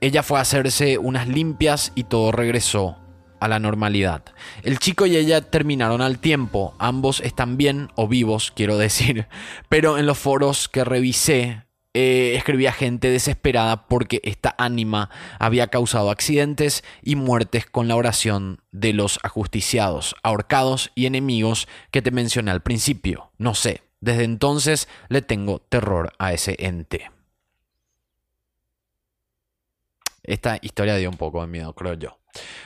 Ella 0.00 0.22
fue 0.22 0.38
a 0.38 0.42
hacerse 0.42 0.98
unas 0.98 1.28
limpias 1.28 1.92
y 1.94 2.04
todo 2.04 2.32
regresó 2.32 2.96
a 3.40 3.48
la 3.48 3.58
normalidad. 3.58 4.22
El 4.62 4.78
chico 4.78 5.06
y 5.06 5.16
ella 5.16 5.40
terminaron 5.40 6.02
al 6.02 6.18
tiempo, 6.18 6.74
ambos 6.78 7.20
están 7.20 7.56
bien 7.56 7.88
o 7.96 8.06
vivos, 8.06 8.52
quiero 8.54 8.78
decir, 8.78 9.26
pero 9.68 9.98
en 9.98 10.06
los 10.06 10.18
foros 10.18 10.68
que 10.68 10.84
revisé 10.84 11.64
eh, 11.92 12.34
escribía 12.36 12.70
gente 12.70 13.10
desesperada 13.10 13.88
porque 13.88 14.20
esta 14.22 14.54
ánima 14.58 15.10
había 15.40 15.66
causado 15.68 16.10
accidentes 16.10 16.84
y 17.02 17.16
muertes 17.16 17.66
con 17.66 17.88
la 17.88 17.96
oración 17.96 18.60
de 18.70 18.92
los 18.92 19.18
ajusticiados, 19.24 20.14
ahorcados 20.22 20.92
y 20.94 21.06
enemigos 21.06 21.66
que 21.90 22.00
te 22.00 22.12
mencioné 22.12 22.52
al 22.52 22.62
principio. 22.62 23.32
No 23.38 23.56
sé, 23.56 23.82
desde 24.00 24.24
entonces 24.24 24.88
le 25.08 25.22
tengo 25.22 25.60
terror 25.60 26.12
a 26.18 26.32
ese 26.32 26.56
ente. 26.58 27.10
Esta 30.22 30.58
historia 30.60 30.96
dio 30.96 31.08
un 31.08 31.16
poco 31.16 31.40
de 31.40 31.46
miedo, 31.46 31.74
creo 31.74 31.94
yo. 31.94 32.18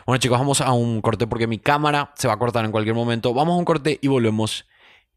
Bueno 0.06 0.18
chicos, 0.18 0.38
vamos 0.38 0.60
a 0.60 0.72
un 0.72 1.00
corte 1.00 1.26
porque 1.26 1.46
mi 1.46 1.58
cámara 1.58 2.12
se 2.16 2.28
va 2.28 2.34
a 2.34 2.38
cortar 2.38 2.64
en 2.64 2.72
cualquier 2.72 2.94
momento. 2.94 3.32
Vamos 3.32 3.54
a 3.54 3.58
un 3.58 3.64
corte 3.64 3.98
y 4.02 4.08
volvemos 4.08 4.66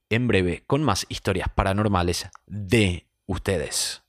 en 0.09 0.27
breve 0.27 0.63
con 0.67 0.83
más 0.83 1.05
historias 1.09 1.49
paranormales 1.53 2.27
de 2.45 3.07
ustedes. 3.25 4.03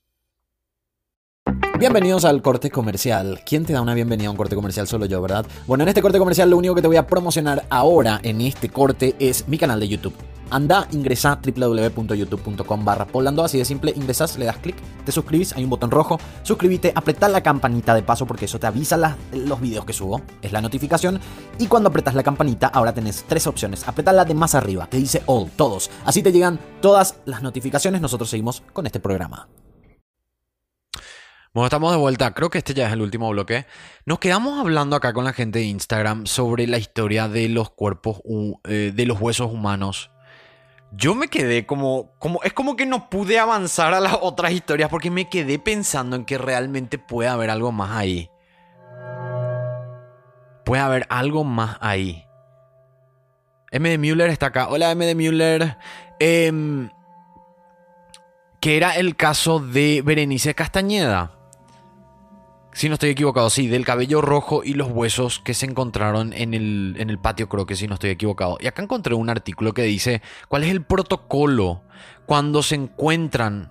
Bienvenidos 1.77 2.25
al 2.25 2.41
corte 2.41 2.69
comercial. 2.69 3.41
¿Quién 3.45 3.65
te 3.65 3.73
da 3.73 3.81
una 3.81 3.93
bienvenida 3.93 4.27
a 4.27 4.31
un 4.31 4.37
corte 4.37 4.55
comercial? 4.55 4.87
Solo 4.87 5.05
yo, 5.05 5.21
¿verdad? 5.21 5.45
Bueno, 5.65 5.83
en 5.83 5.87
este 5.89 6.01
corte 6.01 6.19
comercial 6.19 6.49
lo 6.49 6.57
único 6.57 6.75
que 6.75 6.81
te 6.81 6.87
voy 6.87 6.97
a 6.97 7.07
promocionar 7.07 7.65
ahora 7.69 8.19
en 8.23 8.41
este 8.41 8.69
corte 8.69 9.15
es 9.19 9.47
mi 9.47 9.57
canal 9.57 9.79
de 9.79 9.87
YouTube. 9.87 10.13
Anda, 10.51 10.87
ingresa 10.91 11.39
www.youtube.com 11.43 12.85
barra 12.85 13.05
poblando, 13.05 13.43
así 13.43 13.57
de 13.57 13.65
simple, 13.65 13.93
ingresas, 13.95 14.37
le 14.37 14.45
das 14.45 14.57
clic, 14.57 14.75
te 15.05 15.11
suscribís, 15.11 15.53
hay 15.53 15.63
un 15.63 15.69
botón 15.69 15.91
rojo, 15.91 16.19
suscríbete, 16.43 16.91
apretá 16.95 17.27
la 17.27 17.41
campanita 17.41 17.93
de 17.93 18.03
paso 18.03 18.25
porque 18.25 18.45
eso 18.45 18.59
te 18.59 18.67
avisa 18.67 19.17
los 19.31 19.61
videos 19.61 19.85
que 19.85 19.93
subo, 19.93 20.21
es 20.41 20.51
la 20.51 20.61
notificación, 20.61 21.19
y 21.59 21.67
cuando 21.67 21.89
apretas 21.89 22.15
la 22.15 22.23
campanita 22.23 22.67
ahora 22.67 22.93
tenés 22.93 23.25
tres 23.27 23.47
opciones, 23.47 23.87
apretá 23.87 24.11
la 24.11 24.25
de 24.25 24.33
más 24.33 24.55
arriba, 24.55 24.87
te 24.87 24.97
dice 24.97 25.23
all, 25.25 25.49
todos, 25.51 25.91
así 26.05 26.23
te 26.23 26.31
llegan 26.31 26.59
todas 26.81 27.15
las 27.25 27.41
notificaciones, 27.41 28.01
nosotros 28.01 28.29
seguimos 28.29 28.63
con 28.73 28.85
este 28.85 28.99
programa. 28.99 29.47
Bueno, 31.51 31.65
estamos 31.65 31.91
de 31.91 31.97
vuelta. 31.97 32.31
Creo 32.35 32.51
que 32.51 32.59
este 32.59 32.75
ya 32.75 32.85
es 32.85 32.93
el 32.93 33.01
último 33.01 33.27
bloque. 33.31 33.65
Nos 34.05 34.19
quedamos 34.19 34.59
hablando 34.59 34.95
acá 34.95 35.13
con 35.13 35.25
la 35.25 35.33
gente 35.33 35.59
de 35.59 35.65
Instagram 35.65 36.27
sobre 36.27 36.67
la 36.67 36.77
historia 36.77 37.27
de 37.27 37.49
los 37.49 37.71
cuerpos, 37.71 38.21
eh, 38.65 38.91
de 38.95 39.05
los 39.07 39.19
huesos 39.19 39.51
humanos 39.51 40.11
yo 40.91 41.15
me 41.15 41.27
quedé 41.27 41.65
como, 41.65 42.11
como, 42.19 42.41
es 42.43 42.53
como 42.53 42.75
que 42.75 42.85
no 42.85 43.09
pude 43.09 43.39
avanzar 43.39 43.93
a 43.93 43.99
las 43.99 44.17
otras 44.21 44.51
historias 44.51 44.89
porque 44.89 45.11
me 45.11 45.29
quedé 45.29 45.59
pensando 45.59 46.15
en 46.15 46.25
que 46.25 46.37
realmente 46.37 46.97
puede 46.97 47.29
haber 47.29 47.49
algo 47.49 47.71
más 47.71 47.91
ahí. 47.91 48.29
Puede 50.65 50.81
haber 50.81 51.05
algo 51.09 51.43
más 51.43 51.77
ahí. 51.81 52.25
M. 53.71 53.89
de 53.89 53.97
Müller 53.97 54.29
está 54.29 54.47
acá. 54.47 54.67
Hola 54.69 54.91
M. 54.91 55.05
de 55.05 55.15
Müller. 55.15 55.77
Em, 56.19 56.89
que 58.59 58.77
era 58.77 58.95
el 58.95 59.15
caso 59.15 59.59
de 59.59 60.01
Berenice 60.03 60.53
Castañeda. 60.53 61.38
Si 62.79 62.87
no 62.87 62.93
estoy 62.93 63.09
equivocado, 63.09 63.49
sí, 63.49 63.67
del 63.67 63.83
cabello 63.83 64.21
rojo 64.21 64.63
y 64.63 64.71
los 64.73 64.89
huesos 64.89 65.41
que 65.43 65.53
se 65.53 65.65
encontraron 65.65 66.31
en 66.31 66.53
el, 66.53 66.95
en 66.97 67.09
el 67.09 67.19
patio, 67.19 67.49
creo 67.49 67.65
que 67.65 67.75
si 67.75 67.89
no 67.89 67.95
estoy 67.95 68.11
equivocado. 68.11 68.57
Y 68.61 68.67
acá 68.67 68.81
encontré 68.81 69.15
un 69.15 69.29
artículo 69.29 69.73
que 69.73 69.81
dice 69.81 70.21
cuál 70.47 70.63
es 70.63 70.69
el 70.71 70.85
protocolo 70.85 71.83
cuando 72.25 72.63
se 72.63 72.75
encuentran 72.75 73.69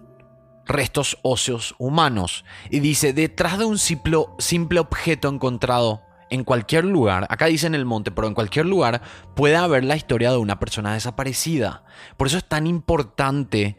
restos 0.66 1.16
óseos 1.22 1.74
humanos. 1.78 2.44
Y 2.68 2.80
dice, 2.80 3.14
detrás 3.14 3.58
de 3.58 3.64
un 3.64 3.78
simple, 3.78 4.18
simple 4.40 4.78
objeto 4.78 5.30
encontrado 5.30 6.02
en 6.28 6.44
cualquier 6.44 6.84
lugar, 6.84 7.26
acá 7.30 7.46
dice 7.46 7.66
en 7.66 7.74
el 7.74 7.86
monte, 7.86 8.10
pero 8.10 8.28
en 8.28 8.34
cualquier 8.34 8.66
lugar 8.66 9.00
puede 9.34 9.56
haber 9.56 9.84
la 9.84 9.96
historia 9.96 10.32
de 10.32 10.36
una 10.36 10.58
persona 10.58 10.92
desaparecida. 10.92 11.82
Por 12.18 12.26
eso 12.26 12.36
es 12.36 12.44
tan 12.44 12.66
importante 12.66 13.78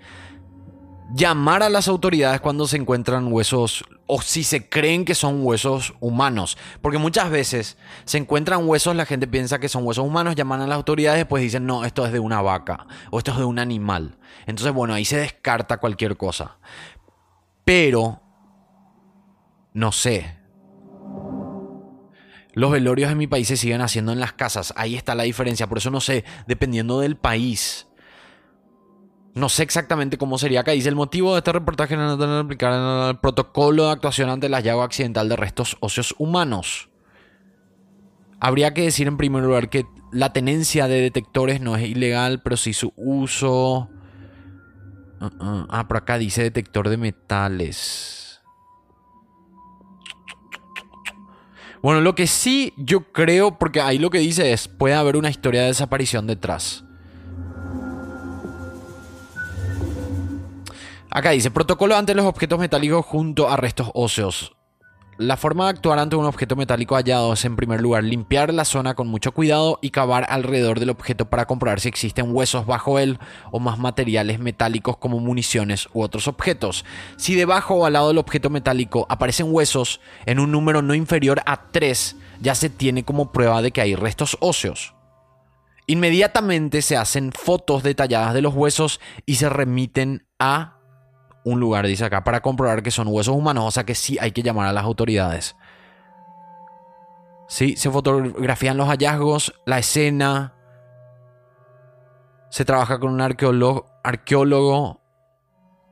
llamar 1.13 1.63
a 1.63 1.69
las 1.69 1.87
autoridades 1.87 2.41
cuando 2.41 2.67
se 2.67 2.77
encuentran 2.77 3.31
huesos 3.31 3.83
o 4.05 4.21
si 4.21 4.43
se 4.43 4.69
creen 4.69 5.05
que 5.05 5.15
son 5.15 5.45
huesos 5.45 5.93
humanos. 5.99 6.57
Porque 6.81 6.97
muchas 6.97 7.29
veces 7.29 7.77
se 8.05 8.17
encuentran 8.17 8.67
huesos, 8.67 8.95
la 8.95 9.05
gente 9.05 9.27
piensa 9.27 9.59
que 9.59 9.69
son 9.69 9.85
huesos 9.85 10.05
humanos, 10.05 10.35
llaman 10.35 10.61
a 10.61 10.67
las 10.67 10.75
autoridades, 10.75 11.19
después 11.19 11.43
dicen, 11.43 11.65
no, 11.65 11.85
esto 11.85 12.05
es 12.05 12.11
de 12.11 12.19
una 12.19 12.41
vaca 12.41 12.87
o 13.11 13.17
esto 13.17 13.31
es 13.31 13.37
de 13.37 13.45
un 13.45 13.59
animal. 13.59 14.17
Entonces, 14.45 14.73
bueno, 14.73 14.93
ahí 14.93 15.05
se 15.05 15.17
descarta 15.17 15.77
cualquier 15.77 16.17
cosa. 16.17 16.57
Pero, 17.65 18.21
no 19.73 19.91
sé. 19.91 20.37
Los 22.53 22.71
velorios 22.71 23.11
en 23.11 23.17
mi 23.17 23.27
país 23.27 23.47
se 23.47 23.57
siguen 23.57 23.81
haciendo 23.81 24.11
en 24.11 24.19
las 24.19 24.33
casas. 24.33 24.73
Ahí 24.75 24.95
está 24.95 25.13
la 25.13 25.23
diferencia. 25.23 25.67
Por 25.67 25.77
eso 25.77 25.91
no 25.91 26.01
sé, 26.01 26.25
dependiendo 26.47 26.99
del 26.99 27.15
país 27.15 27.88
no 29.35 29.49
sé 29.49 29.63
exactamente 29.63 30.17
cómo 30.17 30.37
sería 30.37 30.61
acá. 30.61 30.71
Dice 30.71 30.89
el 30.89 30.95
motivo 30.95 31.33
de 31.33 31.39
este 31.39 31.51
reportaje 31.51 31.95
no 31.95 32.11
aplicar 32.39 33.09
el 33.09 33.17
protocolo 33.19 33.85
de 33.85 33.91
actuación 33.91 34.29
ante 34.29 34.47
el 34.47 34.53
hallazgo 34.53 34.83
accidental 34.83 35.29
de 35.29 35.35
restos 35.35 35.77
óseos 35.79 36.15
humanos. 36.17 36.89
Habría 38.39 38.73
que 38.73 38.83
decir 38.83 39.07
en 39.07 39.17
primer 39.17 39.43
lugar 39.43 39.69
que 39.69 39.85
la 40.11 40.33
tenencia 40.33 40.87
de 40.87 41.01
detectores 41.01 41.61
no 41.61 41.75
es 41.75 41.87
ilegal, 41.87 42.41
pero 42.41 42.57
sí 42.57 42.73
su 42.73 42.93
uso. 42.95 43.89
Uh, 45.19 45.25
uh. 45.25 45.67
Ah, 45.69 45.87
por 45.87 45.97
acá 45.97 46.17
dice 46.17 46.43
detector 46.43 46.89
de 46.89 46.97
metales. 46.97 48.41
Bueno, 51.81 52.01
lo 52.01 52.15
que 52.15 52.27
sí 52.27 52.73
yo 52.77 53.11
creo, 53.11 53.57
porque 53.57 53.81
ahí 53.81 53.99
lo 53.99 54.09
que 54.09 54.19
dice 54.19 54.51
es, 54.51 54.67
puede 54.67 54.95
haber 54.95 55.15
una 55.15 55.29
historia 55.29 55.61
de 55.61 55.67
desaparición 55.67 56.27
detrás. 56.27 56.83
Acá 61.11 61.31
dice, 61.31 61.49
protocolo 61.49 61.95
ante 61.95 62.13
los 62.13 62.25
objetos 62.25 62.59
metálicos 62.59 63.05
junto 63.05 63.49
a 63.49 63.57
restos 63.57 63.89
óseos. 63.93 64.55
La 65.17 65.35
forma 65.35 65.65
de 65.65 65.71
actuar 65.71 65.99
ante 65.99 66.15
un 66.15 66.23
objeto 66.23 66.55
metálico 66.55 66.95
hallado 66.95 67.33
es 67.33 67.43
en 67.43 67.57
primer 67.57 67.81
lugar 67.81 68.05
limpiar 68.05 68.53
la 68.53 68.63
zona 68.63 68.93
con 68.93 69.09
mucho 69.09 69.33
cuidado 69.33 69.77
y 69.81 69.89
cavar 69.89 70.25
alrededor 70.29 70.79
del 70.79 70.91
objeto 70.91 71.29
para 71.29 71.45
comprobar 71.45 71.81
si 71.81 71.89
existen 71.89 72.33
huesos 72.33 72.65
bajo 72.65 72.99
él 72.99 73.19
o 73.51 73.59
más 73.59 73.79
materiales 73.79 74.39
metálicos 74.39 74.95
como 74.95 75.19
municiones 75.19 75.89
u 75.93 76.03
otros 76.03 76.29
objetos. 76.29 76.85
Si 77.17 77.35
debajo 77.35 77.73
o 77.73 77.85
al 77.85 77.93
lado 77.93 78.07
del 78.07 78.17
objeto 78.17 78.49
metálico 78.49 79.05
aparecen 79.09 79.47
huesos 79.49 79.99
en 80.25 80.39
un 80.39 80.53
número 80.53 80.81
no 80.81 80.93
inferior 80.93 81.41
a 81.45 81.69
3, 81.69 82.15
ya 82.39 82.55
se 82.55 82.69
tiene 82.69 83.03
como 83.03 83.33
prueba 83.33 83.61
de 83.61 83.71
que 83.71 83.81
hay 83.81 83.95
restos 83.95 84.37
óseos. 84.39 84.93
Inmediatamente 85.85 86.81
se 86.81 86.95
hacen 86.95 87.33
fotos 87.33 87.83
detalladas 87.83 88.33
de 88.33 88.41
los 88.41 88.53
huesos 88.53 89.01
y 89.25 89.35
se 89.35 89.49
remiten 89.49 90.25
a 90.39 90.78
un 91.51 91.59
lugar, 91.59 91.85
dice 91.87 92.05
acá, 92.05 92.23
para 92.23 92.41
comprobar 92.41 92.83
que 92.83 92.91
son 92.91 93.07
huesos 93.07 93.35
humanos. 93.35 93.65
O 93.67 93.71
sea 93.71 93.85
que 93.85 93.95
sí 93.95 94.17
hay 94.19 94.31
que 94.31 94.43
llamar 94.43 94.67
a 94.67 94.73
las 94.73 94.83
autoridades. 94.83 95.55
Sí, 97.47 97.75
se 97.75 97.89
fotografían 97.89 98.77
los 98.77 98.87
hallazgos, 98.87 99.53
la 99.65 99.79
escena. 99.79 100.53
Se 102.49 102.65
trabaja 102.65 102.99
con 102.99 103.11
un 103.11 103.21
arqueólogo, 103.21 103.87
arqueólogo 104.03 105.01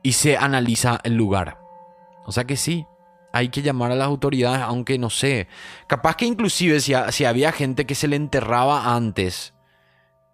y 0.02 0.12
se 0.12 0.36
analiza 0.36 1.00
el 1.02 1.14
lugar. 1.14 1.58
O 2.24 2.32
sea 2.32 2.44
que 2.44 2.56
sí, 2.56 2.86
hay 3.32 3.48
que 3.48 3.62
llamar 3.62 3.92
a 3.92 3.96
las 3.96 4.06
autoridades, 4.06 4.62
aunque 4.62 4.98
no 4.98 5.10
sé. 5.10 5.48
Capaz 5.88 6.16
que 6.16 6.26
inclusive 6.26 6.80
si, 6.80 6.94
si 7.10 7.24
había 7.24 7.52
gente 7.52 7.86
que 7.86 7.94
se 7.94 8.08
le 8.08 8.16
enterraba 8.16 8.94
antes 8.94 9.54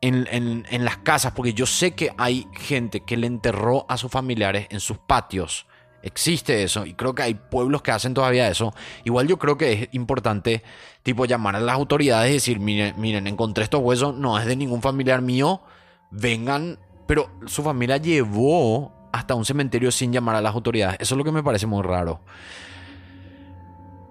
en, 0.09 0.85
las 0.85 0.99
casas, 0.99 1.33
porque 1.33 1.55
yo 1.55 1.67
sé 1.67 1.95
que 1.95 2.13
hay 2.19 2.47
gente 2.53 3.01
que 3.01 3.17
le 3.17 3.27
enterró 3.27 3.87
a 3.89 3.97
sus 3.97 4.11
familiares 4.11 4.67
en 4.71 4.81
sus 4.81 4.99
patios. 4.99 5.67
Existe 6.03 6.63
eso 6.63 6.85
y 6.85 6.93
creo 6.93 7.15
que 7.15 7.23
hay 7.23 7.35
pueblos 7.35 7.81
que 7.81 7.91
hacen 7.91 8.13
todavía 8.13 8.49
eso. 8.49 8.75
Igual 9.05 9.27
yo 9.27 9.39
creo 9.39 9.57
que 9.57 9.73
es 9.73 9.89
importante 9.93 10.63
tipo 11.03 11.25
llamar 11.25 11.57
a 11.57 11.61
las 11.61 11.75
autoridades 11.75 12.31
y 12.31 12.35
decir, 12.35 12.61
miren, 12.61 12.95
miren, 12.99 13.27
encontré 13.27 13.65
estos 13.65 13.81
huesos, 13.81 14.15
no 14.15 14.39
es 14.39 14.45
de 14.45 14.57
ningún 14.57 14.83
familiar 14.83 15.23
mío, 15.23 15.63
vengan, 16.11 16.79
pero 17.07 17.31
su 17.47 17.63
familia 17.63 17.97
llevó 17.97 18.93
hasta 19.13 19.35
un 19.35 19.47
cementerio 19.47 19.91
sin 19.91 20.13
llamar 20.13 20.37
a 20.37 20.43
las 20.43 20.55
autoridades. 20.55 20.99
Eso 21.01 21.15
es 21.15 21.19
lo 21.19 21.25
que 21.25 21.33
me 21.33 21.43
parece 21.43 21.67
muy 21.67 21.83
raro. 21.83 22.21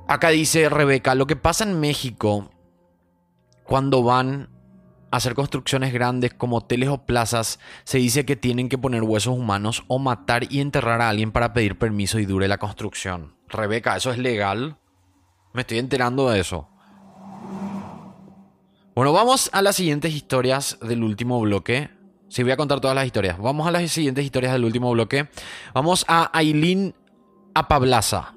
Acá 0.08 0.30
dice 0.30 0.68
Rebeca, 0.70 1.14
lo 1.14 1.28
que 1.28 1.36
pasa 1.36 1.64
en 1.64 1.80
México 1.80 2.50
cuando 3.64 4.02
van 4.02 4.53
hacer 5.14 5.36
construcciones 5.36 5.93
grandes 5.93 6.34
como 6.34 6.57
hoteles 6.57 6.89
o 6.89 7.05
plazas, 7.05 7.59
se 7.84 7.99
dice 7.99 8.26
que 8.26 8.36
tienen 8.36 8.68
que 8.68 8.80
poner 8.80 9.03
huesos 9.03 9.38
humanos 9.38 9.84
o 9.88 9.99
matar 9.99 10.51
y 10.51 10.59
enterrar 10.59 11.01
a 11.01 11.09
alguien 11.09 11.32
para 11.32 11.53
pedir 11.53 11.78
permiso 11.78 12.18
y 12.18 12.26
dure 12.26 12.47
la 12.47 12.57
construcción. 12.57 13.36
Rebeca, 13.47 13.95
¿eso 13.95 14.11
es 14.11 14.18
legal? 14.18 14.78
Me 15.53 15.61
estoy 15.61 15.78
enterando 15.78 16.32
de 16.32 16.39
eso. 16.39 16.68
Bueno, 18.95 19.14
vamos 19.14 19.51
a 19.53 19.61
las 19.61 19.76
siguientes 19.76 20.16
historias 20.16 20.80
del 20.82 21.03
último 21.03 21.39
bloque. 21.39 21.91
Sí, 22.30 22.41
voy 22.41 22.53
a 22.53 22.57
contar 22.57 22.82
todas 22.82 22.95
las 22.95 23.05
historias. 23.05 23.38
Vamos 23.38 23.68
a 23.68 23.72
las 23.72 23.91
siguientes 23.91 24.26
historias 24.26 24.53
del 24.53 24.66
último 24.66 24.89
bloque. 24.89 25.30
Vamos 25.76 26.05
a 26.07 26.36
Aileen 26.36 26.95
Apablaza. 27.53 28.34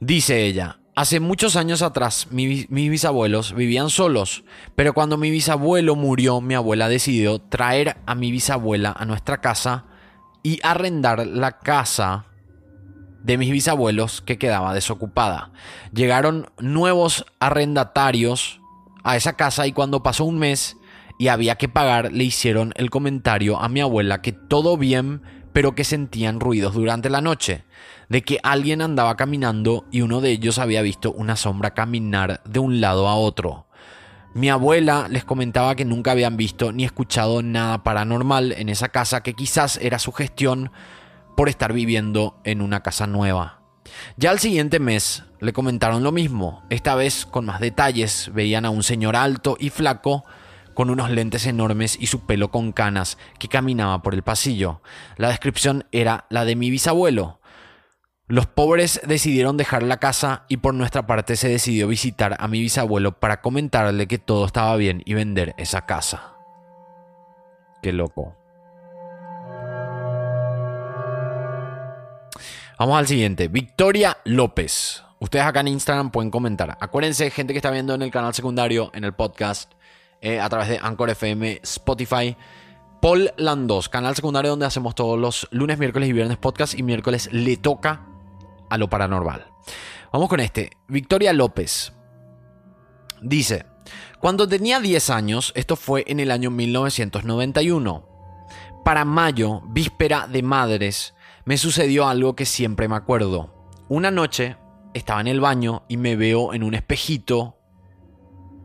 Dice 0.00 0.44
ella, 0.44 0.81
Hace 0.94 1.20
muchos 1.20 1.56
años 1.56 1.80
atrás, 1.80 2.28
mis 2.30 2.68
bisabuelos 2.68 3.54
vivían 3.54 3.88
solos, 3.88 4.44
pero 4.76 4.92
cuando 4.92 5.16
mi 5.16 5.30
bisabuelo 5.30 5.96
murió, 5.96 6.42
mi 6.42 6.52
abuela 6.54 6.86
decidió 6.90 7.38
traer 7.38 7.96
a 8.04 8.14
mi 8.14 8.30
bisabuela 8.30 8.94
a 8.94 9.06
nuestra 9.06 9.40
casa 9.40 9.86
y 10.42 10.60
arrendar 10.62 11.26
la 11.26 11.60
casa 11.60 12.26
de 13.22 13.38
mis 13.38 13.50
bisabuelos 13.50 14.20
que 14.20 14.36
quedaba 14.36 14.74
desocupada. 14.74 15.52
Llegaron 15.94 16.50
nuevos 16.58 17.24
arrendatarios 17.40 18.60
a 19.02 19.16
esa 19.16 19.32
casa 19.32 19.66
y 19.66 19.72
cuando 19.72 20.02
pasó 20.02 20.26
un 20.26 20.38
mes 20.38 20.76
y 21.18 21.28
había 21.28 21.54
que 21.54 21.70
pagar, 21.70 22.12
le 22.12 22.24
hicieron 22.24 22.74
el 22.76 22.90
comentario 22.90 23.58
a 23.58 23.70
mi 23.70 23.80
abuela 23.80 24.20
que 24.20 24.32
todo 24.32 24.76
bien, 24.76 25.22
pero 25.52 25.74
que 25.74 25.84
sentían 25.84 26.40
ruidos 26.40 26.74
durante 26.74 27.10
la 27.10 27.20
noche 27.20 27.64
de 28.08 28.22
que 28.22 28.38
alguien 28.42 28.82
andaba 28.82 29.16
caminando 29.16 29.86
y 29.90 30.02
uno 30.02 30.20
de 30.20 30.30
ellos 30.30 30.58
había 30.58 30.82
visto 30.82 31.12
una 31.12 31.36
sombra 31.36 31.72
caminar 31.72 32.42
de 32.44 32.58
un 32.58 32.80
lado 32.80 33.08
a 33.08 33.16
otro. 33.16 33.66
Mi 34.34 34.48
abuela 34.48 35.08
les 35.10 35.24
comentaba 35.24 35.74
que 35.74 35.84
nunca 35.84 36.12
habían 36.12 36.36
visto 36.36 36.72
ni 36.72 36.84
escuchado 36.84 37.42
nada 37.42 37.82
paranormal 37.82 38.52
en 38.52 38.70
esa 38.70 38.88
casa, 38.88 39.22
que 39.22 39.34
quizás 39.34 39.78
era 39.82 39.98
su 39.98 40.12
gestión 40.12 40.72
por 41.36 41.48
estar 41.48 41.72
viviendo 41.72 42.40
en 42.44 42.62
una 42.62 42.82
casa 42.82 43.06
nueva. 43.06 43.60
Ya 44.16 44.30
al 44.30 44.38
siguiente 44.38 44.78
mes 44.78 45.24
le 45.40 45.52
comentaron 45.52 46.02
lo 46.02 46.12
mismo, 46.12 46.62
esta 46.70 46.94
vez 46.94 47.26
con 47.26 47.44
más 47.44 47.60
detalles, 47.60 48.30
veían 48.32 48.64
a 48.64 48.70
un 48.70 48.82
señor 48.82 49.16
alto 49.16 49.56
y 49.58 49.70
flaco, 49.70 50.24
con 50.74 50.90
unos 50.90 51.10
lentes 51.10 51.46
enormes 51.46 51.96
y 52.00 52.06
su 52.06 52.26
pelo 52.26 52.50
con 52.50 52.72
canas, 52.72 53.18
que 53.38 53.48
caminaba 53.48 54.02
por 54.02 54.14
el 54.14 54.22
pasillo. 54.22 54.82
La 55.16 55.28
descripción 55.28 55.86
era 55.92 56.26
la 56.30 56.44
de 56.44 56.56
mi 56.56 56.70
bisabuelo, 56.70 57.40
los 58.32 58.46
pobres 58.46 58.98
decidieron 59.04 59.58
dejar 59.58 59.82
la 59.82 59.98
casa 59.98 60.46
y 60.48 60.56
por 60.56 60.72
nuestra 60.72 61.06
parte 61.06 61.36
se 61.36 61.50
decidió 61.50 61.86
visitar 61.86 62.34
a 62.38 62.48
mi 62.48 62.62
bisabuelo 62.62 63.20
para 63.20 63.42
comentarle 63.42 64.06
que 64.06 64.16
todo 64.16 64.46
estaba 64.46 64.74
bien 64.76 65.02
y 65.04 65.12
vender 65.12 65.54
esa 65.58 65.84
casa. 65.84 66.32
Qué 67.82 67.92
loco. 67.92 68.34
Vamos 72.78 72.98
al 72.98 73.06
siguiente. 73.06 73.48
Victoria 73.48 74.16
López. 74.24 75.04
Ustedes 75.18 75.44
acá 75.44 75.60
en 75.60 75.68
Instagram 75.68 76.10
pueden 76.10 76.30
comentar. 76.30 76.78
Acuérdense, 76.80 77.30
gente 77.30 77.52
que 77.52 77.58
está 77.58 77.70
viendo 77.70 77.94
en 77.94 78.00
el 78.00 78.10
canal 78.10 78.32
secundario, 78.32 78.90
en 78.94 79.04
el 79.04 79.12
podcast, 79.12 79.72
eh, 80.22 80.40
a 80.40 80.48
través 80.48 80.68
de 80.68 80.78
Anchor 80.80 81.10
FM, 81.10 81.60
Spotify. 81.62 82.36
Paul 83.02 83.32
Landos, 83.36 83.88
canal 83.88 84.14
secundario 84.14 84.52
donde 84.52 84.64
hacemos 84.64 84.94
todos 84.94 85.18
los 85.18 85.48
lunes, 85.50 85.76
miércoles 85.76 86.08
y 86.08 86.12
viernes 86.12 86.38
podcast 86.38 86.78
y 86.78 86.84
miércoles 86.84 87.28
le 87.32 87.56
toca 87.56 88.06
a 88.70 88.78
lo 88.78 88.88
paranormal. 88.88 89.46
Vamos 90.12 90.28
con 90.28 90.38
este. 90.38 90.70
Victoria 90.86 91.32
López 91.32 91.92
dice, 93.20 93.66
cuando 94.20 94.46
tenía 94.46 94.78
10 94.78 95.10
años, 95.10 95.52
esto 95.56 95.74
fue 95.74 96.04
en 96.06 96.20
el 96.20 96.30
año 96.30 96.52
1991, 96.52 98.08
para 98.84 99.04
mayo, 99.04 99.62
víspera 99.66 100.28
de 100.28 100.42
madres, 100.42 101.14
me 101.44 101.56
sucedió 101.56 102.06
algo 102.06 102.36
que 102.36 102.46
siempre 102.46 102.86
me 102.86 102.94
acuerdo. 102.94 103.52
Una 103.88 104.12
noche 104.12 104.56
estaba 104.94 105.20
en 105.20 105.26
el 105.26 105.40
baño 105.40 105.82
y 105.88 105.96
me 105.96 106.14
veo 106.14 106.54
en 106.54 106.62
un 106.62 106.74
espejito 106.74 107.56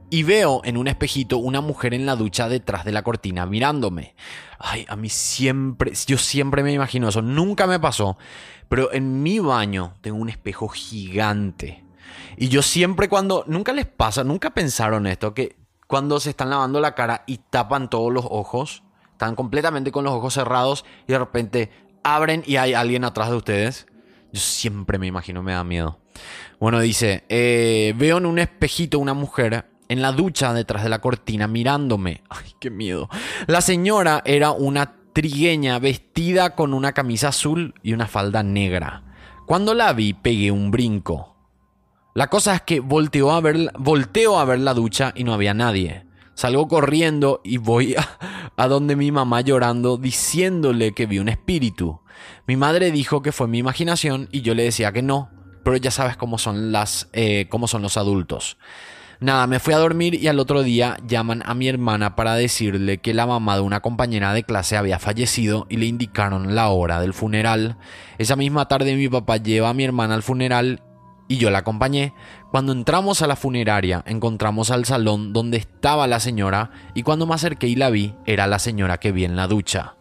y 0.09 0.23
veo 0.23 0.61
en 0.63 0.77
un 0.77 0.87
espejito 0.87 1.37
una 1.37 1.61
mujer 1.61 1.93
en 1.93 2.05
la 2.05 2.15
ducha 2.15 2.49
detrás 2.49 2.85
de 2.85 2.91
la 2.91 3.03
cortina 3.03 3.45
mirándome. 3.45 4.15
Ay, 4.59 4.85
a 4.87 4.95
mí 4.95 5.09
siempre, 5.09 5.93
yo 6.07 6.17
siempre 6.17 6.63
me 6.63 6.73
imagino 6.73 7.09
eso, 7.09 7.21
nunca 7.21 7.67
me 7.67 7.79
pasó, 7.79 8.17
pero 8.69 8.91
en 8.93 9.21
mi 9.21 9.39
baño 9.39 9.95
tengo 10.01 10.17
un 10.17 10.29
espejo 10.29 10.67
gigante. 10.67 11.83
Y 12.37 12.49
yo 12.49 12.61
siempre 12.61 13.09
cuando, 13.09 13.43
nunca 13.47 13.73
les 13.73 13.85
pasa, 13.85 14.23
nunca 14.23 14.51
pensaron 14.51 15.07
esto, 15.07 15.33
que 15.33 15.55
cuando 15.87 16.19
se 16.19 16.31
están 16.31 16.49
lavando 16.49 16.79
la 16.79 16.95
cara 16.95 17.23
y 17.27 17.37
tapan 17.37 17.89
todos 17.89 18.11
los 18.11 18.25
ojos, 18.29 18.83
están 19.11 19.35
completamente 19.35 19.91
con 19.91 20.03
los 20.03 20.13
ojos 20.13 20.33
cerrados 20.33 20.85
y 21.07 21.13
de 21.13 21.19
repente 21.19 21.71
abren 22.03 22.43
y 22.45 22.57
hay 22.57 22.73
alguien 22.73 23.03
atrás 23.03 23.29
de 23.29 23.35
ustedes. 23.35 23.87
Yo 24.31 24.39
siempre 24.39 24.99
me 24.99 25.07
imagino, 25.07 25.41
me 25.41 25.53
da 25.53 25.63
miedo. 25.63 25.99
Bueno, 26.59 26.79
dice, 26.79 27.23
eh, 27.29 27.93
veo 27.97 28.17
en 28.17 28.25
un 28.25 28.39
espejito 28.39 28.99
una 28.99 29.13
mujer 29.13 29.65
en 29.89 30.01
la 30.01 30.11
ducha 30.11 30.53
detrás 30.53 30.83
de 30.83 30.89
la 30.89 30.99
cortina 30.99 31.47
mirándome. 31.47 32.23
Ay, 32.29 32.53
qué 32.59 32.69
miedo. 32.69 33.09
La 33.47 33.61
señora 33.61 34.21
era 34.25 34.51
una 34.51 34.93
trigueña 35.13 35.79
vestida 35.79 36.55
con 36.55 36.73
una 36.73 36.93
camisa 36.93 37.29
azul 37.29 37.73
y 37.81 37.93
una 37.93 38.07
falda 38.07 38.43
negra. 38.43 39.03
Cuando 39.47 39.73
la 39.73 39.93
vi 39.93 40.13
pegué 40.13 40.51
un 40.51 40.71
brinco. 40.71 41.35
La 42.13 42.27
cosa 42.27 42.55
es 42.55 42.61
que 42.61 42.79
volteó 42.79 43.31
a 43.31 43.41
ver, 43.41 43.71
volteo 43.77 44.39
a 44.39 44.45
ver 44.45 44.59
la 44.59 44.73
ducha 44.73 45.13
y 45.15 45.23
no 45.23 45.33
había 45.33 45.53
nadie. 45.53 46.05
Salgo 46.33 46.67
corriendo 46.67 47.41
y 47.43 47.57
voy 47.57 47.95
a, 48.57 48.67
donde 48.67 48.95
mi 48.95 49.11
mamá 49.11 49.41
llorando 49.41 49.97
diciéndole 49.97 50.93
que 50.93 51.05
vi 51.05 51.19
un 51.19 51.29
espíritu. 51.29 52.01
Mi 52.45 52.55
madre 52.55 52.91
dijo 52.91 53.21
que 53.21 53.31
fue 53.31 53.47
mi 53.47 53.57
imaginación 53.57 54.29
y 54.31 54.41
yo 54.41 54.53
le 54.53 54.63
decía 54.63 54.91
que 54.91 55.01
no, 55.01 55.31
pero 55.63 55.77
ya 55.77 55.91
sabes 55.91 56.17
cómo 56.17 56.37
son 56.37 56.71
las, 56.71 57.09
eh, 57.13 57.47
cómo 57.49 57.67
son 57.67 57.81
los 57.81 57.97
adultos. 57.97 58.57
Nada, 59.19 59.47
me 59.47 59.59
fui 59.59 59.73
a 59.73 59.79
dormir 59.79 60.13
y 60.13 60.27
al 60.27 60.39
otro 60.39 60.61
día 60.61 60.97
llaman 61.07 61.41
a 61.45 61.55
mi 61.55 61.67
hermana 61.67 62.15
para 62.15 62.35
decirle 62.35 62.99
que 62.99 63.15
la 63.15 63.25
mamá 63.25 63.55
de 63.55 63.61
una 63.61 63.79
compañera 63.79 64.31
de 64.31 64.43
clase 64.43 64.77
había 64.77 64.99
fallecido 64.99 65.65
y 65.69 65.77
le 65.77 65.87
indicaron 65.87 66.53
la 66.53 66.69
hora 66.69 67.01
del 67.01 67.15
funeral. 67.15 67.77
Esa 68.19 68.35
misma 68.35 68.67
tarde 68.67 68.95
mi 68.95 69.09
papá 69.09 69.37
lleva 69.37 69.69
a 69.69 69.73
mi 69.73 69.83
hermana 69.83 70.13
al 70.13 70.21
funeral 70.21 70.83
y 71.27 71.37
yo 71.37 71.49
la 71.49 71.59
acompañé. 71.59 72.13
Cuando 72.51 72.73
entramos 72.73 73.23
a 73.23 73.27
la 73.27 73.35
funeraria 73.35 74.03
encontramos 74.05 74.69
al 74.69 74.85
salón 74.85 75.33
donde 75.33 75.57
estaba 75.57 76.05
la 76.05 76.19
señora 76.19 76.69
y 76.93 77.01
cuando 77.01 77.25
me 77.25 77.33
acerqué 77.33 77.67
y 77.67 77.75
la 77.75 77.89
vi 77.89 78.13
era 78.27 78.45
la 78.45 78.59
señora 78.59 78.99
que 78.99 79.11
vi 79.11 79.25
en 79.25 79.35
la 79.35 79.47
ducha. 79.47 79.96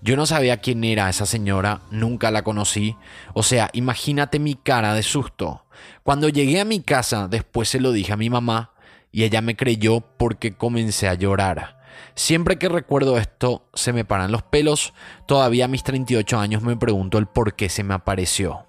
Yo 0.00 0.16
no 0.16 0.26
sabía 0.26 0.58
quién 0.58 0.82
era 0.84 1.10
esa 1.10 1.26
señora, 1.26 1.82
nunca 1.90 2.30
la 2.30 2.42
conocí. 2.42 2.96
O 3.34 3.42
sea, 3.42 3.70
imagínate 3.72 4.38
mi 4.38 4.54
cara 4.54 4.94
de 4.94 5.02
susto. 5.02 5.66
Cuando 6.02 6.28
llegué 6.28 6.60
a 6.60 6.64
mi 6.64 6.80
casa, 6.80 7.28
después 7.28 7.68
se 7.68 7.80
lo 7.80 7.92
dije 7.92 8.12
a 8.12 8.16
mi 8.16 8.30
mamá 8.30 8.72
y 9.10 9.24
ella 9.24 9.42
me 9.42 9.56
creyó 9.56 10.00
porque 10.00 10.56
comencé 10.56 11.08
a 11.08 11.14
llorar. 11.14 11.82
Siempre 12.14 12.58
que 12.58 12.68
recuerdo 12.68 13.18
esto, 13.18 13.68
se 13.74 13.92
me 13.92 14.04
paran 14.04 14.32
los 14.32 14.42
pelos. 14.42 14.94
Todavía 15.26 15.66
a 15.66 15.68
mis 15.68 15.82
38 15.84 16.38
años 16.38 16.62
me 16.62 16.76
pregunto 16.76 17.18
el 17.18 17.26
por 17.26 17.54
qué 17.54 17.68
se 17.68 17.84
me 17.84 17.94
apareció. 17.94 18.66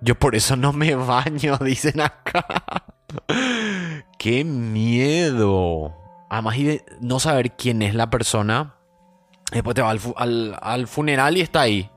Yo 0.00 0.14
por 0.18 0.34
eso 0.34 0.56
no 0.56 0.72
me 0.72 0.94
baño, 0.94 1.58
dicen 1.64 2.00
acá. 2.00 2.46
¡Qué 4.18 4.44
miedo! 4.44 6.05
Además, 6.28 6.56
de 6.56 6.84
no 7.00 7.20
saber 7.20 7.52
quién 7.52 7.82
es 7.82 7.94
la 7.94 8.10
persona. 8.10 8.74
Después 9.52 9.74
te 9.74 9.82
va 9.82 9.90
al, 9.90 10.00
al- 10.16 10.58
al 10.60 10.86
funeral 10.88 11.36
y 11.36 11.40
está 11.40 11.60
ahí. 11.62 11.90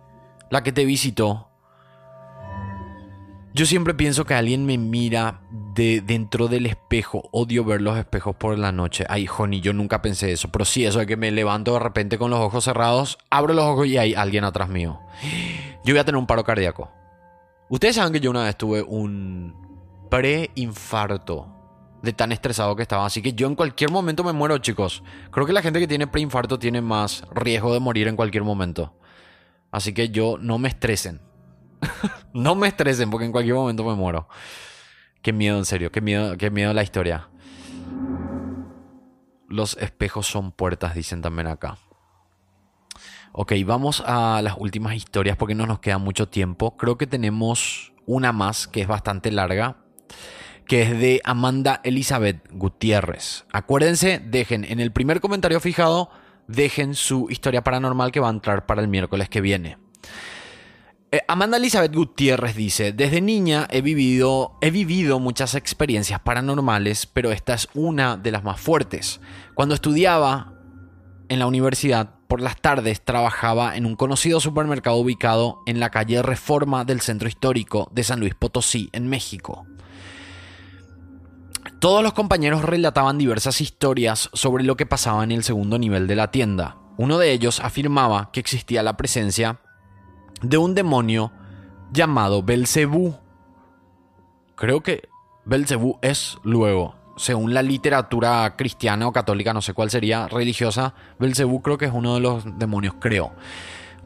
La 0.51 0.63
que 0.63 0.71
te 0.71 0.85
visitó. 0.85 1.47
Yo 3.53 3.65
siempre 3.65 3.95
pienso 3.95 4.25
que 4.25 4.35
alguien 4.35 4.65
me 4.65 4.77
mira 4.77 5.41
de 5.73 6.01
dentro 6.01 6.47
del 6.47 6.67
espejo. 6.67 7.27
Odio 7.31 7.63
ver 7.65 7.81
los 7.81 7.97
espejos 7.97 8.35
por 8.35 8.57
la 8.59 8.71
noche. 8.71 9.05
Ay, 9.09 9.25
Joni, 9.25 9.59
yo 9.59 9.73
nunca 9.73 10.01
pensé 10.03 10.31
eso. 10.31 10.49
Pero 10.51 10.65
sí, 10.65 10.85
eso 10.85 10.99
de 10.99 11.07
que 11.07 11.17
me 11.17 11.31
levanto 11.31 11.73
de 11.73 11.79
repente 11.79 12.19
con 12.19 12.29
los 12.29 12.39
ojos 12.39 12.63
cerrados, 12.63 13.17
abro 13.31 13.53
los 13.55 13.65
ojos 13.65 13.87
y 13.87 13.97
hay 13.97 14.13
alguien 14.13 14.43
atrás 14.43 14.69
mío. 14.69 14.99
Yo 15.83 15.93
voy 15.93 15.99
a 15.99 16.05
tener 16.05 16.17
un 16.17 16.27
paro 16.27 16.43
cardíaco. 16.43 16.91
Ustedes 17.69 17.95
saben 17.95 18.13
que 18.13 18.19
yo 18.19 18.29
una 18.29 18.43
vez 18.43 18.55
tuve 18.55 18.83
un 18.83 19.55
preinfarto 20.09 21.47
de 22.01 22.13
tan 22.13 22.31
estresado 22.31 22.75
que 22.75 22.83
estaba. 22.83 23.05
Así 23.05 23.21
que 23.21 23.33
yo 23.33 23.47
en 23.47 23.55
cualquier 23.55 23.91
momento 23.91 24.23
me 24.23 24.33
muero, 24.33 24.57
chicos. 24.57 25.03
Creo 25.31 25.45
que 25.45 25.53
la 25.53 25.61
gente 25.61 25.79
que 25.79 25.87
tiene 25.87 26.07
preinfarto 26.07 26.59
tiene 26.59 26.81
más 26.81 27.23
riesgo 27.33 27.73
de 27.73 27.79
morir 27.79 28.07
en 28.07 28.15
cualquier 28.15 28.43
momento. 28.43 28.95
Así 29.71 29.93
que 29.93 30.09
yo 30.09 30.37
no 30.39 30.57
me 30.57 30.69
estresen. 30.69 31.21
no 32.33 32.55
me 32.55 32.67
estresen 32.67 33.09
porque 33.09 33.25
en 33.25 33.31
cualquier 33.31 33.55
momento 33.55 33.83
me 33.83 33.95
muero. 33.95 34.27
Qué 35.21 35.33
miedo, 35.33 35.57
en 35.57 35.65
serio. 35.65 35.91
Qué 35.91 36.01
miedo, 36.01 36.37
qué 36.37 36.49
miedo 36.49 36.73
la 36.73 36.83
historia. 36.83 37.29
Los 39.47 39.77
espejos 39.77 40.27
son 40.27 40.51
puertas, 40.51 40.93
dicen 40.93 41.21
también 41.21 41.47
acá. 41.47 41.77
Ok, 43.31 43.53
vamos 43.65 44.03
a 44.05 44.41
las 44.41 44.55
últimas 44.57 44.95
historias 44.95 45.37
porque 45.37 45.55
no 45.55 45.65
nos 45.65 45.79
queda 45.79 45.97
mucho 45.97 46.27
tiempo. 46.27 46.77
Creo 46.77 46.97
que 46.97 47.07
tenemos 47.07 47.93
una 48.05 48.31
más 48.31 48.67
que 48.67 48.81
es 48.81 48.87
bastante 48.87 49.31
larga, 49.31 49.77
que 50.69 50.83
es 50.83 50.91
de 50.91 51.19
Amanda 51.23 51.81
Elizabeth 51.83 52.47
Gutiérrez. 52.51 53.45
Acuérdense, 53.51 54.21
dejen 54.23 54.63
en 54.63 54.79
el 54.79 54.91
primer 54.91 55.19
comentario 55.19 55.59
fijado, 55.59 56.11
dejen 56.47 56.93
su 56.93 57.25
historia 57.31 57.63
paranormal 57.63 58.11
que 58.11 58.19
va 58.19 58.27
a 58.27 58.31
entrar 58.31 58.67
para 58.67 58.79
el 58.83 58.87
miércoles 58.87 59.29
que 59.29 59.41
viene. 59.41 59.79
Eh, 61.11 61.21
Amanda 61.27 61.57
Elizabeth 61.57 61.95
Gutiérrez 61.95 62.55
dice, 62.55 62.93
desde 62.93 63.19
niña 63.19 63.67
he 63.71 63.81
vivido, 63.81 64.59
he 64.61 64.69
vivido 64.69 65.19
muchas 65.19 65.55
experiencias 65.55 66.19
paranormales, 66.19 67.07
pero 67.07 67.31
esta 67.31 67.55
es 67.55 67.67
una 67.73 68.15
de 68.15 68.31
las 68.31 68.43
más 68.43 68.61
fuertes. 68.61 69.21
Cuando 69.55 69.73
estudiaba 69.73 70.53
en 71.29 71.39
la 71.39 71.47
universidad, 71.47 72.11
por 72.27 72.41
las 72.41 72.61
tardes 72.61 73.03
trabajaba 73.03 73.75
en 73.75 73.87
un 73.87 73.95
conocido 73.95 74.39
supermercado 74.39 74.97
ubicado 74.97 75.63
en 75.65 75.79
la 75.79 75.89
calle 75.89 76.21
Reforma 76.21 76.85
del 76.85 77.01
Centro 77.01 77.27
Histórico 77.27 77.89
de 77.91 78.03
San 78.03 78.19
Luis 78.19 78.35
Potosí, 78.35 78.89
en 78.93 79.09
México. 79.09 79.65
Todos 81.79 82.03
los 82.03 82.11
compañeros 82.11 82.61
relataban 82.63 83.17
diversas 83.17 83.61
historias 83.61 84.29
sobre 84.33 84.65
lo 84.65 84.75
que 84.75 84.85
pasaba 84.85 85.23
en 85.23 85.31
el 85.31 85.45
segundo 85.45 85.79
nivel 85.79 86.07
de 86.07 86.15
la 86.17 86.29
tienda. 86.29 86.75
Uno 86.97 87.17
de 87.17 87.31
ellos 87.31 87.61
afirmaba 87.61 88.31
que 88.33 88.41
existía 88.41 88.83
la 88.83 88.97
presencia 88.97 89.61
de 90.41 90.57
un 90.57 90.75
demonio 90.75 91.31
llamado 91.93 92.43
Belcebú. 92.43 93.15
Creo 94.55 94.83
que 94.83 95.07
Belcebú 95.45 95.99
es 96.01 96.37
luego, 96.43 96.95
según 97.15 97.53
la 97.53 97.61
literatura 97.61 98.57
cristiana 98.57 99.07
o 99.07 99.13
católica, 99.13 99.53
no 99.53 99.61
sé 99.61 99.73
cuál 99.73 99.89
sería, 99.89 100.27
religiosa, 100.27 100.93
Belcebú 101.17 101.61
creo 101.61 101.77
que 101.77 101.85
es 101.85 101.93
uno 101.93 102.15
de 102.15 102.19
los 102.19 102.59
demonios, 102.59 102.95
creo. 102.99 103.31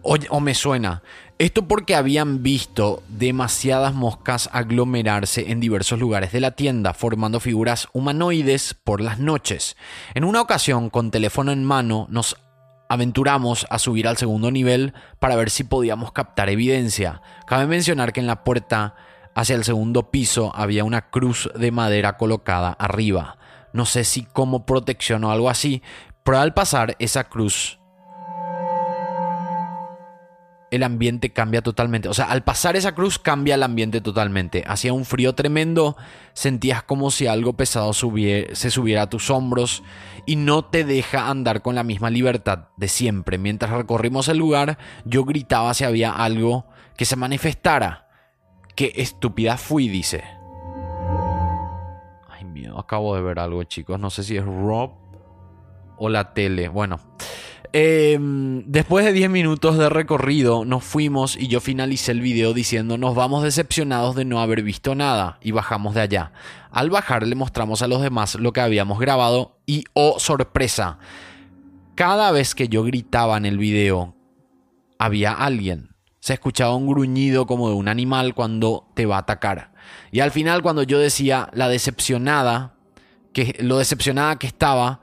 O, 0.04 0.16
o 0.30 0.40
me 0.40 0.54
suena. 0.54 1.02
Esto 1.44 1.68
porque 1.68 1.94
habían 1.94 2.42
visto 2.42 3.04
demasiadas 3.10 3.94
moscas 3.94 4.50
aglomerarse 4.54 5.52
en 5.52 5.60
diversos 5.60 6.00
lugares 6.00 6.32
de 6.32 6.40
la 6.40 6.52
tienda, 6.52 6.94
formando 6.94 7.42
figuras 7.42 7.90
humanoides 7.92 8.74
por 8.74 9.02
las 9.02 9.20
noches. 9.20 9.76
En 10.14 10.24
una 10.24 10.40
ocasión, 10.40 10.90
con 10.90 11.12
teléfono 11.12 11.52
en 11.52 11.66
mano, 11.66 12.08
nos 12.10 12.38
aventuramos 12.88 13.68
a 13.70 13.78
subir 13.78 14.08
al 14.08 14.16
segundo 14.16 14.52
nivel 14.52 14.94
para 15.20 15.36
ver 15.36 15.50
si 15.50 15.66
podíamos 15.66 16.14
captar 16.14 16.48
evidencia. 16.48 17.22
Cabe 17.46 17.66
mencionar 17.66 18.14
que 18.14 18.22
en 18.22 18.28
la 18.28 18.46
puerta 18.46 18.96
hacia 19.36 19.58
el 19.58 19.66
segundo 19.66 20.12
piso 20.12 20.54
había 20.56 20.86
una 20.86 21.10
cruz 21.10 21.50
de 21.60 21.72
madera 21.72 22.16
colocada 22.16 22.70
arriba. 22.70 23.38
No 23.74 23.86
sé 23.86 24.06
si 24.06 24.24
como 24.24 24.66
protección 24.66 25.26
o 25.26 25.32
algo 25.34 25.50
así, 25.50 25.82
pero 26.24 26.40
al 26.40 26.54
pasar 26.54 26.96
esa 27.00 27.26
cruz 27.26 27.80
el 30.74 30.84
ambiente 30.84 31.32
cambia 31.32 31.62
totalmente. 31.62 32.10
O 32.10 32.14
sea, 32.14 32.26
al 32.26 32.44
pasar 32.44 32.76
esa 32.76 32.96
cruz 32.96 33.20
cambia 33.20 33.56
el 33.56 33.64
ambiente 33.64 34.02
totalmente. 34.02 34.64
Hacía 34.68 34.92
un 34.94 35.06
frío 35.06 35.36
tremendo, 35.36 35.96
sentías 36.34 36.82
como 36.84 37.12
si 37.12 37.28
algo 37.28 37.54
pesado 37.54 37.92
subie- 37.92 38.54
se 38.56 38.72
subiera 38.72 39.04
a 39.04 39.10
tus 39.10 39.30
hombros 39.30 39.84
y 40.26 40.36
no 40.36 40.66
te 40.66 40.84
deja 40.84 41.30
andar 41.30 41.62
con 41.62 41.76
la 41.76 41.84
misma 41.84 42.10
libertad 42.10 42.70
de 42.78 42.88
siempre. 42.88 43.38
Mientras 43.38 43.72
recorrimos 43.72 44.28
el 44.30 44.38
lugar, 44.40 44.78
yo 45.06 45.26
gritaba 45.26 45.74
si 45.74 45.84
había 45.84 46.12
algo 46.12 46.66
que 46.98 47.06
se 47.06 47.16
manifestara. 47.16 48.08
Qué 48.76 48.94
estúpida 48.96 49.58
fui, 49.58 49.88
dice. 49.90 50.24
Ay, 52.30 52.46
miedo, 52.46 52.80
acabo 52.80 53.16
de 53.16 53.22
ver 53.22 53.38
algo, 53.38 53.64
chicos. 53.64 54.00
No 54.00 54.10
sé 54.10 54.24
si 54.24 54.38
es 54.38 54.44
Rob 54.46 54.92
o 55.98 56.10
la 56.10 56.34
tele. 56.34 56.68
Bueno. 56.68 57.00
Eh, 57.76 58.20
después 58.68 59.04
de 59.04 59.14
10 59.14 59.32
minutos 59.32 59.80
de 59.80 59.90
recorrido 59.90 60.64
nos 60.64 60.84
fuimos 60.84 61.36
y 61.36 61.48
yo 61.48 61.60
finalicé 61.60 62.12
el 62.12 62.22
video 62.22 62.54
diciendo 62.54 63.00
nos 63.00 63.16
vamos 63.16 63.42
decepcionados 63.42 64.16
de 64.16 64.26
no 64.26 64.40
haber 64.40 64.62
visto 64.62 64.94
nada 64.94 65.40
y 65.42 65.50
bajamos 65.50 65.96
de 65.96 66.02
allá. 66.02 66.34
Al 66.70 66.92
bajar 66.92 67.26
le 67.26 67.34
mostramos 67.34 67.82
a 67.82 67.88
los 67.88 68.04
demás 68.04 68.36
lo 68.36 68.54
que 68.54 68.62
habíamos 68.62 69.00
grabado 69.00 69.58
y 69.66 69.86
oh 69.94 70.20
sorpresa, 70.20 71.00
cada 71.96 72.32
vez 72.32 72.54
que 72.54 72.68
yo 72.68 72.84
gritaba 72.84 73.38
en 73.38 73.48
el 73.48 73.58
video 73.58 74.16
había 75.00 75.34
alguien. 75.34 75.96
Se 76.20 76.34
escuchaba 76.34 76.76
un 76.76 76.88
gruñido 76.88 77.48
como 77.48 77.70
de 77.70 77.76
un 77.76 77.88
animal 77.88 78.36
cuando 78.36 78.88
te 78.94 79.08
va 79.08 79.16
a 79.16 79.22
atacar. 79.22 79.74
Y 80.12 80.20
al 80.20 80.30
final 80.30 80.62
cuando 80.62 80.84
yo 80.84 81.00
decía 81.00 81.50
la 81.54 81.70
decepcionada, 81.70 82.76
que 83.34 83.58
lo 83.60 83.80
decepcionada 83.80 84.38
que 84.38 84.46
estaba, 84.48 85.02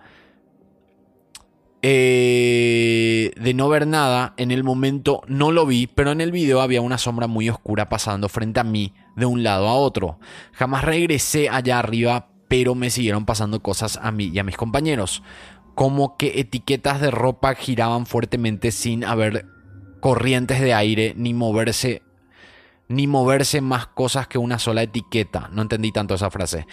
eh, 1.83 3.33
de 3.41 3.55
no 3.55 3.69
ver 3.69 3.87
nada, 3.87 4.35
en 4.37 4.51
el 4.51 4.65
momento 4.65 5.23
no 5.27 5.51
lo 5.51 5.65
vi, 5.67 5.87
pero 5.87 6.13
en 6.13 6.21
el 6.21 6.31
video 6.31 6.61
había 6.61 6.83
una 6.83 6.99
sombra 6.99 7.27
muy 7.27 7.49
oscura 7.49 7.89
pasando 7.89 8.29
frente 8.29 8.61
a 8.61 8.65
mí 8.65 8.93
de 9.17 9.27
un 9.27 9.43
lado 9.43 9.69
a 9.69 9.75
otro. 9.75 10.19
Jamás 10.53 10.85
regresé 10.85 11.49
allá 11.49 11.79
arriba, 11.79 12.29
pero 12.49 12.75
me 12.75 12.91
siguieron 12.91 13.25
pasando 13.25 13.63
cosas 13.63 13.99
a 14.03 14.13
mí 14.13 14.31
y 14.33 14.39
a 14.39 14.45
mis 14.45 14.57
compañeros, 14.57 15.23
como 15.75 16.17
que 16.17 16.41
etiquetas 16.41 17.01
de 17.01 17.11
ropa 17.11 17.55
giraban 17.55 18.05
fuertemente 18.05 18.73
sin 18.73 19.05
haber 19.05 19.47
corrientes 20.01 20.61
de 20.61 20.75
aire 20.75 21.15
ni 21.17 21.33
moverse 21.35 22.03
ni 22.89 23.07
moverse 23.07 23.61
más 23.61 23.87
cosas 23.87 24.27
que 24.27 24.37
una 24.37 24.59
sola 24.59 24.83
etiqueta. 24.83 25.49
No 25.53 25.63
entendí 25.63 25.93
tanto 25.93 26.17
esa 26.17 26.29
frase. 26.29 26.67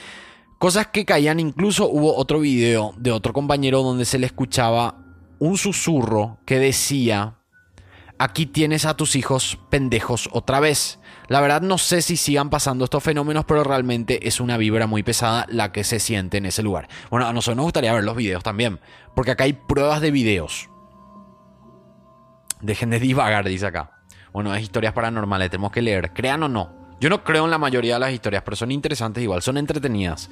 Cosas 0.58 0.88
que 0.88 1.06
caían, 1.06 1.40
incluso 1.40 1.88
hubo 1.88 2.16
otro 2.16 2.40
video 2.40 2.94
de 2.98 3.12
otro 3.12 3.32
compañero 3.32 3.84
donde 3.84 4.06
se 4.06 4.18
le 4.18 4.26
escuchaba 4.26 4.96
un 5.38 5.56
susurro 5.56 6.40
que 6.46 6.58
decía, 6.58 7.36
aquí 8.18 8.48
tienes 8.48 8.86
a 8.86 8.96
tus 8.96 9.16
hijos 9.16 9.60
pendejos 9.70 10.28
otra 10.32 10.60
vez. 10.60 11.00
La 11.28 11.42
verdad 11.42 11.62
no 11.62 11.78
sé 11.78 12.02
si 12.02 12.18
sigan 12.18 12.50
pasando 12.50 12.86
estos 12.86 13.04
fenómenos, 13.04 13.46
pero 13.46 13.64
realmente 13.64 14.28
es 14.28 14.40
una 14.40 14.58
vibra 14.58 14.88
muy 14.88 15.04
pesada 15.04 15.46
la 15.48 15.72
que 15.72 15.84
se 15.84 16.00
siente 16.00 16.38
en 16.38 16.48
ese 16.48 16.64
lugar. 16.64 16.88
Bueno, 17.12 17.28
a 17.28 17.34
nosotros 17.34 17.58
nos 17.58 17.66
gustaría 17.66 17.94
ver 17.94 18.04
los 18.04 18.16
videos 18.16 18.44
también, 18.44 18.80
porque 19.16 19.32
acá 19.32 19.44
hay 19.44 19.54
pruebas 19.54 20.02
de 20.02 20.10
videos. 20.10 20.72
Dejen 22.62 22.90
de 22.90 23.00
divagar, 23.00 23.48
dice 23.48 23.68
acá. 23.68 23.92
Bueno, 24.34 24.56
es 24.56 24.64
historias 24.64 24.94
paranormales, 24.94 25.52
tenemos 25.52 25.72
que 25.72 25.84
leer, 25.84 26.14
crean 26.14 26.42
o 26.42 26.50
no. 26.50 26.77
Yo 27.00 27.10
no 27.10 27.24
creo 27.24 27.46
en 27.46 27.52
la 27.52 27.58
mayoría 27.58 27.96
de 27.96 28.00
las 28.00 28.12
historias, 28.12 28.44
pero 28.44 28.56
son 28.56 28.72
interesantes 28.72 29.24
igual, 29.24 29.42
son 29.42 29.58
entretenidas. 29.58 30.30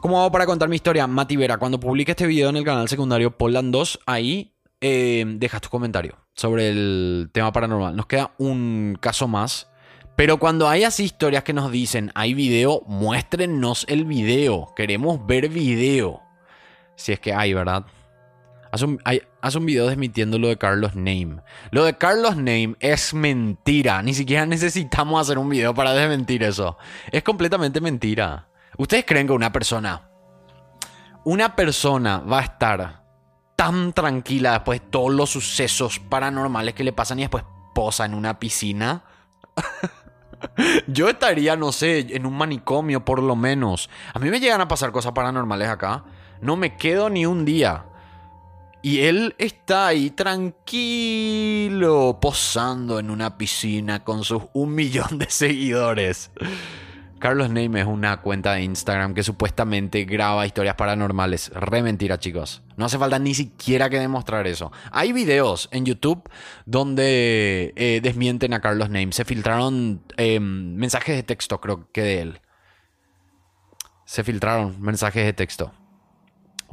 ¿Cómo 0.00 0.20
hago 0.20 0.32
para 0.32 0.46
contar 0.46 0.68
mi 0.68 0.76
historia? 0.76 1.06
Mati 1.06 1.36
Vera, 1.36 1.58
cuando 1.58 1.80
publique 1.80 2.12
este 2.12 2.26
video 2.26 2.50
en 2.50 2.56
el 2.56 2.64
canal 2.64 2.88
secundario 2.88 3.38
Poland 3.38 3.72
2, 3.72 4.00
ahí 4.06 4.52
eh, 4.80 5.24
dejas 5.26 5.62
tu 5.62 5.70
comentario 5.70 6.16
sobre 6.34 6.68
el 6.68 7.30
tema 7.32 7.52
paranormal. 7.52 7.96
Nos 7.96 8.06
queda 8.06 8.32
un 8.38 8.98
caso 9.00 9.28
más. 9.28 9.70
Pero 10.16 10.38
cuando 10.38 10.68
hay 10.68 10.84
así 10.84 11.04
historias 11.04 11.42
que 11.42 11.52
nos 11.52 11.72
dicen, 11.72 12.12
hay 12.14 12.34
video, 12.34 12.82
muéstrenos 12.86 13.84
el 13.88 14.04
video. 14.04 14.72
Queremos 14.76 15.26
ver 15.26 15.48
video. 15.48 16.20
Si 16.96 17.12
es 17.12 17.18
que 17.18 17.32
hay, 17.32 17.52
¿verdad? 17.52 17.84
Hace 18.74 19.58
un, 19.58 19.66
video 19.66 19.86
desmitiendo 19.86 20.36
lo 20.36 20.48
de 20.48 20.58
Carlos 20.58 20.96
Name. 20.96 21.36
Lo 21.70 21.84
de 21.84 21.96
Carlos 21.96 22.34
Name 22.36 22.74
es 22.80 23.14
mentira. 23.14 24.02
Ni 24.02 24.14
siquiera 24.14 24.46
necesitamos 24.46 25.20
hacer 25.20 25.38
un 25.38 25.48
video 25.48 25.72
para 25.72 25.92
desmentir 25.92 26.42
eso. 26.42 26.76
Es 27.12 27.22
completamente 27.22 27.80
mentira. 27.80 28.48
¿Ustedes 28.76 29.04
creen 29.06 29.28
que 29.28 29.32
una 29.32 29.52
persona, 29.52 30.10
una 31.22 31.54
persona 31.54 32.18
va 32.18 32.40
a 32.40 32.42
estar 32.42 33.04
tan 33.54 33.92
tranquila 33.92 34.54
después 34.54 34.80
de 34.80 34.86
todos 34.88 35.12
los 35.12 35.30
sucesos 35.30 36.00
paranormales 36.00 36.74
que 36.74 36.82
le 36.82 36.92
pasan 36.92 37.20
y 37.20 37.22
después 37.22 37.44
posa 37.76 38.06
en 38.06 38.14
una 38.14 38.40
piscina? 38.40 39.04
Yo 40.88 41.08
estaría, 41.08 41.54
no 41.54 41.70
sé, 41.70 42.08
en 42.16 42.26
un 42.26 42.36
manicomio 42.36 43.04
por 43.04 43.22
lo 43.22 43.36
menos. 43.36 43.88
A 44.12 44.18
mí 44.18 44.30
me 44.30 44.40
llegan 44.40 44.60
a 44.60 44.66
pasar 44.66 44.90
cosas 44.90 45.12
paranormales 45.12 45.68
acá. 45.68 46.02
No 46.40 46.56
me 46.56 46.76
quedo 46.76 47.08
ni 47.08 47.24
un 47.24 47.44
día. 47.44 47.84
Y 48.84 49.00
él 49.00 49.34
está 49.38 49.86
ahí 49.86 50.10
tranquilo, 50.10 50.58
posando 52.20 52.98
en 52.98 53.08
una 53.08 53.38
piscina 53.38 54.04
con 54.04 54.24
sus 54.24 54.42
un 54.52 54.74
millón 54.74 55.16
de 55.18 55.30
seguidores. 55.30 56.30
Carlos 57.18 57.48
Name 57.48 57.80
es 57.80 57.86
una 57.86 58.20
cuenta 58.20 58.52
de 58.52 58.62
Instagram 58.62 59.14
que 59.14 59.22
supuestamente 59.22 60.04
graba 60.04 60.44
historias 60.44 60.74
paranormales. 60.74 61.50
Re 61.54 61.82
mentira, 61.82 62.18
chicos. 62.18 62.62
No 62.76 62.84
hace 62.84 62.98
falta 62.98 63.18
ni 63.18 63.32
siquiera 63.32 63.88
que 63.88 63.98
demostrar 63.98 64.46
eso. 64.46 64.70
Hay 64.92 65.14
videos 65.14 65.70
en 65.72 65.86
YouTube 65.86 66.28
donde 66.66 67.72
eh, 67.76 68.00
desmienten 68.02 68.52
a 68.52 68.60
Carlos 68.60 68.90
Name. 68.90 69.12
Se 69.12 69.24
filtraron 69.24 70.02
eh, 70.18 70.40
mensajes 70.40 71.16
de 71.16 71.22
texto, 71.22 71.58
creo 71.58 71.90
que 71.90 72.02
de 72.02 72.20
él. 72.20 72.40
Se 74.04 74.22
filtraron 74.24 74.78
mensajes 74.78 75.24
de 75.24 75.32
texto. 75.32 75.72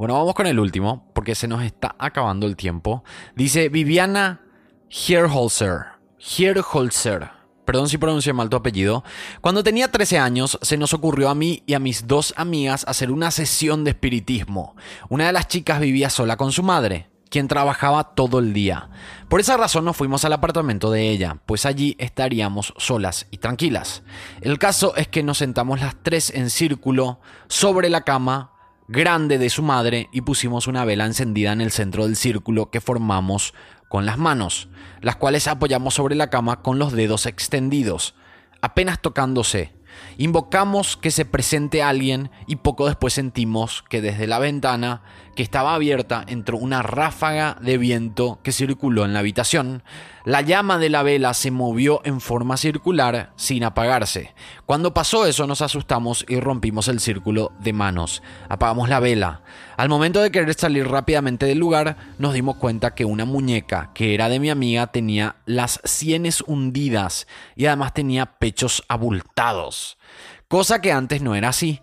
Bueno, 0.02 0.14
vamos 0.14 0.34
con 0.34 0.48
el 0.48 0.58
último, 0.58 1.08
porque 1.14 1.36
se 1.36 1.46
nos 1.46 1.62
está 1.62 1.94
acabando 1.96 2.48
el 2.48 2.56
tiempo. 2.56 3.04
Dice 3.36 3.68
Viviana 3.68 4.40
Hierholzer. 4.88 5.92
Hierholzer. 6.18 7.30
Perdón 7.64 7.88
si 7.88 7.98
pronuncié 7.98 8.32
mal 8.32 8.48
tu 8.50 8.56
apellido. 8.56 9.04
Cuando 9.40 9.62
tenía 9.62 9.92
13 9.92 10.18
años, 10.18 10.58
se 10.60 10.76
nos 10.76 10.92
ocurrió 10.92 11.28
a 11.28 11.36
mí 11.36 11.62
y 11.66 11.74
a 11.74 11.78
mis 11.78 12.08
dos 12.08 12.34
amigas 12.36 12.84
hacer 12.88 13.12
una 13.12 13.30
sesión 13.30 13.84
de 13.84 13.90
espiritismo. 13.90 14.74
Una 15.08 15.28
de 15.28 15.34
las 15.34 15.46
chicas 15.46 15.78
vivía 15.78 16.10
sola 16.10 16.36
con 16.36 16.50
su 16.50 16.64
madre, 16.64 17.08
quien 17.30 17.46
trabajaba 17.46 18.14
todo 18.14 18.40
el 18.40 18.52
día. 18.52 18.90
Por 19.28 19.38
esa 19.38 19.56
razón 19.56 19.84
nos 19.84 19.96
fuimos 19.96 20.24
al 20.24 20.32
apartamento 20.32 20.90
de 20.90 21.10
ella, 21.10 21.38
pues 21.46 21.64
allí 21.64 21.94
estaríamos 22.00 22.74
solas 22.76 23.28
y 23.30 23.36
tranquilas. 23.36 24.02
El 24.40 24.58
caso 24.58 24.96
es 24.96 25.06
que 25.06 25.22
nos 25.22 25.38
sentamos 25.38 25.80
las 25.80 25.94
tres 26.02 26.30
en 26.30 26.50
círculo 26.50 27.20
sobre 27.46 27.88
la 27.88 28.00
cama 28.00 28.51
grande 28.88 29.38
de 29.38 29.50
su 29.50 29.62
madre 29.62 30.08
y 30.12 30.22
pusimos 30.22 30.66
una 30.66 30.84
vela 30.84 31.06
encendida 31.06 31.52
en 31.52 31.60
el 31.60 31.70
centro 31.70 32.04
del 32.04 32.16
círculo 32.16 32.70
que 32.70 32.80
formamos 32.80 33.54
con 33.88 34.06
las 34.06 34.18
manos, 34.18 34.68
las 35.00 35.16
cuales 35.16 35.48
apoyamos 35.48 35.94
sobre 35.94 36.14
la 36.14 36.30
cama 36.30 36.62
con 36.62 36.78
los 36.78 36.92
dedos 36.92 37.26
extendidos, 37.26 38.14
apenas 38.60 39.00
tocándose. 39.00 39.74
Invocamos 40.16 40.96
que 40.96 41.10
se 41.10 41.24
presente 41.24 41.82
alguien 41.82 42.30
y 42.46 42.56
poco 42.56 42.86
después 42.86 43.12
sentimos 43.12 43.84
que 43.88 44.00
desde 44.00 44.26
la 44.26 44.38
ventana 44.38 45.02
que 45.36 45.42
estaba 45.42 45.74
abierta 45.74 46.24
entró 46.26 46.56
una 46.56 46.82
ráfaga 46.82 47.58
de 47.60 47.78
viento 47.78 48.40
que 48.42 48.52
circuló 48.52 49.04
en 49.04 49.12
la 49.12 49.18
habitación. 49.18 49.82
La 50.24 50.40
llama 50.40 50.78
de 50.78 50.88
la 50.88 51.02
vela 51.02 51.34
se 51.34 51.50
movió 51.50 52.00
en 52.04 52.20
forma 52.20 52.56
circular 52.56 53.32
sin 53.36 53.64
apagarse. 53.64 54.34
Cuando 54.66 54.94
pasó 54.94 55.26
eso 55.26 55.48
nos 55.48 55.62
asustamos 55.62 56.24
y 56.28 56.38
rompimos 56.38 56.86
el 56.86 57.00
círculo 57.00 57.52
de 57.58 57.72
manos. 57.72 58.22
Apagamos 58.48 58.88
la 58.88 59.00
vela. 59.00 59.42
Al 59.76 59.88
momento 59.88 60.20
de 60.20 60.30
querer 60.30 60.54
salir 60.54 60.86
rápidamente 60.86 61.46
del 61.46 61.58
lugar, 61.58 61.96
nos 62.18 62.34
dimos 62.34 62.56
cuenta 62.56 62.94
que 62.94 63.04
una 63.04 63.24
muñeca 63.24 63.90
que 63.94 64.14
era 64.14 64.28
de 64.28 64.38
mi 64.38 64.48
amiga 64.48 64.86
tenía 64.86 65.36
las 65.44 65.80
sienes 65.82 66.42
hundidas 66.46 67.26
y 67.56 67.66
además 67.66 67.92
tenía 67.92 68.26
pechos 68.26 68.84
abultados. 68.86 69.98
Cosa 70.46 70.80
que 70.80 70.92
antes 70.92 71.20
no 71.20 71.34
era 71.34 71.48
así. 71.48 71.80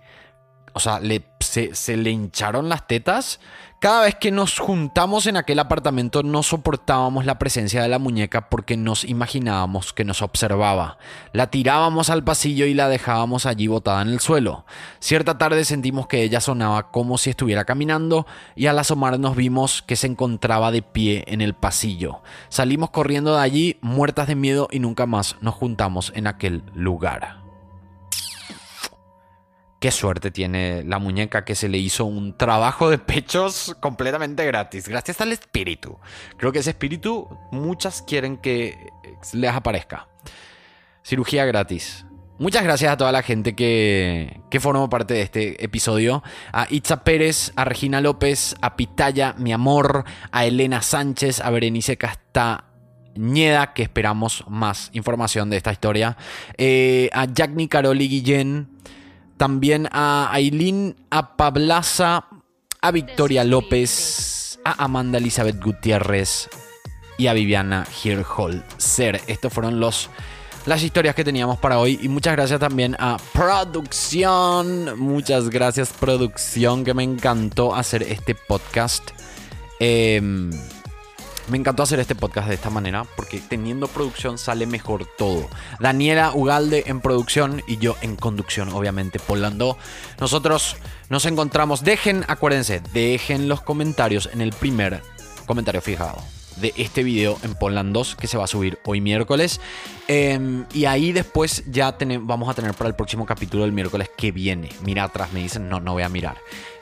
O 0.73 0.79
sea, 0.79 1.01
se 1.39 1.97
le 1.97 2.09
hincharon 2.11 2.69
las 2.69 2.87
tetas. 2.87 3.39
Cada 3.79 4.01
vez 4.01 4.15
que 4.15 4.29
nos 4.29 4.59
juntamos 4.59 5.25
en 5.25 5.37
aquel 5.37 5.57
apartamento 5.57 6.21
no 6.21 6.43
soportábamos 6.43 7.25
la 7.25 7.39
presencia 7.39 7.81
de 7.81 7.87
la 7.87 7.97
muñeca 7.97 8.49
porque 8.49 8.75
nos 8.75 9.05
imaginábamos 9.05 9.93
que 9.93 10.03
nos 10.03 10.21
observaba. 10.21 10.97
La 11.31 11.49
tirábamos 11.49 12.09
al 12.09 12.25
pasillo 12.25 12.65
y 12.65 12.73
la 12.73 12.89
dejábamos 12.89 13.45
allí 13.45 13.67
botada 13.67 14.01
en 14.01 14.09
el 14.09 14.19
suelo. 14.19 14.65
Cierta 14.99 15.37
tarde 15.37 15.63
sentimos 15.63 16.07
que 16.07 16.23
ella 16.23 16.41
sonaba 16.41 16.91
como 16.91 17.17
si 17.17 17.29
estuviera 17.29 17.63
caminando 17.63 18.27
y 18.53 18.65
al 18.65 18.79
asomarnos 18.79 19.37
vimos 19.37 19.81
que 19.81 19.95
se 19.95 20.07
encontraba 20.07 20.73
de 20.73 20.81
pie 20.81 21.23
en 21.27 21.39
el 21.39 21.53
pasillo. 21.53 22.21
Salimos 22.49 22.89
corriendo 22.89 23.35
de 23.35 23.41
allí 23.41 23.77
muertas 23.79 24.27
de 24.27 24.35
miedo 24.35 24.67
y 24.69 24.79
nunca 24.79 25.05
más 25.05 25.37
nos 25.39 25.55
juntamos 25.55 26.11
en 26.17 26.27
aquel 26.27 26.63
lugar. 26.73 27.38
Qué 29.79 29.91
suerte 29.91 30.29
tiene 30.29 30.83
la 30.83 30.99
muñeca 30.99 31.45
que 31.45 31.55
se 31.55 31.69
le 31.69 31.77
hizo 31.77 32.03
un 32.03 32.35
trabajo 32.37 32.89
de 32.89 32.97
pechos 32.97 33.75
completamente 33.79 34.45
gratis, 34.45 34.89
gracias 34.89 35.21
al 35.21 35.31
espíritu. 35.31 35.97
Creo 36.35 36.51
que 36.51 36.59
ese 36.59 36.71
espíritu 36.71 37.29
muchas 37.51 38.01
quieren 38.01 38.37
que 38.37 38.75
les 39.33 39.51
aparezca. 39.51 40.09
Cirugía 41.01 41.45
gratis. 41.45 42.05
Muchas 42.39 42.63
gracias 42.63 42.91
a 42.91 42.97
toda 42.97 43.11
la 43.11 43.21
gente 43.21 43.55
que, 43.55 44.41
que 44.49 44.59
formó 44.59 44.89
parte 44.89 45.13
de 45.13 45.21
este 45.21 45.63
episodio. 45.63 46.23
A 46.53 46.67
Itza 46.69 47.03
Pérez, 47.03 47.51
a 47.55 47.65
Regina 47.65 47.99
López, 47.99 48.55
a 48.61 48.75
Pitaya, 48.75 49.33
mi 49.37 49.51
amor, 49.51 50.05
a 50.31 50.45
Elena 50.45 50.81
Sánchez, 50.81 51.41
a 51.41 51.49
Berenice 51.49 51.97
Castañeda, 51.97 53.73
que 53.73 53.83
esperamos 53.83 54.45
más 54.47 54.89
información 54.93 55.49
de 55.49 55.57
esta 55.57 55.73
historia. 55.73 56.15
Eh, 56.57 57.09
a 57.11 57.25
Jack 57.25 57.51
Nicaroli 57.51 58.07
Guillén. 58.07 58.78
También 59.39 59.87
a 59.93 60.33
Aileen 60.33 60.97
Apablaza, 61.09 62.25
a 62.81 62.91
Victoria 62.91 63.45
López, 63.45 64.59
a 64.65 64.83
Amanda 64.83 65.17
Elizabeth 65.17 65.63
Gutiérrez 65.63 66.49
y 67.17 67.27
a 67.27 67.33
Viviana 67.33 67.87
Hirholzer. 68.03 69.21
Estos 69.27 69.53
fueron 69.53 69.79
los, 69.79 70.09
las 70.65 70.83
historias 70.83 71.15
que 71.15 71.23
teníamos 71.23 71.57
para 71.57 71.79
hoy. 71.79 71.97
Y 72.01 72.09
muchas 72.09 72.35
gracias 72.35 72.59
también 72.59 72.97
a 72.99 73.15
Producción. 73.31 74.99
Muchas 74.99 75.49
gracias, 75.49 75.93
Producción, 75.93 76.83
que 76.83 76.93
me 76.93 77.03
encantó 77.03 77.73
hacer 77.73 78.03
este 78.03 78.35
podcast. 78.35 79.11
Em, 79.79 80.51
me 81.49 81.57
encantó 81.57 81.83
hacer 81.83 81.99
este 81.99 82.15
podcast 82.15 82.47
de 82.47 82.55
esta 82.55 82.69
manera 82.69 83.05
porque 83.15 83.39
teniendo 83.39 83.87
producción 83.87 84.37
sale 84.37 84.65
mejor 84.65 85.05
todo. 85.17 85.47
Daniela 85.79 86.31
Ugalde 86.33 86.83
en 86.87 87.01
producción 87.01 87.63
y 87.67 87.77
yo 87.77 87.95
en 88.01 88.15
conducción, 88.15 88.69
obviamente, 88.69 89.19
Polando. 89.19 89.77
Nosotros 90.19 90.77
nos 91.09 91.25
encontramos. 91.25 91.83
Dejen, 91.83 92.23
acuérdense, 92.27 92.81
dejen 92.93 93.47
los 93.47 93.61
comentarios 93.61 94.29
en 94.31 94.41
el 94.41 94.51
primer 94.51 95.01
comentario 95.45 95.81
fijado 95.81 96.38
de 96.59 96.73
este 96.77 97.03
video 97.03 97.37
en 97.43 97.55
Poland 97.55 97.93
2 97.93 98.15
que 98.15 98.27
se 98.27 98.37
va 98.37 98.45
a 98.45 98.47
subir 98.47 98.79
hoy 98.85 99.01
miércoles. 99.01 99.59
Eh, 100.07 100.63
y 100.73 100.85
ahí 100.85 101.11
después 101.11 101.63
ya 101.67 101.95
vamos 102.21 102.49
a 102.49 102.53
tener 102.53 102.73
para 102.73 102.87
el 102.87 102.95
próximo 102.95 103.25
capítulo 103.25 103.63
del 103.63 103.71
miércoles 103.71 104.09
que 104.15 104.31
viene. 104.31 104.69
Mira 104.83 105.03
atrás, 105.03 105.31
me 105.33 105.41
dicen, 105.41 105.69
no, 105.69 105.79
no 105.79 105.93
voy 105.93 106.03
a 106.03 106.09
mirar. 106.09 106.37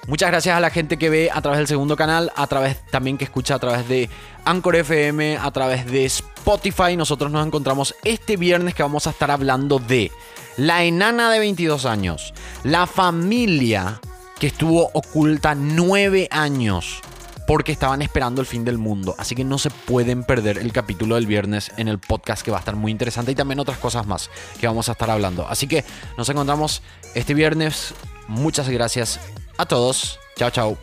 Muchas 0.07 0.29
gracias 0.29 0.55
a 0.55 0.61
la 0.61 0.69
gente 0.69 0.97
que 0.97 1.09
ve 1.09 1.29
a 1.33 1.41
través 1.41 1.57
del 1.57 1.67
segundo 1.67 1.97
canal, 1.97 2.31
a 2.35 2.47
través 2.47 2.77
también 2.85 3.17
que 3.17 3.25
escucha 3.25 3.55
a 3.55 3.59
través 3.59 3.89
de 3.89 4.09
Anchor 4.45 4.77
FM, 4.77 5.37
a 5.37 5.51
través 5.51 5.85
de 5.85 6.05
Spotify. 6.05 6.95
Nosotros 6.95 7.29
nos 7.29 7.45
encontramos 7.45 7.93
este 8.05 8.37
viernes 8.37 8.73
que 8.73 8.83
vamos 8.83 9.05
a 9.05 9.09
estar 9.09 9.29
hablando 9.31 9.79
de 9.79 10.11
la 10.55 10.85
enana 10.85 11.29
de 11.29 11.39
22 11.39 11.85
años, 11.85 12.33
la 12.63 12.87
familia 12.87 13.99
que 14.39 14.47
estuvo 14.47 14.89
oculta 14.93 15.55
9 15.55 16.29
años 16.31 17.01
porque 17.47 17.71
estaban 17.71 18.03
esperando 18.03 18.41
el 18.41 18.45
fin 18.45 18.63
del 18.65 18.77
mundo. 18.77 19.15
Así 19.17 19.33
que 19.33 19.43
no 19.43 19.57
se 19.57 19.71
pueden 19.71 20.23
perder 20.23 20.59
el 20.59 20.71
capítulo 20.73 21.15
del 21.15 21.25
viernes 21.25 21.71
en 21.77 21.87
el 21.87 21.97
podcast 21.97 22.43
que 22.43 22.51
va 22.51 22.57
a 22.57 22.59
estar 22.59 22.75
muy 22.75 22.91
interesante 22.91 23.31
y 23.31 23.35
también 23.35 23.59
otras 23.59 23.79
cosas 23.79 24.05
más 24.05 24.29
que 24.59 24.67
vamos 24.67 24.89
a 24.89 24.91
estar 24.91 25.09
hablando. 25.09 25.47
Así 25.47 25.65
que 25.65 25.83
nos 26.17 26.29
encontramos 26.29 26.83
este 27.15 27.33
viernes. 27.33 27.93
Muchas 28.27 28.69
gracias 28.69 29.19
a 29.57 29.65
todos. 29.65 30.19
Chao, 30.35 30.51
chao. 30.51 30.77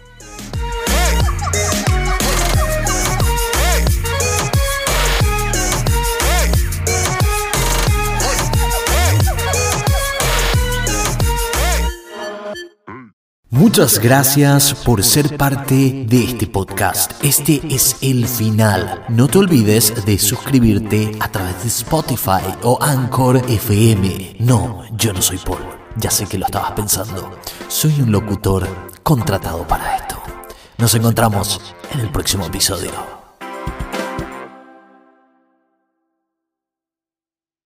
Muchas 13.55 14.01
gracias 14.01 14.75
por 14.75 15.05
ser 15.05 15.37
parte 15.37 16.05
de 16.09 16.25
este 16.25 16.49
podcast. 16.49 17.13
Este 17.23 17.63
es 17.71 17.97
el 18.01 18.27
final. 18.27 19.05
No 19.09 19.29
te 19.29 19.39
olvides 19.39 20.05
de 20.05 20.19
suscribirte 20.19 21.13
a 21.21 21.29
través 21.29 21.63
de 21.63 21.69
Spotify 21.69 22.43
o 22.65 22.77
Anchor 22.83 23.37
FM. 23.49 24.39
No, 24.41 24.83
yo 24.97 25.13
no 25.13 25.23
soy 25.23 25.39
Paul. 25.39 25.63
Ya 25.95 26.11
sé 26.11 26.27
que 26.27 26.37
lo 26.37 26.47
estabas 26.47 26.73
pensando. 26.73 27.31
Soy 27.69 28.01
un 28.01 28.11
locutor 28.11 28.67
contratado 29.05 29.65
para 29.69 29.99
esto. 29.99 30.21
Nos 30.79 30.93
encontramos 30.97 31.61
en 31.93 32.01
el 32.01 32.11
próximo 32.11 32.47
episodio. 32.47 33.14